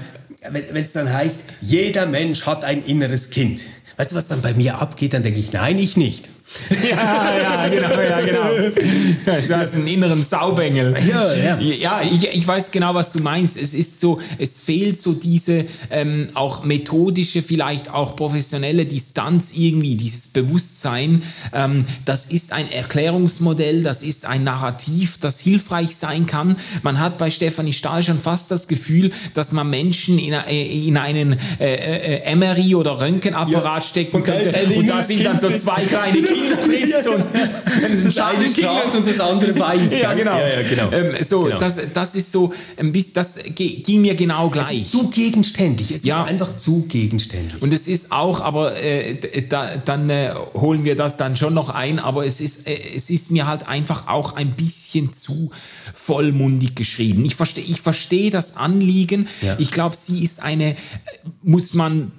wenn 0.52 0.84
es 0.84 0.93
dann 0.93 1.12
heißt, 1.12 1.41
jeder 1.62 2.06
Mensch 2.06 2.45
hat 2.45 2.63
ein 2.63 2.84
inneres 2.86 3.30
Kind. 3.30 3.63
Weißt 3.97 4.12
du, 4.12 4.15
was 4.15 4.28
dann 4.30 4.41
bei 4.41 4.54
mir 4.54 4.80
abgeht? 4.80 5.13
Dann 5.13 5.23
denke 5.23 5.39
ich, 5.39 5.52
nein, 5.52 5.78
ich 5.78 5.97
nicht. 5.97 6.30
ja, 6.89 7.35
ja, 7.41 7.67
genau, 7.67 8.01
ja, 8.01 8.21
genau. 8.21 8.71
Du 9.25 9.55
hast 9.55 9.73
einen 9.75 9.85
inneren 9.88 10.21
Saubengel. 10.23 10.95
Ja, 11.07 11.35
ja. 11.35 11.59
Ja, 11.59 12.01
ich, 12.01 12.27
ich 12.27 12.47
weiß 12.47 12.71
genau, 12.71 12.95
was 12.95 13.12
du 13.12 13.19
meinst. 13.19 13.55
Es 13.55 13.75
ist 13.75 14.01
so, 14.01 14.19
es 14.39 14.57
fehlt 14.57 14.99
so 14.99 15.13
diese 15.13 15.65
ähm, 15.91 16.29
auch 16.33 16.63
methodische, 16.63 17.43
vielleicht 17.43 17.93
auch 17.93 18.15
professionelle 18.15 18.85
Distanz 18.85 19.51
irgendwie, 19.55 19.95
dieses 19.95 20.27
Bewusstsein. 20.27 21.21
Ähm, 21.53 21.85
das 22.05 22.25
ist 22.25 22.51
ein 22.51 22.71
Erklärungsmodell, 22.71 23.83
das 23.83 24.01
ist 24.01 24.25
ein 24.25 24.43
Narrativ, 24.43 25.17
das 25.19 25.39
hilfreich 25.39 25.95
sein 25.95 26.25
kann. 26.25 26.55
Man 26.81 26.99
hat 26.99 27.19
bei 27.19 27.29
Stefanie 27.29 27.73
Stahl 27.73 28.03
schon 28.03 28.19
fast 28.19 28.49
das 28.49 28.67
Gefühl, 28.67 29.12
dass 29.35 29.51
man 29.51 29.69
Menschen 29.69 30.17
in, 30.17 30.33
äh, 30.33 30.88
in 30.88 30.97
einen 30.97 31.38
äh, 31.59 32.21
äh, 32.23 32.35
MRI 32.35 32.75
oder 32.75 32.99
Röntgenapparat 32.99 33.83
Ja. 33.83 33.88
stecken 33.88 34.17
Und 34.17 34.23
könnte. 34.23 34.51
Und 34.75 34.88
da 34.88 35.03
sind 35.03 35.23
dann 35.23 35.39
so 35.39 35.49
zwei 35.55 35.81
kleine 35.83 36.13
Kinder 36.21 36.38
Das 38.04 38.17
eine 38.17 38.47
strahlt 38.47 38.95
und 38.95 39.08
das 39.08 39.19
andere 39.19 39.58
weint. 39.60 39.93
Ja, 39.95 40.13
genau. 40.13 40.38
Ja, 40.38 40.62
ja, 40.62 40.67
genau. 40.67 40.91
Ähm, 40.91 41.15
so, 41.28 41.43
Genau. 41.43 41.60
das, 41.60 41.80
das 41.93 42.15
ist 42.15 42.32
so, 42.32 42.54
ein 42.78 42.91
bisschen, 42.91 43.13
das 43.13 43.36
ging 43.56 44.02
mir 44.02 44.15
genau 44.15 44.47
Es 44.47 44.54
gleich. 44.54 44.82
ist 44.82 44.91
zu 44.91 45.10
gegenständig. 45.10 45.91
Es 45.91 46.04
Ja. 46.04 46.23
ist 46.23 46.30
einfach 46.30 46.58
zu 46.58 46.84
gegenständig. 46.88 47.62
Und 47.62 47.73
es 47.73 47.88
ist 47.88 48.12
auch, 48.12 48.41
aber 48.41 48.75
äh, 48.82 49.15
d- 49.15 49.45
da, 49.47 49.75
dann 49.78 50.10
äh, 50.10 50.32
holen 50.54 50.84
wir 50.84 50.95
das 50.95 51.17
dann 51.17 51.38
schon 51.38 51.54
noch 51.54 51.69
ein, 51.69 51.99
aber 51.99 52.25
es 52.25 52.41
ist, 52.41 52.67
äh, 52.67 52.78
es 52.95 53.10
ist 53.10 53.32
mir 53.32 53.47
halt 53.47 53.67
einfach 53.67 54.08
auch 54.08 54.36
ein 54.36 54.52
bisschen 54.52 55.13
zu 55.13 55.52
vollmundig 55.93 56.75
geschrieben. 56.75 57.25
Ich 57.25 57.36
verstehe 57.36 57.63
ich 57.63 57.82
verstehe 57.82 58.32
das 58.32 58.56
Anliegen. 58.58 59.28
Ja. 59.41 59.56
Ich 59.60 59.71
glaube, 59.71 59.95
sie 59.99 60.23
ist 60.23 60.41
eine, 60.41 60.71
äh, 60.71 60.75
muss 61.43 61.73
man 61.73 62.12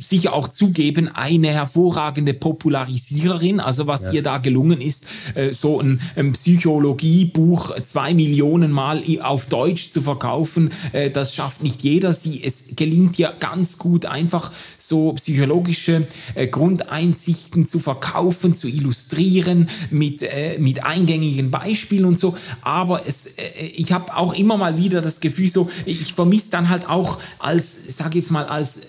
sicher 0.00 0.32
auch 0.32 0.48
zugeben, 0.48 1.08
eine 1.08 1.48
hervorragende 1.48 2.34
Popularisiererin. 2.34 3.60
Also 3.60 3.86
was 3.86 4.12
ihr 4.12 4.22
da 4.22 4.38
gelungen 4.38 4.80
ist, 4.80 5.04
äh, 5.34 5.52
so 5.52 5.80
ein, 5.80 6.00
ein 6.16 6.32
Psychologiebuch 6.32 7.80
zwei 7.82 8.14
Millionen 8.14 8.72
Mal 8.72 9.02
auf 9.22 9.46
Deutsch 9.46 9.90
zu 9.90 10.02
verkaufen, 10.02 10.72
äh, 10.92 11.10
das 11.10 11.34
schafft 11.34 11.62
nicht 11.62 11.82
jeder. 11.82 12.12
Sie, 12.12 12.42
es 12.42 12.76
gelingt 12.76 13.18
ihr 13.18 13.34
ganz 13.38 13.78
gut, 13.78 14.06
einfach 14.06 14.52
so 14.78 15.12
psychologische 15.14 16.06
äh, 16.34 16.46
Grundeinsichten 16.46 17.68
zu 17.68 17.78
verkaufen, 17.78 18.54
zu 18.54 18.68
illustrieren 18.68 19.68
mit, 19.90 20.24
mit 20.58 20.84
eingängigen 20.84 21.50
Beispielen 21.50 22.04
und 22.04 22.18
so. 22.18 22.36
Aber 22.62 23.06
es, 23.06 23.28
ich 23.74 23.92
habe 23.92 24.16
auch 24.16 24.32
immer 24.34 24.56
mal 24.56 24.76
wieder 24.76 25.00
das 25.00 25.20
Gefühl, 25.20 25.48
so 25.48 25.70
ich 25.84 26.14
vermisse 26.14 26.50
dann 26.50 26.68
halt 26.68 26.88
auch 26.88 27.18
als, 27.38 27.96
sage 27.96 28.18
jetzt 28.18 28.30
mal, 28.30 28.46
als 28.46 28.80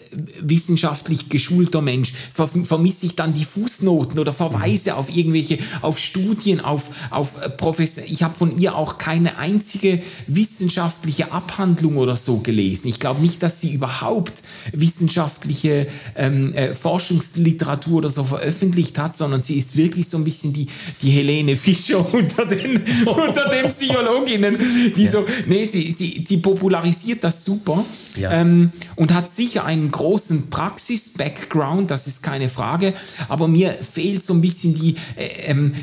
wissenschaftlich 0.42 1.30
geschulter 1.30 1.82
Mensch 1.82 2.14
ver 2.32 2.48
vermisse 2.48 3.06
ich 3.06 3.16
dann 3.16 3.34
die 3.34 3.46
Fußnoten 3.46 4.20
oder 4.20 4.34
Verweise 4.34 4.96
auf 4.96 5.16
irgendwelche, 5.16 5.60
auf 5.82 6.00
Studien, 6.00 6.60
auf, 6.60 6.90
auf 7.10 7.42
äh, 7.42 7.50
Professor. 7.50 8.04
Ich 8.08 8.24
habe 8.24 8.36
von 8.36 8.60
ihr 8.60 8.76
auch 8.76 8.98
keine 8.98 9.38
einzige 9.38 10.02
wissenschaftliche 10.28 11.32
Abhandlung 11.32 11.98
oder 11.98 12.16
so 12.16 12.38
gelesen. 12.40 12.88
Ich 12.88 13.00
glaube 13.00 13.22
nicht, 13.22 13.42
dass 13.44 13.62
sie 13.62 13.74
überhaupt 13.74 14.34
wissenschaftliche 14.74 15.88
ähm, 16.16 16.54
äh, 16.54 16.74
Forschungsliteratur 16.74 17.98
oder 17.98 18.10
so 18.10 18.24
veröffentlicht 18.24 18.98
hat, 18.98 19.16
sondern 19.16 19.42
sie 19.42 19.58
ist 19.58 19.76
wirklich 19.76 20.08
so 20.10 20.18
ein 20.18 20.24
bisschen 20.24 20.54
die, 20.54 20.68
die 21.02 21.10
Helene 21.10 21.56
Fischer 21.56 22.06
unter 22.14 22.46
den, 22.46 22.82
unter 23.06 23.50
den 23.50 23.70
Psychologinnen, 23.70 24.58
die 24.96 25.04
ja. 25.04 25.12
so, 25.12 25.26
nee, 25.48 25.66
sie, 25.66 25.92
sie, 25.92 26.24
die 26.24 26.38
popularisiert 26.38 27.24
das 27.24 27.46
super 27.46 27.86
ja. 28.16 28.32
ähm, 28.32 28.72
und 28.96 29.14
hat 29.14 29.36
sicher 29.36 29.66
einen 29.66 29.92
großen 30.02 30.50
Praxis-Background, 30.50 31.92
das 31.92 32.08
ist 32.08 32.24
keine 32.24 32.50
Frage, 32.50 32.96
aber 33.30 33.48
mir 33.48 33.72
fehlt 33.72 34.26
so 34.26 34.34
ein 34.34 34.42
bisschen 34.42 34.74
die, 34.74 34.96
äh, 35.16 35.52
ähm, 35.52 35.74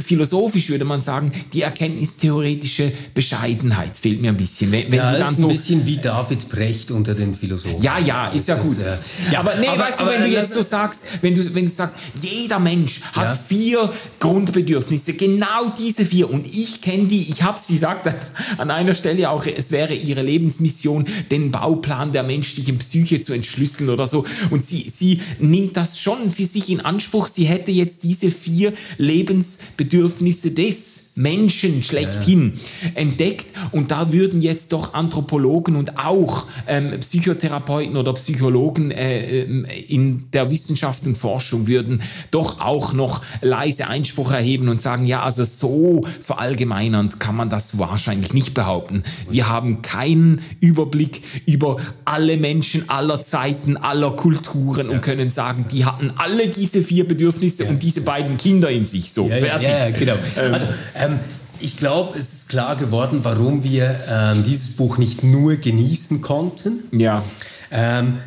philosophisch 0.00 0.68
würde 0.68 0.84
man 0.84 1.00
sagen, 1.00 1.32
die 1.52 1.62
erkenntnistheoretische 1.62 2.92
Bescheidenheit 3.14 3.96
fehlt 3.96 4.22
mir 4.22 4.28
ein 4.28 4.36
bisschen. 4.36 4.70
Wenn, 4.70 4.92
wenn 4.92 4.98
ja, 4.98 5.12
du 5.12 5.18
dann 5.18 5.34
ist 5.34 5.40
so, 5.40 5.48
ein 5.48 5.52
bisschen 5.52 5.86
wie 5.86 5.96
David 5.96 6.48
Brecht 6.48 6.92
unter 6.92 7.14
den 7.14 7.34
Philosophen. 7.34 7.82
Ja, 7.82 7.98
ja, 7.98 8.28
ist 8.28 8.46
ja 8.46 8.54
gut. 8.54 8.70
Ist, 8.70 8.78
äh, 8.78 8.96
ja, 9.32 9.40
aber 9.40 9.54
nee, 9.56 9.66
aber, 9.66 9.82
weißt 9.82 10.00
du, 10.00 10.06
wenn 10.06 10.22
du 10.22 10.28
jetzt 10.28 10.52
so 10.52 10.62
sagst, 10.62 11.02
wenn 11.20 11.34
du, 11.34 11.52
wenn 11.52 11.64
du 11.64 11.72
sagst, 11.72 11.96
jeder 12.22 12.60
Mensch 12.60 13.00
hat 13.12 13.30
ja. 13.30 13.38
vier 13.48 13.92
Grundbedürfnisse, 14.20 15.14
genau 15.14 15.72
diese 15.76 16.06
vier 16.06 16.30
und 16.30 16.46
ich 16.46 16.80
kenne 16.80 17.08
die, 17.08 17.28
ich 17.28 17.42
habe 17.42 17.58
sie 17.60 17.76
sagt 17.76 18.14
an 18.56 18.70
einer 18.70 18.94
Stelle 18.94 19.30
auch, 19.30 19.44
es 19.46 19.72
wäre 19.72 19.94
ihre 19.94 20.22
Lebensmission, 20.22 21.06
den 21.32 21.50
Bauplan 21.50 22.12
der 22.12 22.22
menschlichen 22.22 22.78
Psyche 22.78 23.20
zu 23.20 23.32
entschlüsseln 23.32 23.63
oder 23.88 24.06
so. 24.06 24.24
Und 24.50 24.66
sie, 24.66 24.90
sie 24.92 25.20
nimmt 25.38 25.76
das 25.76 25.98
schon 25.98 26.30
für 26.30 26.44
sich 26.44 26.70
in 26.70 26.80
Anspruch, 26.80 27.28
sie 27.32 27.44
hätte 27.44 27.72
jetzt 27.72 28.02
diese 28.02 28.30
vier 28.30 28.72
Lebensbedürfnisse 28.98 30.52
des 30.52 31.03
Menschen 31.14 31.82
schlechthin 31.82 32.54
ja. 32.82 32.90
entdeckt. 32.94 33.46
Und 33.70 33.90
da 33.90 34.12
würden 34.12 34.40
jetzt 34.40 34.72
doch 34.72 34.94
Anthropologen 34.94 35.76
und 35.76 35.98
auch 35.98 36.46
ähm, 36.66 36.98
Psychotherapeuten 36.98 37.96
oder 37.96 38.12
Psychologen 38.14 38.90
äh, 38.90 39.42
ähm, 39.42 39.64
in 39.64 40.30
der 40.32 40.50
Wissenschaft 40.50 41.06
und 41.06 41.16
Forschung 41.16 41.66
würden 41.66 42.02
doch 42.30 42.60
auch 42.60 42.92
noch 42.92 43.22
leise 43.40 43.86
Einspruch 43.86 44.32
erheben 44.32 44.68
und 44.68 44.80
sagen, 44.80 45.04
ja, 45.04 45.22
also 45.22 45.44
so 45.44 46.04
verallgemeinernd 46.22 47.20
kann 47.20 47.36
man 47.36 47.48
das 47.48 47.78
wahrscheinlich 47.78 48.34
nicht 48.34 48.54
behaupten. 48.54 49.04
Wir 49.30 49.48
haben 49.48 49.82
keinen 49.82 50.42
Überblick 50.60 51.22
über 51.46 51.76
alle 52.04 52.36
Menschen 52.36 52.88
aller 52.88 53.22
Zeiten, 53.22 53.76
aller 53.76 54.12
Kulturen 54.12 54.88
ja. 54.88 54.94
und 54.94 55.02
können 55.02 55.30
sagen, 55.30 55.66
die 55.70 55.84
hatten 55.84 56.12
alle 56.16 56.48
diese 56.48 56.82
vier 56.82 57.06
Bedürfnisse 57.06 57.66
und 57.66 57.82
diese 57.82 58.00
beiden 58.00 58.36
Kinder 58.36 58.70
in 58.70 58.86
sich. 58.86 59.12
So, 59.12 59.28
fertig. 59.28 59.98
Genau. 59.98 60.14
Ähm, 60.36 60.54
also, 60.54 60.66
ähm, 61.04 61.20
ich 61.60 61.76
glaube, 61.76 62.18
es 62.18 62.32
ist 62.32 62.48
klar 62.48 62.76
geworden, 62.76 63.20
warum 63.22 63.64
wir 63.64 63.98
ähm, 64.08 64.44
dieses 64.44 64.76
Buch 64.76 64.98
nicht 64.98 65.22
nur 65.22 65.56
genießen 65.56 66.20
konnten. 66.20 66.84
Ja. 66.92 67.24
Ähm, 67.70 68.18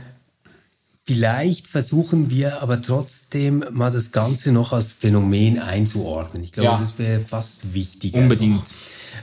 vielleicht 1.05 1.67
versuchen 1.67 2.29
wir 2.29 2.61
aber 2.61 2.81
trotzdem 2.81 3.63
mal 3.71 3.91
das 3.91 4.11
Ganze 4.11 4.51
noch 4.51 4.73
als 4.73 4.93
Phänomen 4.93 5.59
einzuordnen. 5.59 6.43
Ich 6.43 6.51
glaube, 6.51 6.69
ja. 6.69 6.79
das 6.79 6.97
wäre 6.97 7.19
fast 7.19 7.73
wichtiger. 7.73 8.19
Unbedingt. 8.19 8.63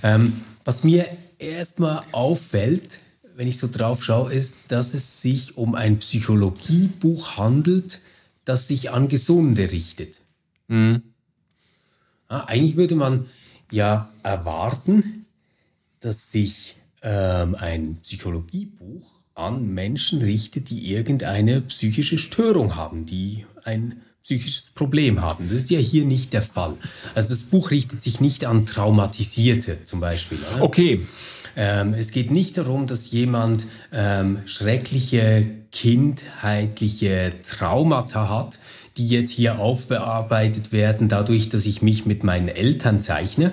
Ähm, 0.02 0.42
was 0.64 0.84
mir 0.84 1.06
erstmal 1.38 2.02
auffällt, 2.12 3.00
wenn 3.36 3.48
ich 3.48 3.58
so 3.58 3.68
drauf 3.70 4.04
schaue, 4.04 4.32
ist, 4.32 4.54
dass 4.68 4.94
es 4.94 5.20
sich 5.20 5.56
um 5.56 5.74
ein 5.74 5.98
Psychologiebuch 5.98 7.36
handelt, 7.36 8.00
das 8.44 8.68
sich 8.68 8.90
an 8.90 9.08
Gesunde 9.08 9.70
richtet. 9.70 10.20
Mhm. 10.68 11.02
Ja, 12.30 12.44
eigentlich 12.44 12.76
würde 12.76 12.94
man 12.94 13.26
ja 13.74 14.08
erwarten, 14.22 15.26
dass 16.00 16.30
sich 16.30 16.76
ähm, 17.02 17.54
ein 17.54 17.98
Psychologiebuch 18.02 19.06
an 19.34 19.66
Menschen 19.74 20.22
richtet, 20.22 20.70
die 20.70 20.92
irgendeine 20.92 21.60
psychische 21.62 22.18
Störung 22.18 22.76
haben, 22.76 23.04
die 23.04 23.46
ein 23.64 24.02
psychisches 24.22 24.70
Problem 24.70 25.20
haben. 25.20 25.48
Das 25.48 25.58
ist 25.58 25.70
ja 25.70 25.78
hier 25.78 26.04
nicht 26.04 26.32
der 26.32 26.42
Fall. 26.42 26.76
Also 27.14 27.30
das 27.30 27.42
Buch 27.42 27.70
richtet 27.70 28.00
sich 28.00 28.20
nicht 28.20 28.44
an 28.46 28.64
Traumatisierte 28.64 29.84
zum 29.84 30.00
Beispiel. 30.00 30.38
Oder? 30.54 30.62
Okay. 30.62 31.06
Ähm, 31.56 31.94
es 31.94 32.10
geht 32.10 32.30
nicht 32.30 32.56
darum, 32.56 32.86
dass 32.86 33.10
jemand 33.10 33.66
ähm, 33.92 34.38
schreckliche 34.46 35.46
kindheitliche 35.70 37.32
Traumata 37.42 38.28
hat, 38.28 38.58
die 38.96 39.08
jetzt 39.08 39.30
hier 39.30 39.58
aufbearbeitet 39.58 40.72
werden, 40.72 41.08
dadurch, 41.08 41.48
dass 41.48 41.66
ich 41.66 41.82
mich 41.82 42.06
mit 42.06 42.24
meinen 42.24 42.48
Eltern 42.48 43.02
zeichne. 43.02 43.52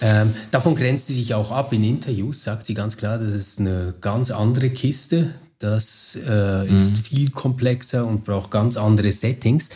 Ähm, 0.00 0.32
davon 0.50 0.76
grenzt 0.76 1.08
sie 1.08 1.14
sich 1.14 1.34
auch 1.34 1.50
ab. 1.50 1.72
In 1.72 1.82
Interviews 1.82 2.44
sagt 2.44 2.66
sie 2.66 2.74
ganz 2.74 2.96
klar, 2.96 3.18
das 3.18 3.34
ist 3.34 3.58
eine 3.58 3.94
ganz 4.00 4.30
andere 4.30 4.70
Kiste. 4.70 5.30
Das 5.58 6.16
äh, 6.24 6.64
mhm. 6.64 6.76
ist 6.76 6.98
viel 6.98 7.30
komplexer 7.30 8.06
und 8.06 8.24
braucht 8.24 8.52
ganz 8.52 8.76
andere 8.76 9.10
Settings. 9.10 9.70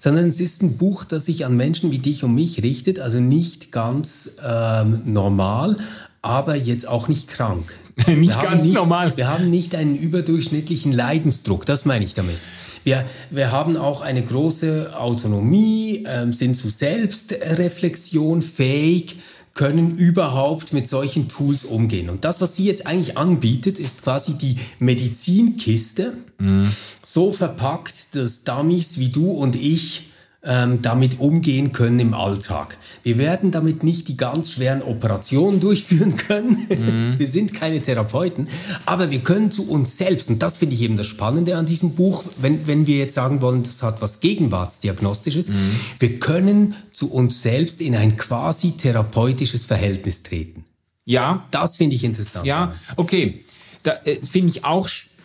Sondern 0.00 0.26
es 0.26 0.40
ist 0.40 0.62
ein 0.62 0.76
Buch, 0.76 1.04
das 1.04 1.26
sich 1.26 1.46
an 1.46 1.56
Menschen 1.56 1.92
wie 1.92 1.98
dich 1.98 2.24
und 2.24 2.34
mich 2.34 2.62
richtet. 2.64 2.98
Also 2.98 3.20
nicht 3.20 3.70
ganz 3.70 4.32
ähm, 4.44 5.02
normal, 5.04 5.76
aber 6.22 6.56
jetzt 6.56 6.88
auch 6.88 7.06
nicht 7.06 7.28
krank. 7.28 7.72
nicht 8.08 8.40
ganz 8.42 8.64
nicht, 8.64 8.74
normal. 8.74 9.16
Wir 9.16 9.28
haben 9.28 9.48
nicht 9.48 9.76
einen 9.76 9.96
überdurchschnittlichen 9.96 10.90
Leidensdruck. 10.90 11.66
Das 11.66 11.84
meine 11.84 12.04
ich 12.04 12.14
damit. 12.14 12.38
Wir, 12.84 13.04
wir 13.30 13.52
haben 13.52 13.76
auch 13.76 14.00
eine 14.00 14.22
große 14.22 14.98
Autonomie, 14.98 16.04
äh, 16.04 16.30
sind 16.32 16.56
zu 16.56 16.68
Selbstreflexion 16.68 18.42
fähig, 18.42 19.16
können 19.54 19.96
überhaupt 19.96 20.72
mit 20.72 20.86
solchen 20.86 21.26
Tools 21.28 21.64
umgehen. 21.64 22.10
Und 22.10 22.24
das, 22.24 22.40
was 22.40 22.54
sie 22.54 22.64
jetzt 22.64 22.86
eigentlich 22.86 23.18
anbietet, 23.18 23.80
ist 23.80 24.04
quasi 24.04 24.34
die 24.34 24.54
Medizinkiste, 24.78 26.14
mhm. 26.38 26.70
so 27.02 27.32
verpackt, 27.32 28.14
dass 28.14 28.44
Dummies 28.44 28.98
wie 28.98 29.08
du 29.08 29.32
und 29.32 29.56
ich 29.56 30.04
ähm, 30.44 30.82
damit 30.82 31.18
umgehen 31.18 31.72
können 31.72 31.98
im 31.98 32.14
Alltag. 32.14 32.78
Wir 33.02 33.18
werden 33.18 33.50
damit 33.50 33.82
nicht 33.82 34.06
die 34.06 34.16
ganz 34.16 34.52
schweren 34.52 34.82
Operationen 34.82 35.60
durchführen 35.60 36.16
können. 36.16 36.66
Mhm. 36.68 37.18
Wir 37.18 37.28
sind 37.28 37.54
keine 37.54 37.82
Therapeuten, 37.82 38.48
aber 38.86 39.10
wir 39.10 39.18
können 39.20 39.50
zu 39.50 39.68
uns 39.68 39.98
selbst, 39.98 40.30
und 40.30 40.40
das 40.40 40.58
finde 40.58 40.76
ich 40.76 40.82
eben 40.82 40.96
das 40.96 41.08
Spannende 41.08 41.56
an 41.56 41.66
diesem 41.66 41.94
Buch, 41.96 42.24
wenn, 42.38 42.66
wenn 42.66 42.86
wir 42.86 42.98
jetzt 42.98 43.14
sagen 43.14 43.40
wollen, 43.40 43.64
das 43.64 43.82
hat 43.82 44.00
was 44.00 44.20
Gegenwartsdiagnostisches, 44.20 45.48
mhm. 45.48 45.80
wir 45.98 46.20
können 46.20 46.74
zu 46.92 47.12
uns 47.12 47.42
selbst 47.42 47.80
in 47.80 47.96
ein 47.96 48.16
quasi 48.16 48.72
therapeutisches 48.72 49.64
Verhältnis 49.64 50.22
treten. 50.22 50.64
Ja. 51.04 51.46
Das 51.50 51.78
finde 51.78 51.96
ich 51.96 52.04
interessant. 52.04 52.46
Ja, 52.46 52.72
okay. 52.96 53.40
Da 53.82 53.92
äh, 54.04 54.20
finde 54.20 54.50
ich 54.50 54.64
auch 54.64 54.86
spannend. 54.86 55.17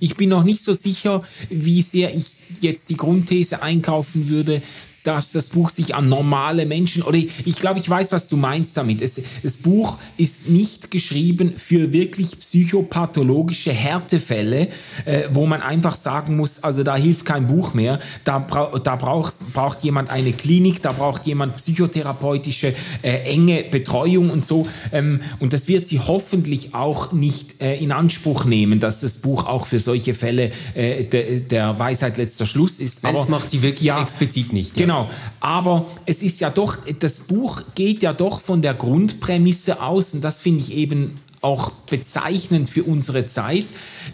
Ich 0.00 0.16
bin 0.16 0.30
noch 0.30 0.44
nicht 0.44 0.62
so 0.62 0.72
sicher, 0.72 1.22
wie 1.50 1.82
sehr 1.82 2.14
ich 2.14 2.38
jetzt 2.60 2.88
die 2.88 2.96
Grundthese 2.96 3.62
einkaufen 3.62 4.28
würde, 4.28 4.62
dass 5.08 5.32
das 5.32 5.48
Buch 5.48 5.70
sich 5.70 5.94
an 5.94 6.10
normale 6.10 6.66
Menschen 6.66 7.02
oder 7.02 7.16
ich, 7.16 7.30
ich 7.46 7.56
glaube, 7.56 7.80
ich 7.80 7.88
weiß, 7.88 8.12
was 8.12 8.28
du 8.28 8.36
meinst 8.36 8.76
damit. 8.76 9.00
Es, 9.00 9.22
das 9.42 9.56
Buch 9.56 9.96
ist 10.18 10.50
nicht 10.50 10.90
geschrieben 10.90 11.54
für 11.56 11.94
wirklich 11.94 12.38
psychopathologische 12.38 13.72
Härtefälle, 13.72 14.68
äh, 15.06 15.22
wo 15.30 15.46
man 15.46 15.62
einfach 15.62 15.96
sagen 15.96 16.36
muss, 16.36 16.62
also 16.62 16.82
da 16.82 16.94
hilft 16.96 17.24
kein 17.24 17.46
Buch 17.46 17.72
mehr. 17.72 18.00
Da, 18.24 18.38
bra 18.38 18.78
da 18.84 18.96
braucht, 18.96 19.34
braucht 19.54 19.82
jemand 19.82 20.10
eine 20.10 20.32
Klinik, 20.32 20.82
da 20.82 20.92
braucht 20.92 21.26
jemand 21.26 21.56
psychotherapeutische 21.56 22.74
äh, 23.00 23.22
enge 23.32 23.64
Betreuung 23.64 24.28
und 24.28 24.44
so. 24.44 24.66
Ähm, 24.92 25.22
und 25.38 25.54
das 25.54 25.68
wird 25.68 25.88
sie 25.88 26.00
hoffentlich 26.00 26.74
auch 26.74 27.12
nicht 27.12 27.62
äh, 27.62 27.78
in 27.78 27.92
Anspruch 27.92 28.44
nehmen, 28.44 28.78
dass 28.78 29.00
das 29.00 29.14
Buch 29.14 29.46
auch 29.46 29.66
für 29.66 29.80
solche 29.80 30.14
Fälle 30.14 30.50
äh, 30.74 31.04
de, 31.04 31.40
der 31.40 31.78
Weisheit 31.78 32.18
letzter 32.18 32.44
Schluss 32.44 32.78
ist. 32.78 33.06
Aber 33.06 33.16
das 33.16 33.28
macht 33.28 33.50
sie 33.50 33.62
wirklich 33.62 33.86
ja, 33.86 34.02
explizit 34.02 34.52
nicht. 34.52 34.78
Ja. 34.78 34.84
Genau. 34.84 34.97
Aber 35.40 35.86
es 36.06 36.22
ist 36.22 36.40
ja 36.40 36.50
doch, 36.50 36.78
das 36.98 37.20
Buch 37.20 37.62
geht 37.74 38.02
ja 38.02 38.12
doch 38.12 38.40
von 38.40 38.62
der 38.62 38.74
Grundprämisse 38.74 39.82
aus, 39.82 40.14
und 40.14 40.24
das 40.24 40.38
finde 40.38 40.60
ich 40.60 40.72
eben 40.72 41.14
auch 41.40 41.70
bezeichnend 41.70 42.68
für 42.68 42.82
unsere 42.84 43.26
Zeit, 43.26 43.64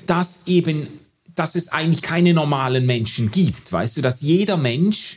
dass 0.07 0.41
eben, 0.47 0.89
dass 1.35 1.55
es 1.55 1.69
eigentlich 1.69 2.03
keine 2.03 2.35
normalen 2.35 2.85
Menschen 2.87 3.31
gibt. 3.31 3.73
Weißt 3.73 3.97
du, 3.97 4.03
dass 4.03 4.21
jeder 4.21 4.57
Mensch 4.57 5.17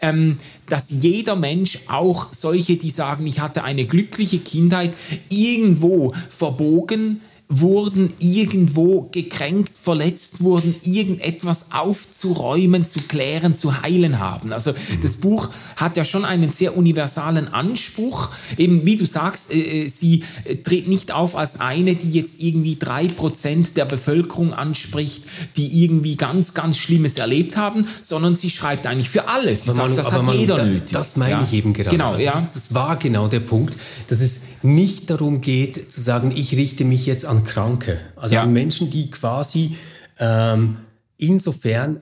ähm, 0.00 0.36
dass 0.66 0.90
jeder 0.90 1.36
Mensch, 1.36 1.80
auch 1.88 2.28
solche, 2.32 2.76
die 2.76 2.90
sagen, 2.90 3.26
ich 3.26 3.40
hatte 3.40 3.64
eine 3.64 3.86
glückliche 3.86 4.38
Kindheit, 4.38 4.94
irgendwo 5.30 6.12
verbogen 6.28 7.22
wurden, 7.48 8.12
irgendwo 8.18 9.08
gekränkt, 9.12 9.70
verletzt 9.80 10.40
wurden, 10.40 10.74
irgendetwas 10.82 11.72
aufzuräumen, 11.72 12.88
zu 12.88 13.00
klären, 13.02 13.54
zu 13.54 13.82
heilen 13.82 14.18
haben. 14.18 14.52
Also 14.52 14.72
mhm. 14.72 14.76
das 15.02 15.16
Buch 15.16 15.50
hat 15.76 15.96
ja 15.96 16.04
schon 16.04 16.24
einen 16.24 16.50
sehr 16.50 16.76
universalen 16.76 17.46
Anspruch. 17.46 18.30
Eben 18.56 18.84
wie 18.84 18.96
du 18.96 19.06
sagst, 19.06 19.52
äh, 19.52 19.84
äh 19.84 19.88
sie 19.88 20.24
tritt 20.64 20.88
nicht 20.88 21.12
auf 21.12 21.36
als 21.36 21.60
eine, 21.60 21.94
die 21.94 22.10
jetzt 22.10 22.40
irgendwie 22.40 22.76
drei 22.76 23.06
Prozent 23.06 23.76
der 23.76 23.84
Bevölkerung 23.84 24.52
anspricht, 24.52 25.22
die 25.56 25.84
irgendwie 25.84 26.16
ganz, 26.16 26.52
ganz 26.52 26.78
Schlimmes 26.78 27.16
erlebt 27.16 27.56
haben, 27.56 27.86
sondern 28.00 28.34
sie 28.34 28.50
schreibt 28.50 28.88
eigentlich 28.88 29.08
für 29.08 29.28
alles. 29.28 29.64
Sie 29.64 29.72
sagt, 29.72 29.96
das 29.96 30.10
hat 30.10 30.24
Manu, 30.24 30.38
jeder 30.38 30.56
da, 30.56 30.64
nötig. 30.64 30.92
Das 30.92 31.16
meine 31.16 31.32
ja? 31.32 31.42
ich 31.42 31.52
eben 31.52 31.72
gerade. 31.72 31.90
Genau, 31.90 32.12
also 32.12 32.24
ja. 32.24 32.32
Das, 32.32 32.54
das 32.54 32.74
war 32.74 32.96
genau 32.96 33.28
der 33.28 33.40
Punkt, 33.40 33.76
dass 34.08 34.20
es 34.20 34.45
nicht 34.62 35.10
darum 35.10 35.40
geht, 35.40 35.92
zu 35.92 36.00
sagen, 36.00 36.32
ich 36.34 36.56
richte 36.56 36.84
mich 36.84 37.06
jetzt 37.06 37.24
an 37.24 37.44
Kranke, 37.44 38.00
also 38.16 38.36
ja. 38.36 38.42
an 38.42 38.52
Menschen, 38.52 38.90
die 38.90 39.10
quasi 39.10 39.76
ähm, 40.18 40.76
insofern 41.18 42.00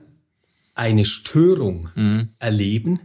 eine 0.73 1.05
Störung 1.05 1.89
mhm. 1.95 2.29
erleben, 2.39 2.99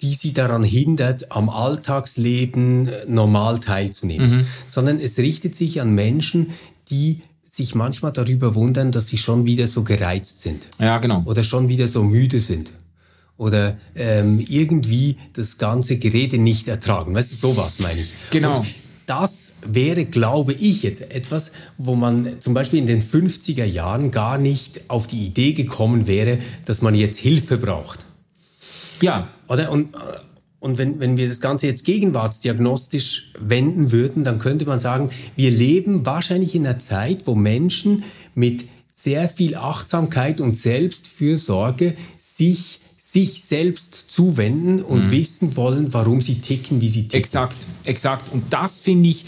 die 0.00 0.14
sie 0.14 0.32
daran 0.32 0.62
hindert, 0.62 1.32
am 1.32 1.48
Alltagsleben 1.48 2.88
äh, 2.88 3.04
normal 3.06 3.60
teilzunehmen, 3.60 4.38
mhm. 4.38 4.46
sondern 4.70 4.98
es 4.98 5.18
richtet 5.18 5.54
sich 5.54 5.80
an 5.80 5.94
Menschen, 5.94 6.54
die 6.90 7.22
sich 7.50 7.74
manchmal 7.74 8.12
darüber 8.12 8.54
wundern, 8.54 8.92
dass 8.92 9.08
sie 9.08 9.18
schon 9.18 9.44
wieder 9.44 9.66
so 9.66 9.82
gereizt 9.82 10.42
sind. 10.42 10.68
Ja, 10.78 10.98
genau. 10.98 11.22
Oder 11.24 11.42
schon 11.42 11.68
wieder 11.68 11.88
so 11.88 12.04
müde 12.04 12.40
sind 12.40 12.70
oder 13.38 13.78
ähm, 13.94 14.44
irgendwie 14.46 15.16
das 15.32 15.56
ganze 15.56 15.96
Gerede 15.96 16.38
nicht 16.38 16.68
ertragen. 16.68 17.14
Weißt 17.14 17.32
du, 17.32 17.36
sowas 17.36 17.78
meine 17.78 18.00
ich. 18.00 18.12
Genau. 18.30 18.58
Und 18.58 18.66
das 19.06 19.54
wäre, 19.66 20.04
glaube 20.04 20.52
ich, 20.52 20.82
jetzt 20.82 21.00
etwas, 21.10 21.52
wo 21.78 21.94
man 21.94 22.40
zum 22.40 22.52
Beispiel 22.52 22.78
in 22.78 22.86
den 22.86 23.02
50er 23.02 23.64
Jahren 23.64 24.10
gar 24.10 24.36
nicht 24.36 24.82
auf 24.88 25.06
die 25.06 25.24
Idee 25.24 25.54
gekommen 25.54 26.06
wäre, 26.06 26.38
dass 26.66 26.82
man 26.82 26.94
jetzt 26.94 27.18
Hilfe 27.18 27.56
braucht. 27.56 28.04
Ja. 29.00 29.28
Oder? 29.48 29.70
Und, 29.70 29.94
und 30.58 30.76
wenn, 30.76 31.00
wenn 31.00 31.16
wir 31.16 31.26
das 31.26 31.40
Ganze 31.40 31.68
jetzt 31.68 31.86
gegenwartsdiagnostisch 31.86 33.32
wenden 33.38 33.92
würden, 33.92 34.24
dann 34.24 34.38
könnte 34.38 34.66
man 34.66 34.78
sagen, 34.78 35.08
wir 35.36 35.52
leben 35.52 36.04
wahrscheinlich 36.04 36.54
in 36.54 36.66
einer 36.66 36.78
Zeit, 36.78 37.26
wo 37.26 37.34
Menschen 37.34 38.02
mit 38.34 38.64
sehr 38.92 39.28
viel 39.28 39.54
Achtsamkeit 39.54 40.40
und 40.40 40.58
Selbstfürsorge 40.58 41.94
sich 42.18 42.80
sich 43.10 43.44
selbst 43.44 44.04
zuwenden 44.08 44.82
und 44.82 45.06
mhm. 45.06 45.10
wissen 45.10 45.56
wollen, 45.56 45.94
warum 45.94 46.20
sie 46.20 46.40
ticken, 46.40 46.80
wie 46.80 46.88
sie 46.88 47.04
ticken. 47.04 47.18
Exakt, 47.18 47.66
exakt. 47.84 48.32
Und 48.32 48.52
das 48.52 48.80
finde 48.80 49.08
ich 49.08 49.24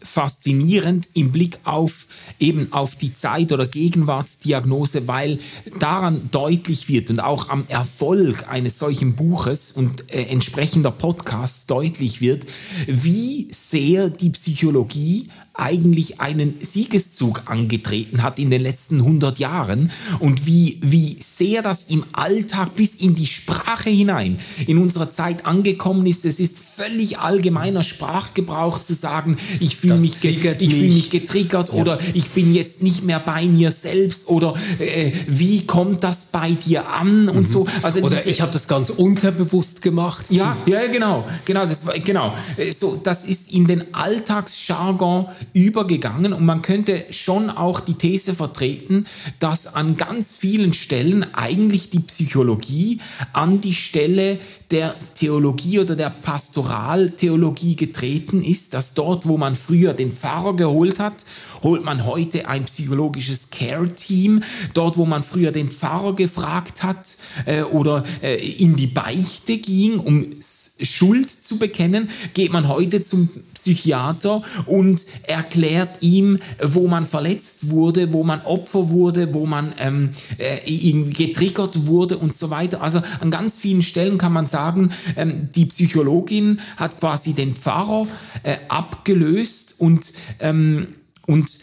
faszinierend 0.00 1.08
im 1.14 1.32
Blick 1.32 1.58
auf 1.64 2.06
eben 2.38 2.72
auf 2.72 2.94
die 2.94 3.14
Zeit- 3.14 3.52
oder 3.52 3.66
Gegenwartsdiagnose, 3.66 5.08
weil 5.08 5.38
daran 5.78 6.28
deutlich 6.30 6.88
wird 6.88 7.10
und 7.10 7.20
auch 7.20 7.48
am 7.48 7.64
Erfolg 7.68 8.48
eines 8.48 8.78
solchen 8.78 9.14
Buches 9.14 9.72
und 9.72 10.10
äh, 10.12 10.22
entsprechender 10.24 10.90
Podcasts 10.90 11.66
deutlich 11.66 12.20
wird, 12.20 12.46
wie 12.86 13.48
sehr 13.50 14.08
die 14.08 14.30
Psychologie 14.30 15.28
eigentlich 15.54 16.20
einen 16.20 16.56
Siegeszug 16.60 17.42
angetreten 17.46 18.22
hat 18.22 18.38
in 18.38 18.50
den 18.50 18.60
letzten 18.60 18.98
100 18.98 19.38
Jahren 19.38 19.90
und 20.18 20.46
wie, 20.46 20.78
wie 20.82 21.16
sehr 21.20 21.62
das 21.62 21.84
im 21.84 22.04
Alltag 22.12 22.74
bis 22.74 22.96
in 22.96 23.14
die 23.14 23.26
Sprache 23.26 23.90
hinein 23.90 24.38
in 24.66 24.78
unserer 24.78 25.10
Zeit 25.10 25.46
angekommen 25.46 26.06
ist. 26.06 26.24
Es 26.24 26.40
ist 26.40 26.58
völlig 26.76 27.18
allgemeiner 27.18 27.82
Sprachgebrauch 27.82 28.82
zu 28.82 28.94
sagen, 28.94 29.36
ich 29.60 29.76
fühle 29.76 29.98
mich, 29.98 30.24
ich 30.24 30.40
fühl 30.40 30.60
mich 30.60 31.10
getriggert 31.10 31.68
ja. 31.68 31.74
oder 31.74 31.98
ich 32.14 32.30
bin 32.30 32.54
jetzt 32.54 32.82
nicht 32.82 33.04
mehr 33.04 33.20
bei 33.20 33.46
mir 33.46 33.70
selbst 33.70 34.28
oder 34.28 34.54
äh, 34.78 35.12
wie 35.26 35.66
kommt 35.66 36.02
das 36.04 36.26
bei 36.26 36.52
dir 36.52 36.88
an 36.88 37.28
und 37.28 37.42
mhm. 37.42 37.46
so. 37.46 37.66
Also 37.82 38.00
oder 38.00 38.24
ich 38.26 38.40
habe 38.40 38.52
das 38.52 38.68
ganz 38.68 38.90
unterbewusst 38.90 39.82
gemacht. 39.82 40.26
Ja, 40.30 40.56
ja, 40.66 40.86
genau, 40.86 41.26
genau, 41.44 41.66
das, 41.66 41.84
genau. 42.04 42.34
Äh, 42.56 42.72
so, 42.72 43.00
das 43.02 43.24
ist 43.24 43.52
in 43.52 43.66
den 43.66 43.94
Alltagsjargon 43.94 45.28
übergegangen 45.52 46.32
und 46.32 46.44
man 46.44 46.62
könnte 46.62 47.04
schon 47.10 47.50
auch 47.50 47.80
die 47.80 47.94
These 47.94 48.34
vertreten, 48.34 49.06
dass 49.38 49.74
an 49.74 49.96
ganz 49.96 50.34
vielen 50.36 50.72
Stellen 50.72 51.34
eigentlich 51.34 51.90
die 51.90 52.00
Psychologie 52.00 53.00
an 53.32 53.60
die 53.60 53.74
Stelle 53.74 54.38
der 54.74 54.96
Theologie 55.14 55.78
oder 55.78 55.94
der 55.94 56.10
Pastoraltheologie 56.10 57.76
getreten 57.76 58.42
ist, 58.42 58.74
dass 58.74 58.92
dort, 58.94 59.24
wo 59.24 59.36
man 59.36 59.54
früher 59.54 59.94
den 59.94 60.16
Pfarrer 60.16 60.56
geholt 60.56 60.98
hat, 60.98 61.24
holt 61.62 61.84
man 61.84 62.04
heute 62.04 62.48
ein 62.48 62.64
psychologisches 62.64 63.50
Care-Team. 63.50 64.42
Dort, 64.74 64.98
wo 64.98 65.06
man 65.06 65.22
früher 65.22 65.52
den 65.52 65.70
Pfarrer 65.70 66.16
gefragt 66.16 66.82
hat 66.82 67.16
äh, 67.46 67.62
oder 67.62 68.02
äh, 68.20 68.34
in 68.34 68.74
die 68.74 68.88
Beichte 68.88 69.58
ging, 69.58 70.00
um 70.00 70.32
Schuld 70.80 71.30
zu 71.30 71.58
bekennen, 71.58 72.10
geht 72.34 72.52
man 72.52 72.68
heute 72.68 73.04
zum 73.04 73.28
Psychiater 73.54 74.42
und 74.66 75.04
erklärt 75.22 76.02
ihm, 76.02 76.40
wo 76.60 76.88
man 76.88 77.04
verletzt 77.04 77.70
wurde, 77.70 78.12
wo 78.12 78.24
man 78.24 78.40
Opfer 78.42 78.90
wurde, 78.90 79.32
wo 79.34 79.46
man 79.46 79.72
ähm, 79.78 80.10
äh, 80.38 80.92
getriggert 81.12 81.86
wurde 81.86 82.18
und 82.18 82.34
so 82.34 82.50
weiter. 82.50 82.82
Also 82.82 83.02
an 83.20 83.30
ganz 83.30 83.56
vielen 83.56 83.82
Stellen 83.82 84.18
kann 84.18 84.32
man 84.32 84.46
sagen, 84.46 84.90
ähm, 85.16 85.48
die 85.54 85.66
Psychologin 85.66 86.60
hat 86.76 86.98
quasi 86.98 87.34
den 87.34 87.54
Pfarrer 87.54 88.08
äh, 88.42 88.56
abgelöst 88.68 89.76
und 89.78 90.12
ähm, 90.40 90.88
und 91.26 91.60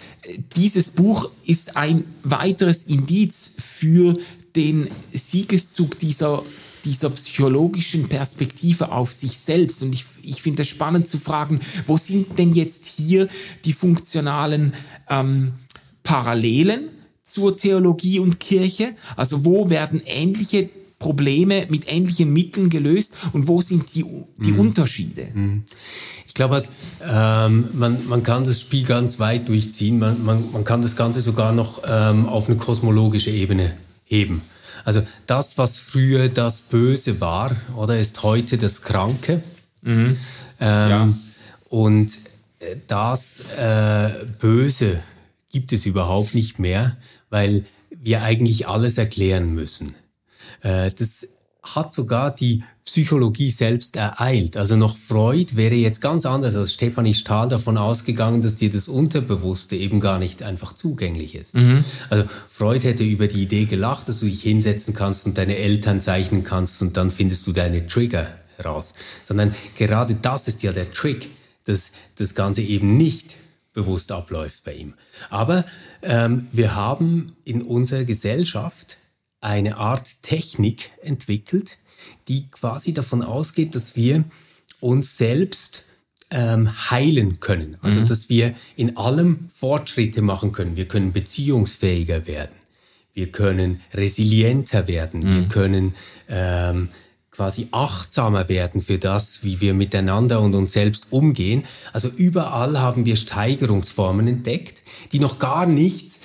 dieses 0.56 0.90
Buch 0.90 1.30
ist 1.46 1.78
ein 1.78 2.04
weiteres 2.24 2.84
Indiz 2.86 3.54
für 3.60 4.18
den 4.56 4.88
Siegeszug 5.14 6.00
dieser, 6.00 6.44
dieser 6.86 7.10
psychologischen 7.12 8.08
Perspektive 8.08 8.92
auf 8.92 9.14
sich 9.14 9.38
selbst. 9.38 9.84
Und 9.84 9.94
ich, 9.94 10.06
ich 10.22 10.42
finde 10.42 10.64
es 10.64 10.68
spannend 10.68 11.08
zu 11.08 11.18
fragen, 11.18 11.60
wo 11.88 11.98
sind 11.98 12.38
denn 12.38 12.54
jetzt 12.54 12.86
hier 12.86 13.28
die 13.66 13.74
funktionalen 13.74 14.74
ähm, 15.10 15.54
Parallelen 16.04 16.90
zur 17.24 17.56
Theologie 17.56 18.20
und 18.20 18.40
Kirche? 18.40 18.96
Also 19.16 19.46
wo 19.46 19.70
werden 19.70 20.02
ähnliche 20.06 20.70
Probleme 21.00 21.66
mit 21.70 21.92
ähnlichen 21.92 22.32
Mitteln 22.32 22.70
gelöst 22.70 23.18
und 23.34 23.48
wo 23.48 23.62
sind 23.62 23.94
die, 23.96 24.06
die 24.38 24.52
mhm. 24.52 24.60
Unterschiede? 24.60 25.28
Mhm. 25.34 25.64
Ich 26.28 26.34
glaube, 26.34 26.56
halt, 26.56 26.70
ähm, 27.06 27.70
man, 27.74 28.08
man 28.08 28.24
kann 28.24 28.46
das 28.46 28.62
Spiel 28.62 28.86
ganz 28.86 29.20
weit 29.20 29.50
durchziehen. 29.50 30.00
Man, 30.00 30.24
man, 30.24 30.52
man 30.54 30.64
kann 30.64 30.82
das 30.82 30.96
Ganze 30.96 31.20
sogar 31.20 31.52
noch 31.52 31.82
ähm, 31.86 32.26
auf 32.26 32.48
eine 32.48 32.56
kosmologische 32.56 33.32
Ebene 33.32 33.74
heben. 34.06 34.42
Also 34.84 35.02
das, 35.28 35.58
was 35.58 35.78
früher 35.78 36.30
das 36.30 36.62
Böse 36.62 37.20
war, 37.22 37.56
oder 37.76 38.00
ist 38.00 38.24
heute 38.24 38.58
das 38.58 38.82
Kranke. 38.82 39.42
Mhm. 39.82 40.18
Ähm, 40.60 40.90
ja. 40.90 41.10
Und 41.70 42.18
äh, 42.60 42.76
das 42.88 43.42
äh, 43.58 44.26
Böse 44.40 45.02
gibt 45.50 45.74
es 45.74 45.86
überhaupt 45.86 46.34
nicht 46.34 46.60
mehr, 46.60 46.98
weil 47.30 47.64
wir 47.90 48.24
eigentlich 48.24 48.68
alles 48.68 48.98
erklären 48.98 49.54
müssen. 49.54 49.96
Äh, 50.62 50.92
das 50.92 51.28
hat 51.64 51.94
sogar 51.94 52.34
die 52.34 52.64
Psychologie 52.92 53.52
selbst 53.52 53.96
ereilt. 53.96 54.58
Also 54.58 54.76
noch 54.76 54.98
Freud 54.98 55.56
wäre 55.56 55.76
jetzt 55.76 56.02
ganz 56.02 56.26
anders 56.26 56.58
als 56.58 56.74
Stefanie 56.74 57.14
Stahl 57.14 57.48
davon 57.48 57.78
ausgegangen, 57.78 58.42
dass 58.42 58.58
dir 58.58 58.70
das 58.70 58.90
Unterbewusste 58.90 59.78
eben 59.78 60.02
gar 60.02 60.20
nicht 60.20 60.44
einfach 60.44 60.74
zugänglich 60.74 61.36
ist. 61.36 61.56
Mhm. 61.56 61.86
Also 62.10 62.26
Freud 62.50 62.86
hätte 62.86 63.06
über 63.06 63.30
die 63.30 63.44
Idee 63.44 63.64
gelacht, 63.64 64.10
dass 64.10 64.20
du 64.20 64.26
dich 64.26 64.42
hinsetzen 64.42 64.94
kannst 64.94 65.26
und 65.26 65.38
deine 65.38 65.56
Eltern 65.56 66.02
zeichnen 66.02 66.44
kannst 66.44 66.82
und 66.82 66.98
dann 66.98 67.12
findest 67.12 67.48
du 67.48 67.54
deine 67.54 67.88
Trigger 67.88 68.28
heraus. 68.58 68.94
Sondern 69.24 69.56
gerade 69.78 70.16
das 70.16 70.50
ist 70.50 70.62
ja 70.62 70.74
der 70.74 70.92
Trick, 70.92 71.30
dass 71.64 71.94
das 72.16 72.36
Ganze 72.36 72.62
eben 72.62 72.98
nicht 72.98 73.38
bewusst 73.72 74.12
abläuft 74.12 74.66
bei 74.66 74.74
ihm. 74.74 74.96
Aber 75.30 75.64
ähm, 76.02 76.50
wir 76.52 76.76
haben 76.76 77.38
in 77.46 77.62
unserer 77.62 78.04
Gesellschaft 78.04 78.98
eine 79.40 79.78
Art 79.78 80.24
Technik 80.24 80.92
entwickelt, 81.02 81.78
die 82.32 82.50
quasi 82.50 82.94
davon 82.94 83.22
ausgeht, 83.24 83.76
dass 83.76 83.98
wir 83.98 84.24
uns 84.80 85.18
selbst 85.18 85.84
ähm, 86.30 86.90
heilen 86.90 87.42
können. 87.42 87.78
Also 87.82 88.00
mhm. 88.00 88.06
dass 88.06 88.30
wir 88.30 88.54
in 88.78 88.96
allem 88.96 89.50
Fortschritte 89.54 90.22
machen 90.22 90.54
können. 90.54 90.78
Wir 90.78 90.88
können 90.88 91.12
beziehungsfähiger 91.12 92.28
werden. 92.28 92.56
Wir 93.14 93.28
können 93.34 93.82
resilienter 93.94 94.88
werden. 94.88 95.20
Mhm. 95.20 95.36
Wir 95.36 95.48
können 95.50 95.94
ähm, 96.30 96.88
quasi 97.32 97.68
achtsamer 97.72 98.48
werden 98.48 98.80
für 98.80 98.98
das, 98.98 99.44
wie 99.44 99.60
wir 99.60 99.74
miteinander 99.74 100.40
und 100.40 100.56
uns 100.56 100.72
selbst 100.72 101.08
umgehen. 101.10 101.64
Also 101.92 102.08
überall 102.08 102.80
haben 102.80 103.06
wir 103.06 103.18
Steigerungsformen 103.18 104.28
entdeckt, 104.28 104.84
die 105.12 105.20
noch 105.20 105.38
gar 105.38 105.66
nichts 105.66 106.22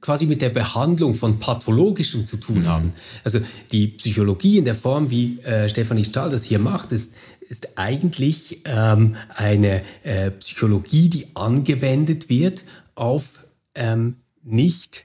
quasi 0.00 0.26
mit 0.26 0.40
der 0.40 0.50
Behandlung 0.50 1.14
von 1.14 1.38
Pathologischem 1.38 2.26
zu 2.26 2.36
tun 2.36 2.60
mhm. 2.60 2.66
haben. 2.66 2.92
Also 3.24 3.40
die 3.72 3.88
Psychologie 3.88 4.58
in 4.58 4.64
der 4.64 4.74
Form, 4.74 5.10
wie 5.10 5.38
äh, 5.40 5.68
Stefanie 5.68 6.04
Stahl 6.04 6.30
das 6.30 6.44
hier 6.44 6.58
macht, 6.58 6.92
ist, 6.92 7.12
ist 7.48 7.78
eigentlich 7.78 8.62
ähm, 8.64 9.16
eine 9.34 9.82
äh, 10.02 10.30
Psychologie, 10.32 11.08
die 11.08 11.26
angewendet 11.34 12.28
wird 12.28 12.64
auf 12.94 13.40
ähm, 13.74 14.16
nicht 14.42 15.04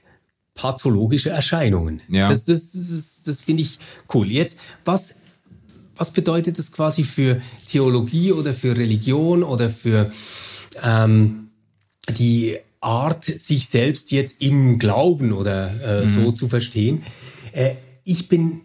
pathologische 0.54 1.30
Erscheinungen. 1.30 2.00
Ja. 2.08 2.28
Das, 2.28 2.44
das, 2.44 2.72
das, 2.72 3.22
das 3.24 3.42
finde 3.42 3.62
ich 3.62 3.78
cool. 4.12 4.30
Jetzt, 4.30 4.58
was, 4.84 5.16
was 5.96 6.12
bedeutet 6.12 6.58
das 6.58 6.72
quasi 6.72 7.04
für 7.04 7.40
Theologie 7.66 8.32
oder 8.32 8.54
für 8.54 8.76
Religion 8.76 9.42
oder 9.42 9.70
für 9.70 10.12
ähm, 10.82 11.48
die 12.18 12.58
Art, 12.84 13.24
sich 13.24 13.68
selbst 13.68 14.12
jetzt 14.12 14.40
im 14.42 14.78
Glauben 14.78 15.32
oder 15.32 16.02
äh, 16.02 16.06
mhm. 16.06 16.06
so 16.06 16.32
zu 16.32 16.48
verstehen? 16.48 17.02
Äh, 17.52 17.72
ich, 18.04 18.28
bin, 18.28 18.60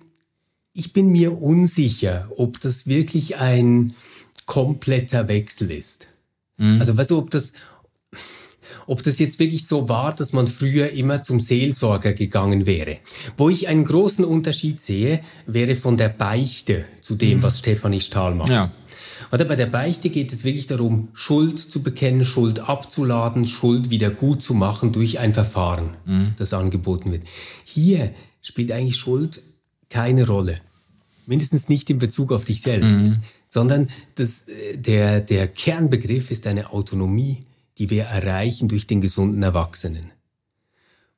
ich 0.74 0.94
bin 0.94 1.10
mir 1.10 1.42
unsicher, 1.42 2.30
ob 2.36 2.60
das 2.60 2.88
wirklich 2.88 3.38
ein 3.38 3.96
kompletter 4.46 5.28
Wechsel 5.28 5.72
ist. 5.72 6.08
Mhm. 6.58 6.80
Also 6.80 6.98
weißt 6.98 7.12
du, 7.12 7.18
ob 7.18 7.30
das, 7.30 7.54
ob 8.88 9.04
das 9.04 9.20
jetzt 9.20 9.40
wirklich 9.40 9.68
so 9.68 9.88
war, 9.88 10.14
dass 10.14 10.34
man 10.34 10.48
früher 10.48 10.90
immer 10.90 11.22
zum 11.22 11.40
Seelsorger 11.40 12.14
gegangen 12.14 12.66
wäre. 12.66 12.98
Wo 13.38 13.50
ich 13.50 13.68
einen 13.68 13.86
großen 13.86 14.26
Unterschied 14.26 14.82
sehe, 14.82 15.22
wäre 15.46 15.76
von 15.76 15.98
der 15.98 16.10
Beichte 16.10 16.86
zu 17.02 17.16
dem, 17.16 17.38
mhm. 17.38 17.44
was 17.44 17.60
Stefanie 17.60 18.02
Stahl 18.02 18.36
macht. 18.36 18.50
Ja. 18.50 18.72
Oder 19.32 19.46
bei 19.46 19.56
der 19.56 19.68
Beichte 19.68 20.10
geht 20.10 20.34
es 20.34 20.44
wirklich 20.44 20.68
darum, 20.68 21.10
Schuld 21.14 21.60
zu 21.60 21.84
bekennen, 21.84 22.26
Schuld 22.26 22.60
abzuladen, 22.60 23.46
Schuld 23.46 23.90
wieder 23.90 24.10
gut 24.10 24.42
zu 24.42 24.54
machen 24.54 24.92
durch 24.92 25.20
ein 25.20 25.34
Verfahren, 25.34 25.96
mhm. 26.06 26.34
das 26.38 26.54
angeboten 26.54 27.12
wird. 27.12 27.24
Hier 27.64 28.12
spielt 28.42 28.72
eigentlich 28.72 28.98
Schuld 28.98 29.42
keine 29.90 30.26
Rolle. 30.26 30.62
Mindestens 31.26 31.70
nicht 31.70 31.90
in 31.90 32.00
Bezug 32.00 32.32
auf 32.32 32.46
dich 32.46 32.62
selbst, 32.62 33.02
mhm. 33.02 33.20
sondern 33.46 33.88
das, 34.16 34.48
äh, 34.48 34.78
der, 34.78 35.22
der 35.22 35.48
Kernbegriff 35.48 36.32
ist 36.32 36.48
eine 36.48 36.72
Autonomie 36.74 37.44
die 37.80 37.90
wir 37.90 38.04
erreichen 38.04 38.68
durch 38.68 38.86
den 38.86 39.02
gesunden 39.02 39.42
Erwachsenen. 39.42 40.12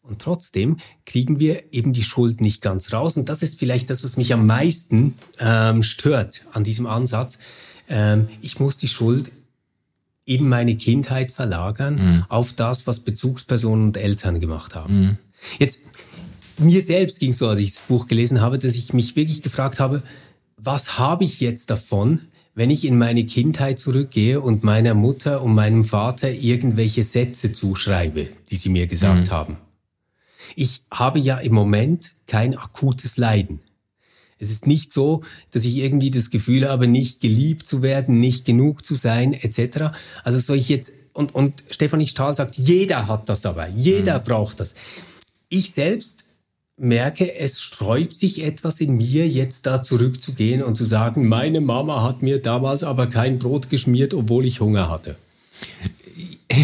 Und 0.03 0.22
trotzdem 0.22 0.78
kriegen 1.05 1.39
wir 1.39 1.74
eben 1.74 1.93
die 1.93 2.03
Schuld 2.03 2.39
nicht 2.41 2.62
ganz 2.62 2.93
raus. 2.93 3.18
Und 3.18 3.30
das 3.30 3.43
ist 3.43 3.59
vielleicht 3.59 3.89
das, 3.89 4.03
was 4.03 4.18
mich 4.18 4.34
am 4.34 4.45
meisten 4.45 5.16
ähm, 5.39 5.84
stört 5.84 6.45
an 6.53 6.64
diesem 6.64 6.86
Ansatz. 6.86 7.39
Ähm, 7.91 8.27
ich 8.41 8.59
muss 8.59 8.77
die 8.77 8.87
Schuld 8.87 9.31
in 10.25 10.47
meine 10.47 10.75
Kindheit 10.75 11.31
verlagern 11.31 11.95
mhm. 11.95 12.25
auf 12.29 12.53
das, 12.53 12.87
was 12.87 13.01
Bezugspersonen 13.01 13.87
und 13.87 13.97
Eltern 13.97 14.39
gemacht 14.39 14.75
haben. 14.75 14.99
Mhm. 14.99 15.17
Jetzt, 15.59 15.81
mir 16.57 16.81
selbst 16.81 17.19
ging 17.19 17.31
es 17.31 17.39
so, 17.39 17.47
als 17.47 17.59
ich 17.59 17.73
das 17.73 17.83
Buch 17.83 18.07
gelesen 18.07 18.39
habe, 18.39 18.57
dass 18.57 18.75
ich 18.75 18.93
mich 18.93 19.15
wirklich 19.15 19.41
gefragt 19.41 19.79
habe, 19.79 20.03
was 20.55 20.99
habe 20.99 21.23
ich 21.25 21.41
jetzt 21.41 21.69
davon, 21.69 22.21
wenn 22.53 22.69
ich 22.69 22.85
in 22.85 22.97
meine 22.97 23.25
Kindheit 23.25 23.79
zurückgehe 23.79 24.39
und 24.39 24.63
meiner 24.63 24.93
Mutter 24.93 25.41
und 25.41 25.53
meinem 25.53 25.83
Vater 25.83 26.31
irgendwelche 26.31 27.03
Sätze 27.03 27.51
zuschreibe, 27.51 28.29
die 28.49 28.55
sie 28.55 28.69
mir 28.69 28.87
gesagt 28.87 29.27
mhm. 29.27 29.31
haben. 29.31 29.57
Ich 30.55 30.83
habe 30.91 31.19
ja 31.19 31.37
im 31.37 31.53
Moment 31.53 32.13
kein 32.27 32.57
akutes 32.57 33.17
Leiden. 33.17 33.59
Es 34.41 34.49
ist 34.49 34.65
nicht 34.67 34.91
so, 34.91 35.21
dass 35.51 35.63
ich 35.63 35.77
irgendwie 35.77 36.09
das 36.09 36.31
Gefühl 36.31 36.67
habe, 36.67 36.87
nicht 36.87 37.21
geliebt 37.21 37.67
zu 37.67 37.81
werden, 37.81 38.19
nicht 38.19 38.43
genug 38.43 38.83
zu 38.83 38.95
sein, 38.95 39.33
etc. 39.33 39.93
Also 40.23 40.39
soll 40.39 40.57
ich 40.57 40.67
jetzt, 40.67 40.93
und, 41.13 41.33
und 41.35 41.63
Stefanie 41.69 42.07
Stahl 42.07 42.33
sagt, 42.33 42.57
jeder 42.57 43.07
hat 43.07 43.29
das 43.29 43.41
dabei, 43.41 43.71
jeder 43.75 44.19
mhm. 44.19 44.23
braucht 44.23 44.59
das. 44.59 44.73
Ich 45.47 45.71
selbst 45.71 46.25
merke, 46.75 47.35
es 47.35 47.61
sträubt 47.61 48.17
sich 48.17 48.43
etwas 48.43 48.81
in 48.81 48.97
mir, 48.97 49.27
jetzt 49.27 49.67
da 49.67 49.83
zurückzugehen 49.83 50.63
und 50.63 50.75
zu 50.75 50.85
sagen, 50.85 51.27
meine 51.27 51.61
Mama 51.61 52.01
hat 52.01 52.23
mir 52.23 52.41
damals 52.41 52.83
aber 52.83 53.07
kein 53.07 53.37
Brot 53.37 53.69
geschmiert, 53.69 54.15
obwohl 54.15 54.45
ich 54.45 54.59
Hunger 54.59 54.89
hatte. 54.89 55.15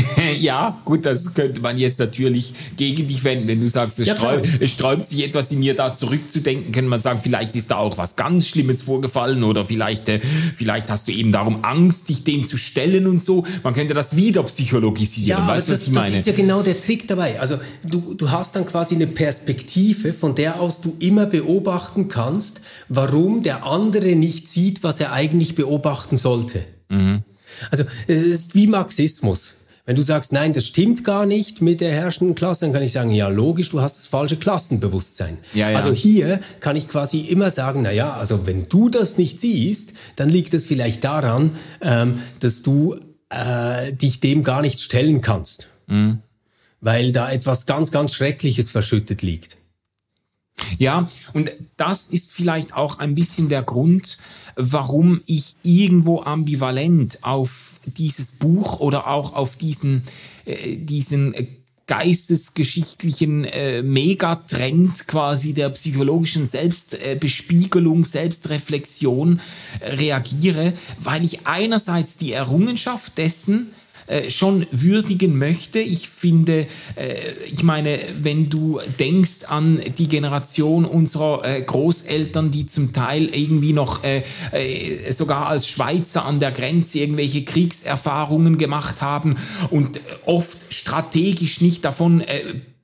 ja, 0.39 0.79
gut, 0.85 1.05
das 1.05 1.33
könnte 1.33 1.61
man 1.61 1.77
jetzt 1.77 1.99
natürlich 1.99 2.53
gegen 2.75 3.07
dich 3.07 3.23
wenden, 3.23 3.47
wenn 3.47 3.61
du 3.61 3.69
sagst, 3.69 3.99
es, 3.99 4.07
ja, 4.07 4.15
sträubt, 4.15 4.47
es 4.59 4.71
sträubt 4.71 5.09
sich 5.09 5.23
etwas 5.23 5.51
in 5.51 5.59
mir 5.59 5.75
da 5.75 5.93
zurückzudenken, 5.93 6.71
könnte 6.71 6.89
man 6.89 6.99
sagen, 6.99 7.19
vielleicht 7.21 7.55
ist 7.55 7.71
da 7.71 7.77
auch 7.77 7.97
was 7.97 8.15
ganz 8.15 8.47
Schlimmes 8.47 8.81
vorgefallen 8.81 9.43
oder 9.43 9.65
vielleicht, 9.65 10.09
äh, 10.09 10.19
vielleicht 10.55 10.89
hast 10.89 11.07
du 11.07 11.11
eben 11.11 11.31
darum 11.31 11.63
Angst, 11.63 12.09
dich 12.09 12.23
dem 12.23 12.47
zu 12.47 12.57
stellen 12.57 13.07
und 13.07 13.21
so. 13.21 13.45
Man 13.63 13.73
könnte 13.73 13.93
das 13.93 14.15
wieder 14.15 14.43
psychologisieren. 14.43 15.41
Ja, 15.41 15.47
weißt, 15.47 15.69
das, 15.69 15.81
was 15.81 15.87
ich 15.87 15.93
meine? 15.93 16.11
das 16.11 16.19
ist 16.19 16.27
ja 16.27 16.33
genau 16.33 16.61
der 16.61 16.79
Trick 16.79 17.07
dabei. 17.07 17.39
Also 17.39 17.59
du, 17.87 18.13
du 18.13 18.31
hast 18.31 18.55
dann 18.55 18.65
quasi 18.65 18.95
eine 18.95 19.07
Perspektive, 19.07 20.13
von 20.13 20.35
der 20.35 20.59
aus 20.59 20.81
du 20.81 20.95
immer 20.99 21.25
beobachten 21.25 22.07
kannst, 22.07 22.61
warum 22.89 23.43
der 23.43 23.65
andere 23.65 24.15
nicht 24.15 24.47
sieht, 24.49 24.83
was 24.83 24.99
er 24.99 25.11
eigentlich 25.11 25.55
beobachten 25.55 26.17
sollte. 26.17 26.63
Mhm. 26.89 27.23
Also 27.71 27.83
es 28.07 28.23
ist 28.23 28.55
wie 28.55 28.67
Marxismus. 28.67 29.56
Wenn 29.87 29.95
du 29.95 30.01
sagst, 30.01 30.33
nein, 30.33 30.51
das 30.51 30.67
stimmt 30.67 31.05
gar 31.05 31.25
nicht 31.25 31.61
mit 31.61 31.79
der 31.79 31.93
herrschenden 31.93 32.35
Klasse, 32.35 32.65
dann 32.65 32.73
kann 32.73 32.83
ich 32.83 32.91
sagen, 32.91 33.09
ja, 33.09 33.29
logisch, 33.29 33.69
du 33.69 33.79
hast 33.79 33.97
das 33.97 34.05
falsche 34.05 34.35
Klassenbewusstsein. 34.35 35.37
Ja, 35.53 35.69
ja. 35.69 35.77
Also 35.77 35.93
hier 35.93 36.41
kann 36.59 36.75
ich 36.75 36.89
quasi 36.89 37.21
immer 37.21 37.51
sagen, 37.51 37.83
na 37.83 37.91
ja, 37.91 38.13
also 38.13 38.45
wenn 38.45 38.63
du 38.63 38.89
das 38.89 39.17
nicht 39.17 39.39
siehst, 39.39 39.93
dann 40.17 40.27
liegt 40.27 40.53
es 40.53 40.65
vielleicht 40.65 41.05
daran, 41.05 41.51
ähm, 41.79 42.21
dass 42.41 42.63
du 42.63 42.97
äh, 43.29 43.93
dich 43.93 44.19
dem 44.19 44.43
gar 44.43 44.61
nicht 44.61 44.81
stellen 44.81 45.21
kannst. 45.21 45.69
Mhm. 45.87 46.19
Weil 46.81 47.13
da 47.13 47.31
etwas 47.31 47.65
ganz, 47.65 47.89
ganz 47.89 48.13
Schreckliches 48.13 48.69
verschüttet 48.69 49.21
liegt. 49.21 49.55
Ja, 50.77 51.07
und 51.31 51.49
das 51.77 52.09
ist 52.09 52.33
vielleicht 52.33 52.73
auch 52.73 52.99
ein 52.99 53.15
bisschen 53.15 53.47
der 53.47 53.63
Grund, 53.63 54.17
warum 54.57 55.21
ich 55.27 55.55
irgendwo 55.63 56.23
ambivalent 56.23 57.19
auf 57.21 57.76
dieses 57.87 58.31
Buch 58.31 58.79
oder 58.79 59.07
auch 59.07 59.33
auf 59.33 59.55
diesen, 59.55 60.03
äh, 60.45 60.75
diesen 60.77 61.33
geistesgeschichtlichen 61.87 63.45
äh, 63.45 63.81
Megatrend 63.81 65.07
quasi 65.07 65.53
der 65.53 65.69
psychologischen 65.69 66.45
Selbstbespiegelung, 66.45 68.01
äh, 68.01 68.05
Selbstreflexion 68.05 69.39
äh, 69.79 69.93
reagiere, 69.93 70.73
weil 70.99 71.23
ich 71.23 71.47
einerseits 71.47 72.17
die 72.17 72.33
Errungenschaft 72.33 73.17
dessen 73.17 73.71
äh, 74.07 74.29
schon 74.29 74.65
würdigen 74.71 75.37
möchte. 75.37 75.79
Ich 75.79 76.09
finde, 76.09 76.67
äh, 76.95 77.15
ich 77.45 77.63
meine, 77.63 77.99
wenn 78.21 78.49
du 78.49 78.79
denkst 78.99 79.45
an 79.47 79.81
die 79.97 80.07
Generation 80.07 80.85
unserer 80.85 81.43
äh, 81.43 81.61
Großeltern, 81.61 82.51
die 82.51 82.65
zum 82.65 82.93
Teil 82.93 83.25
irgendwie 83.25 83.73
noch 83.73 84.03
äh, 84.03 84.23
äh, 84.51 85.11
sogar 85.11 85.47
als 85.47 85.67
Schweizer 85.67 86.25
an 86.25 86.39
der 86.39 86.51
Grenze 86.51 86.99
irgendwelche 86.99 87.43
Kriegserfahrungen 87.43 88.57
gemacht 88.57 89.01
haben 89.01 89.35
und 89.69 89.99
oft 90.25 90.73
strategisch 90.73 91.61
nicht 91.61 91.83
davon 91.85 92.23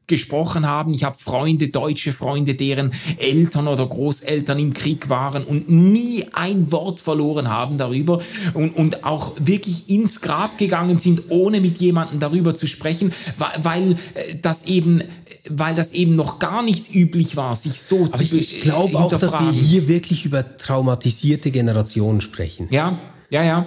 gesprochen 0.07 0.67
haben. 0.67 0.93
Ich 0.93 1.03
habe 1.03 1.17
Freunde, 1.17 1.69
deutsche 1.69 2.13
Freunde, 2.13 2.55
deren 2.55 2.91
Eltern 3.17 3.67
oder 3.67 3.85
Großeltern 3.85 4.59
im 4.59 4.73
Krieg 4.73 5.09
waren 5.09 5.43
und 5.43 5.69
nie 5.69 6.25
ein 6.33 6.71
Wort 6.71 6.99
verloren 6.99 7.47
haben 7.47 7.77
darüber 7.77 8.21
und, 8.53 8.75
und 8.75 9.03
auch 9.05 9.33
wirklich 9.39 9.89
ins 9.89 10.21
Grab 10.21 10.57
gegangen 10.57 10.99
sind, 10.99 11.23
ohne 11.29 11.61
mit 11.61 11.77
jemandem 11.77 12.19
darüber 12.19 12.53
zu 12.53 12.67
sprechen, 12.67 13.11
weil, 13.37 13.63
weil 13.63 13.91
äh, 14.13 14.35
das 14.41 14.65
eben 14.65 15.03
weil 15.49 15.75
das 15.75 15.91
eben 15.91 16.15
noch 16.15 16.39
gar 16.39 16.63
nicht 16.63 16.95
üblich 16.95 17.35
war, 17.35 17.55
sich 17.55 17.81
so 17.81 18.05
Aber 18.05 18.13
zu 18.13 18.23
Ich, 18.23 18.33
ich 18.55 18.61
glaube 18.61 18.97
auch, 18.97 19.09
dass 19.09 19.33
wir 19.33 19.51
hier 19.51 19.89
wirklich 19.89 20.25
über 20.25 20.57
traumatisierte 20.57 21.51
Generationen 21.51 22.21
sprechen. 22.21 22.67
Ja, 22.71 22.97
ja, 23.29 23.43
ja. 23.43 23.65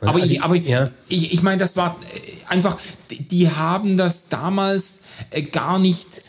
Aber, 0.00 0.20
also, 0.20 0.32
ich, 0.32 0.42
aber 0.42 0.56
ja. 0.56 0.90
ich, 1.08 1.32
ich 1.32 1.42
meine, 1.42 1.58
das 1.58 1.76
war 1.76 1.96
äh, 2.14 2.50
einfach, 2.50 2.78
die 3.10 3.50
haben 3.50 3.96
das 3.96 4.28
damals 4.28 5.02
äh, 5.30 5.42
gar 5.42 5.78
nicht, 5.78 6.22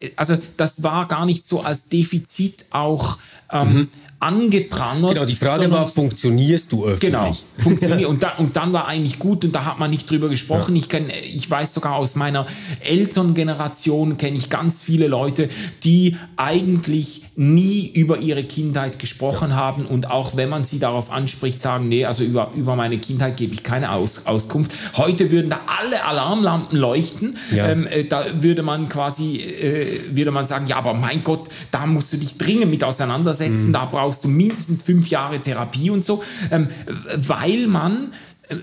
äh, 0.00 0.10
also 0.16 0.38
das 0.56 0.82
war 0.82 1.08
gar 1.08 1.26
nicht 1.26 1.46
so 1.46 1.62
als 1.62 1.88
Defizit 1.88 2.66
auch 2.70 3.18
ähm, 3.50 3.72
mhm 3.72 3.88
angeprangert. 4.20 5.14
Genau, 5.14 5.26
die 5.26 5.34
Frage 5.36 5.70
war, 5.70 5.86
funktionierst 5.86 6.72
du 6.72 6.84
öffentlich? 6.84 6.98
Genau, 7.08 7.34
funktioniert. 7.56 8.08
und, 8.08 8.22
da, 8.22 8.34
und 8.36 8.56
dann 8.56 8.72
war 8.72 8.86
eigentlich 8.86 9.18
gut 9.18 9.44
und 9.44 9.54
da 9.54 9.64
hat 9.64 9.78
man 9.78 9.90
nicht 9.90 10.10
drüber 10.10 10.28
gesprochen. 10.28 10.76
Ja. 10.76 10.82
Ich, 10.82 10.88
kenn, 10.88 11.06
ich 11.10 11.48
weiß 11.48 11.72
sogar 11.72 11.94
aus 11.94 12.16
meiner 12.16 12.46
Elterngeneration, 12.80 14.18
kenne 14.18 14.36
ich 14.36 14.50
ganz 14.50 14.82
viele 14.82 15.06
Leute, 15.06 15.48
die 15.84 16.16
eigentlich 16.36 17.22
nie 17.36 17.88
über 17.88 18.18
ihre 18.18 18.44
Kindheit 18.44 18.98
gesprochen 18.98 19.50
ja. 19.50 19.56
haben 19.56 19.86
und 19.86 20.10
auch 20.10 20.36
wenn 20.36 20.48
man 20.48 20.64
sie 20.64 20.80
darauf 20.80 21.10
anspricht, 21.10 21.62
sagen, 21.62 21.88
nee, 21.88 22.04
also 22.04 22.24
über, 22.24 22.50
über 22.56 22.76
meine 22.76 22.98
Kindheit 22.98 23.36
gebe 23.36 23.54
ich 23.54 23.62
keine 23.62 23.92
Aus, 23.92 24.26
Auskunft. 24.26 24.72
Heute 24.96 25.30
würden 25.30 25.48
da 25.48 25.60
alle 25.80 26.04
Alarmlampen 26.04 26.76
leuchten. 26.76 27.36
Ja. 27.54 27.68
Ähm, 27.68 27.86
äh, 27.86 28.04
da 28.04 28.24
würde 28.42 28.62
man 28.62 28.88
quasi, 28.88 29.36
äh, 29.36 29.86
würde 30.10 30.32
man 30.32 30.46
sagen, 30.46 30.66
ja, 30.66 30.76
aber 30.76 30.94
mein 30.94 31.22
Gott, 31.22 31.48
da 31.70 31.86
musst 31.86 32.12
du 32.12 32.16
dich 32.16 32.36
dringend 32.36 32.70
mit 32.70 32.82
auseinandersetzen, 32.82 33.68
mhm. 33.68 33.72
da 33.72 33.84
brauchst 33.84 34.07
brauchst 34.08 34.24
du 34.24 34.28
mindestens 34.28 34.80
fünf 34.80 35.08
Jahre 35.08 35.42
Therapie 35.42 35.90
und 35.90 36.02
so, 36.02 36.24
ähm, 36.50 36.68
weil 37.14 37.66
man 37.66 38.14
äh, 38.48 38.56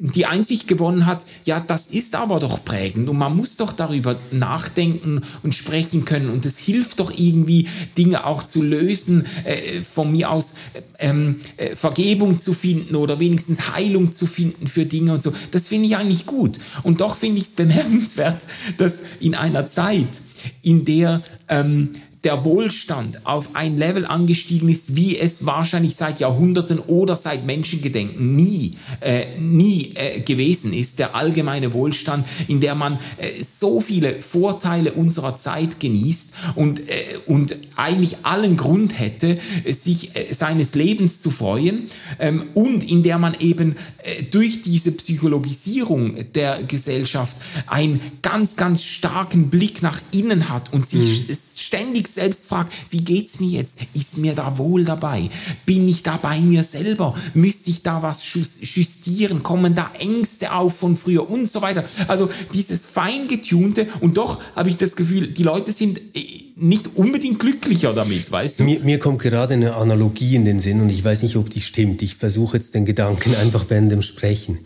die 0.00 0.24
Einsicht 0.24 0.66
gewonnen 0.66 1.04
hat, 1.04 1.26
ja, 1.44 1.60
das 1.60 1.88
ist 1.88 2.16
aber 2.16 2.40
doch 2.40 2.64
prägend 2.64 3.10
und 3.10 3.18
man 3.18 3.36
muss 3.36 3.56
doch 3.56 3.74
darüber 3.74 4.16
nachdenken 4.30 5.20
und 5.42 5.54
sprechen 5.54 6.06
können 6.06 6.30
und 6.30 6.46
es 6.46 6.56
hilft 6.56 7.00
doch 7.00 7.12
irgendwie, 7.14 7.68
Dinge 7.98 8.24
auch 8.24 8.44
zu 8.44 8.62
lösen, 8.62 9.26
äh, 9.44 9.82
von 9.82 10.10
mir 10.10 10.30
aus 10.30 10.54
ähm, 10.98 11.36
äh, 11.58 11.76
Vergebung 11.76 12.40
zu 12.40 12.54
finden 12.54 12.96
oder 12.96 13.20
wenigstens 13.20 13.74
Heilung 13.74 14.14
zu 14.14 14.24
finden 14.24 14.68
für 14.68 14.86
Dinge 14.86 15.12
und 15.12 15.22
so. 15.22 15.34
Das 15.50 15.66
finde 15.66 15.84
ich 15.84 15.98
eigentlich 15.98 16.24
gut. 16.24 16.58
Und 16.82 17.02
doch 17.02 17.16
finde 17.16 17.42
ich 17.42 17.48
es 17.48 17.50
bemerkenswert, 17.50 18.46
dass 18.78 19.02
in 19.20 19.34
einer 19.34 19.66
Zeit, 19.66 20.22
in 20.62 20.86
der 20.86 21.20
ähm, 21.50 21.90
der 22.24 22.44
Wohlstand 22.44 23.26
auf 23.26 23.54
ein 23.54 23.76
Level 23.76 24.06
angestiegen 24.06 24.68
ist, 24.68 24.94
wie 24.94 25.18
es 25.18 25.44
wahrscheinlich 25.44 25.96
seit 25.96 26.20
Jahrhunderten 26.20 26.78
oder 26.78 27.16
seit 27.16 27.44
Menschengedenken 27.44 28.36
nie, 28.36 28.76
äh, 29.00 29.38
nie 29.38 29.92
äh, 29.94 30.20
gewesen 30.20 30.72
ist, 30.72 31.00
der 31.00 31.16
allgemeine 31.16 31.72
Wohlstand, 31.72 32.26
in 32.46 32.60
der 32.60 32.76
man 32.76 33.00
äh, 33.16 33.42
so 33.42 33.80
viele 33.80 34.20
Vorteile 34.20 34.92
unserer 34.92 35.36
Zeit 35.36 35.80
genießt 35.80 36.32
und, 36.54 36.88
äh, 36.88 37.18
und 37.26 37.56
eigentlich 37.76 38.18
allen 38.22 38.56
Grund 38.56 38.98
hätte, 38.98 39.38
sich 39.68 40.14
äh, 40.14 40.32
seines 40.32 40.76
Lebens 40.76 41.20
zu 41.20 41.30
freuen 41.30 41.88
ähm, 42.20 42.44
und 42.54 42.88
in 42.88 43.02
der 43.02 43.18
man 43.18 43.34
eben 43.40 43.76
äh, 44.02 44.22
durch 44.22 44.62
diese 44.62 44.92
Psychologisierung 44.92 46.32
der 46.34 46.62
Gesellschaft 46.62 47.36
einen 47.66 48.00
ganz, 48.22 48.54
ganz 48.56 48.84
starken 48.84 49.50
Blick 49.50 49.82
nach 49.82 50.00
innen 50.12 50.48
hat 50.48 50.72
und 50.72 50.86
sich 50.86 51.28
mhm. 51.28 51.36
ständig 51.56 52.11
selbst 52.14 52.46
fragt, 52.46 52.72
wie 52.90 53.02
geht's 53.02 53.40
mir 53.40 53.48
jetzt? 53.48 53.78
Ist 53.94 54.18
mir 54.18 54.34
da 54.34 54.58
wohl 54.58 54.84
dabei? 54.84 55.30
Bin 55.66 55.88
ich 55.88 56.02
da 56.02 56.16
bei 56.16 56.40
mir 56.40 56.64
selber? 56.64 57.14
Müsste 57.34 57.70
ich 57.70 57.82
da 57.82 58.02
was 58.02 58.22
justieren? 58.34 59.42
Kommen 59.42 59.74
da 59.74 59.90
Ängste 59.98 60.52
auf 60.52 60.76
von 60.76 60.96
früher 60.96 61.28
und 61.28 61.48
so 61.48 61.62
weiter? 61.62 61.84
Also 62.08 62.28
dieses 62.54 62.84
feingetunte 62.84 63.88
und 64.00 64.16
doch 64.16 64.40
habe 64.54 64.68
ich 64.68 64.76
das 64.76 64.96
Gefühl, 64.96 65.28
die 65.28 65.42
Leute 65.42 65.72
sind 65.72 65.98
äh, 66.14 66.42
nicht 66.56 66.90
unbedingt 66.96 67.38
glücklicher 67.38 67.92
damit, 67.92 68.30
weißt 68.30 68.60
du? 68.60 68.64
Mir, 68.64 68.80
mir 68.80 68.98
kommt 68.98 69.20
gerade 69.20 69.54
eine 69.54 69.74
Analogie 69.74 70.36
in 70.36 70.44
den 70.44 70.60
Sinn 70.60 70.80
und 70.80 70.90
ich 70.90 71.02
weiß 71.02 71.22
nicht, 71.22 71.36
ob 71.36 71.50
die 71.50 71.60
stimmt. 71.60 72.02
Ich 72.02 72.16
versuche 72.16 72.56
jetzt 72.56 72.74
den 72.74 72.84
Gedanken 72.84 73.34
einfach 73.34 73.66
während 73.68 73.90
dem 73.90 74.02
Sprechen. 74.02 74.58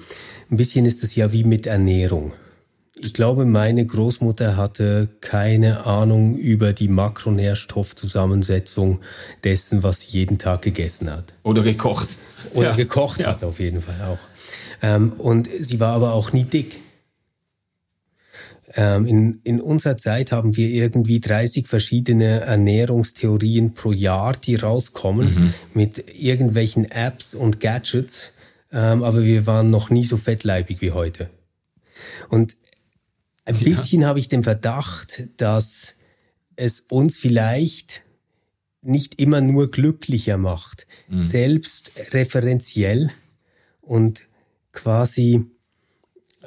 Ein 0.50 0.56
bisschen 0.56 0.84
ist 0.84 1.02
es 1.02 1.14
ja 1.14 1.32
wie 1.32 1.44
mit 1.44 1.66
Ernährung. 1.66 2.32
Ich 2.98 3.12
glaube, 3.12 3.44
meine 3.44 3.84
Großmutter 3.84 4.56
hatte 4.56 5.10
keine 5.20 5.84
Ahnung 5.84 6.38
über 6.38 6.72
die 6.72 6.88
Makronährstoffzusammensetzung 6.88 9.00
dessen, 9.44 9.82
was 9.82 10.00
sie 10.02 10.12
jeden 10.12 10.38
Tag 10.38 10.62
gegessen 10.62 11.10
hat. 11.10 11.34
Oder 11.42 11.62
gekocht. 11.62 12.16
Oder 12.54 12.70
ja. 12.70 12.76
gekocht 12.76 13.20
ja. 13.20 13.26
hat 13.28 13.44
auf 13.44 13.60
jeden 13.60 13.82
Fall 13.82 14.00
auch. 14.00 14.16
Ähm, 14.82 15.12
und 15.12 15.46
sie 15.46 15.78
war 15.78 15.92
aber 15.92 16.14
auch 16.14 16.32
nie 16.32 16.44
dick. 16.44 16.78
Ähm, 18.74 19.06
in, 19.06 19.40
in 19.44 19.60
unserer 19.60 19.98
Zeit 19.98 20.32
haben 20.32 20.56
wir 20.56 20.68
irgendwie 20.68 21.20
30 21.20 21.68
verschiedene 21.68 22.40
Ernährungstheorien 22.40 23.74
pro 23.74 23.92
Jahr, 23.92 24.32
die 24.32 24.56
rauskommen 24.56 25.34
mhm. 25.34 25.52
mit 25.74 26.02
irgendwelchen 26.18 26.90
Apps 26.90 27.34
und 27.34 27.60
Gadgets. 27.60 28.30
Ähm, 28.72 29.02
aber 29.02 29.22
wir 29.22 29.46
waren 29.46 29.68
noch 29.70 29.90
nie 29.90 30.04
so 30.04 30.16
fettleibig 30.16 30.80
wie 30.80 30.92
heute. 30.92 31.28
Und 32.28 32.56
ein 33.46 33.54
ja. 33.54 33.64
bisschen 33.64 34.04
habe 34.04 34.18
ich 34.18 34.28
den 34.28 34.42
Verdacht, 34.42 35.28
dass 35.38 35.94
es 36.56 36.80
uns 36.88 37.16
vielleicht 37.16 38.02
nicht 38.82 39.20
immer 39.20 39.40
nur 39.40 39.70
glücklicher 39.70 40.36
macht, 40.36 40.86
mhm. 41.08 41.22
selbst 41.22 41.92
referenziell 42.12 43.10
und 43.80 44.28
quasi, 44.72 45.44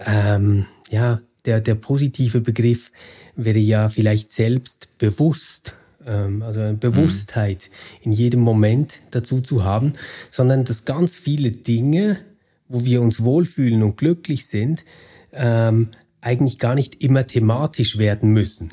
ähm, 0.05 0.65
ja, 0.89 1.21
der, 1.45 1.61
der 1.61 1.75
positive 1.75 2.41
Begriff 2.41 2.91
wäre 3.35 3.59
ja 3.59 3.89
vielleicht 3.89 4.31
selbstbewusst, 4.31 5.73
ähm, 6.05 6.41
also 6.41 6.61
eine 6.61 6.73
Bewusstheit 6.73 7.69
mhm. 7.69 8.03
in 8.03 8.11
jedem 8.11 8.39
Moment 8.41 9.01
dazu 9.11 9.41
zu 9.41 9.63
haben, 9.63 9.93
sondern 10.29 10.65
dass 10.65 10.85
ganz 10.85 11.15
viele 11.15 11.51
Dinge, 11.51 12.19
wo 12.67 12.83
wir 12.85 13.01
uns 13.01 13.21
wohlfühlen 13.21 13.83
und 13.83 13.97
glücklich 13.97 14.47
sind, 14.47 14.85
ähm, 15.33 15.89
eigentlich 16.21 16.59
gar 16.59 16.75
nicht 16.75 17.03
immer 17.03 17.25
thematisch 17.25 17.97
werden 17.97 18.31
müssen. 18.31 18.71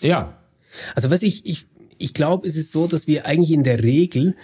Ja. 0.00 0.38
Also 0.94 1.10
was 1.10 1.22
ich, 1.22 1.46
ich, 1.46 1.66
ich 1.98 2.14
glaube, 2.14 2.46
es 2.46 2.56
ist 2.56 2.72
so, 2.72 2.86
dass 2.86 3.06
wir 3.06 3.26
eigentlich 3.26 3.52
in 3.52 3.64
der 3.64 3.82
Regel 3.82 4.36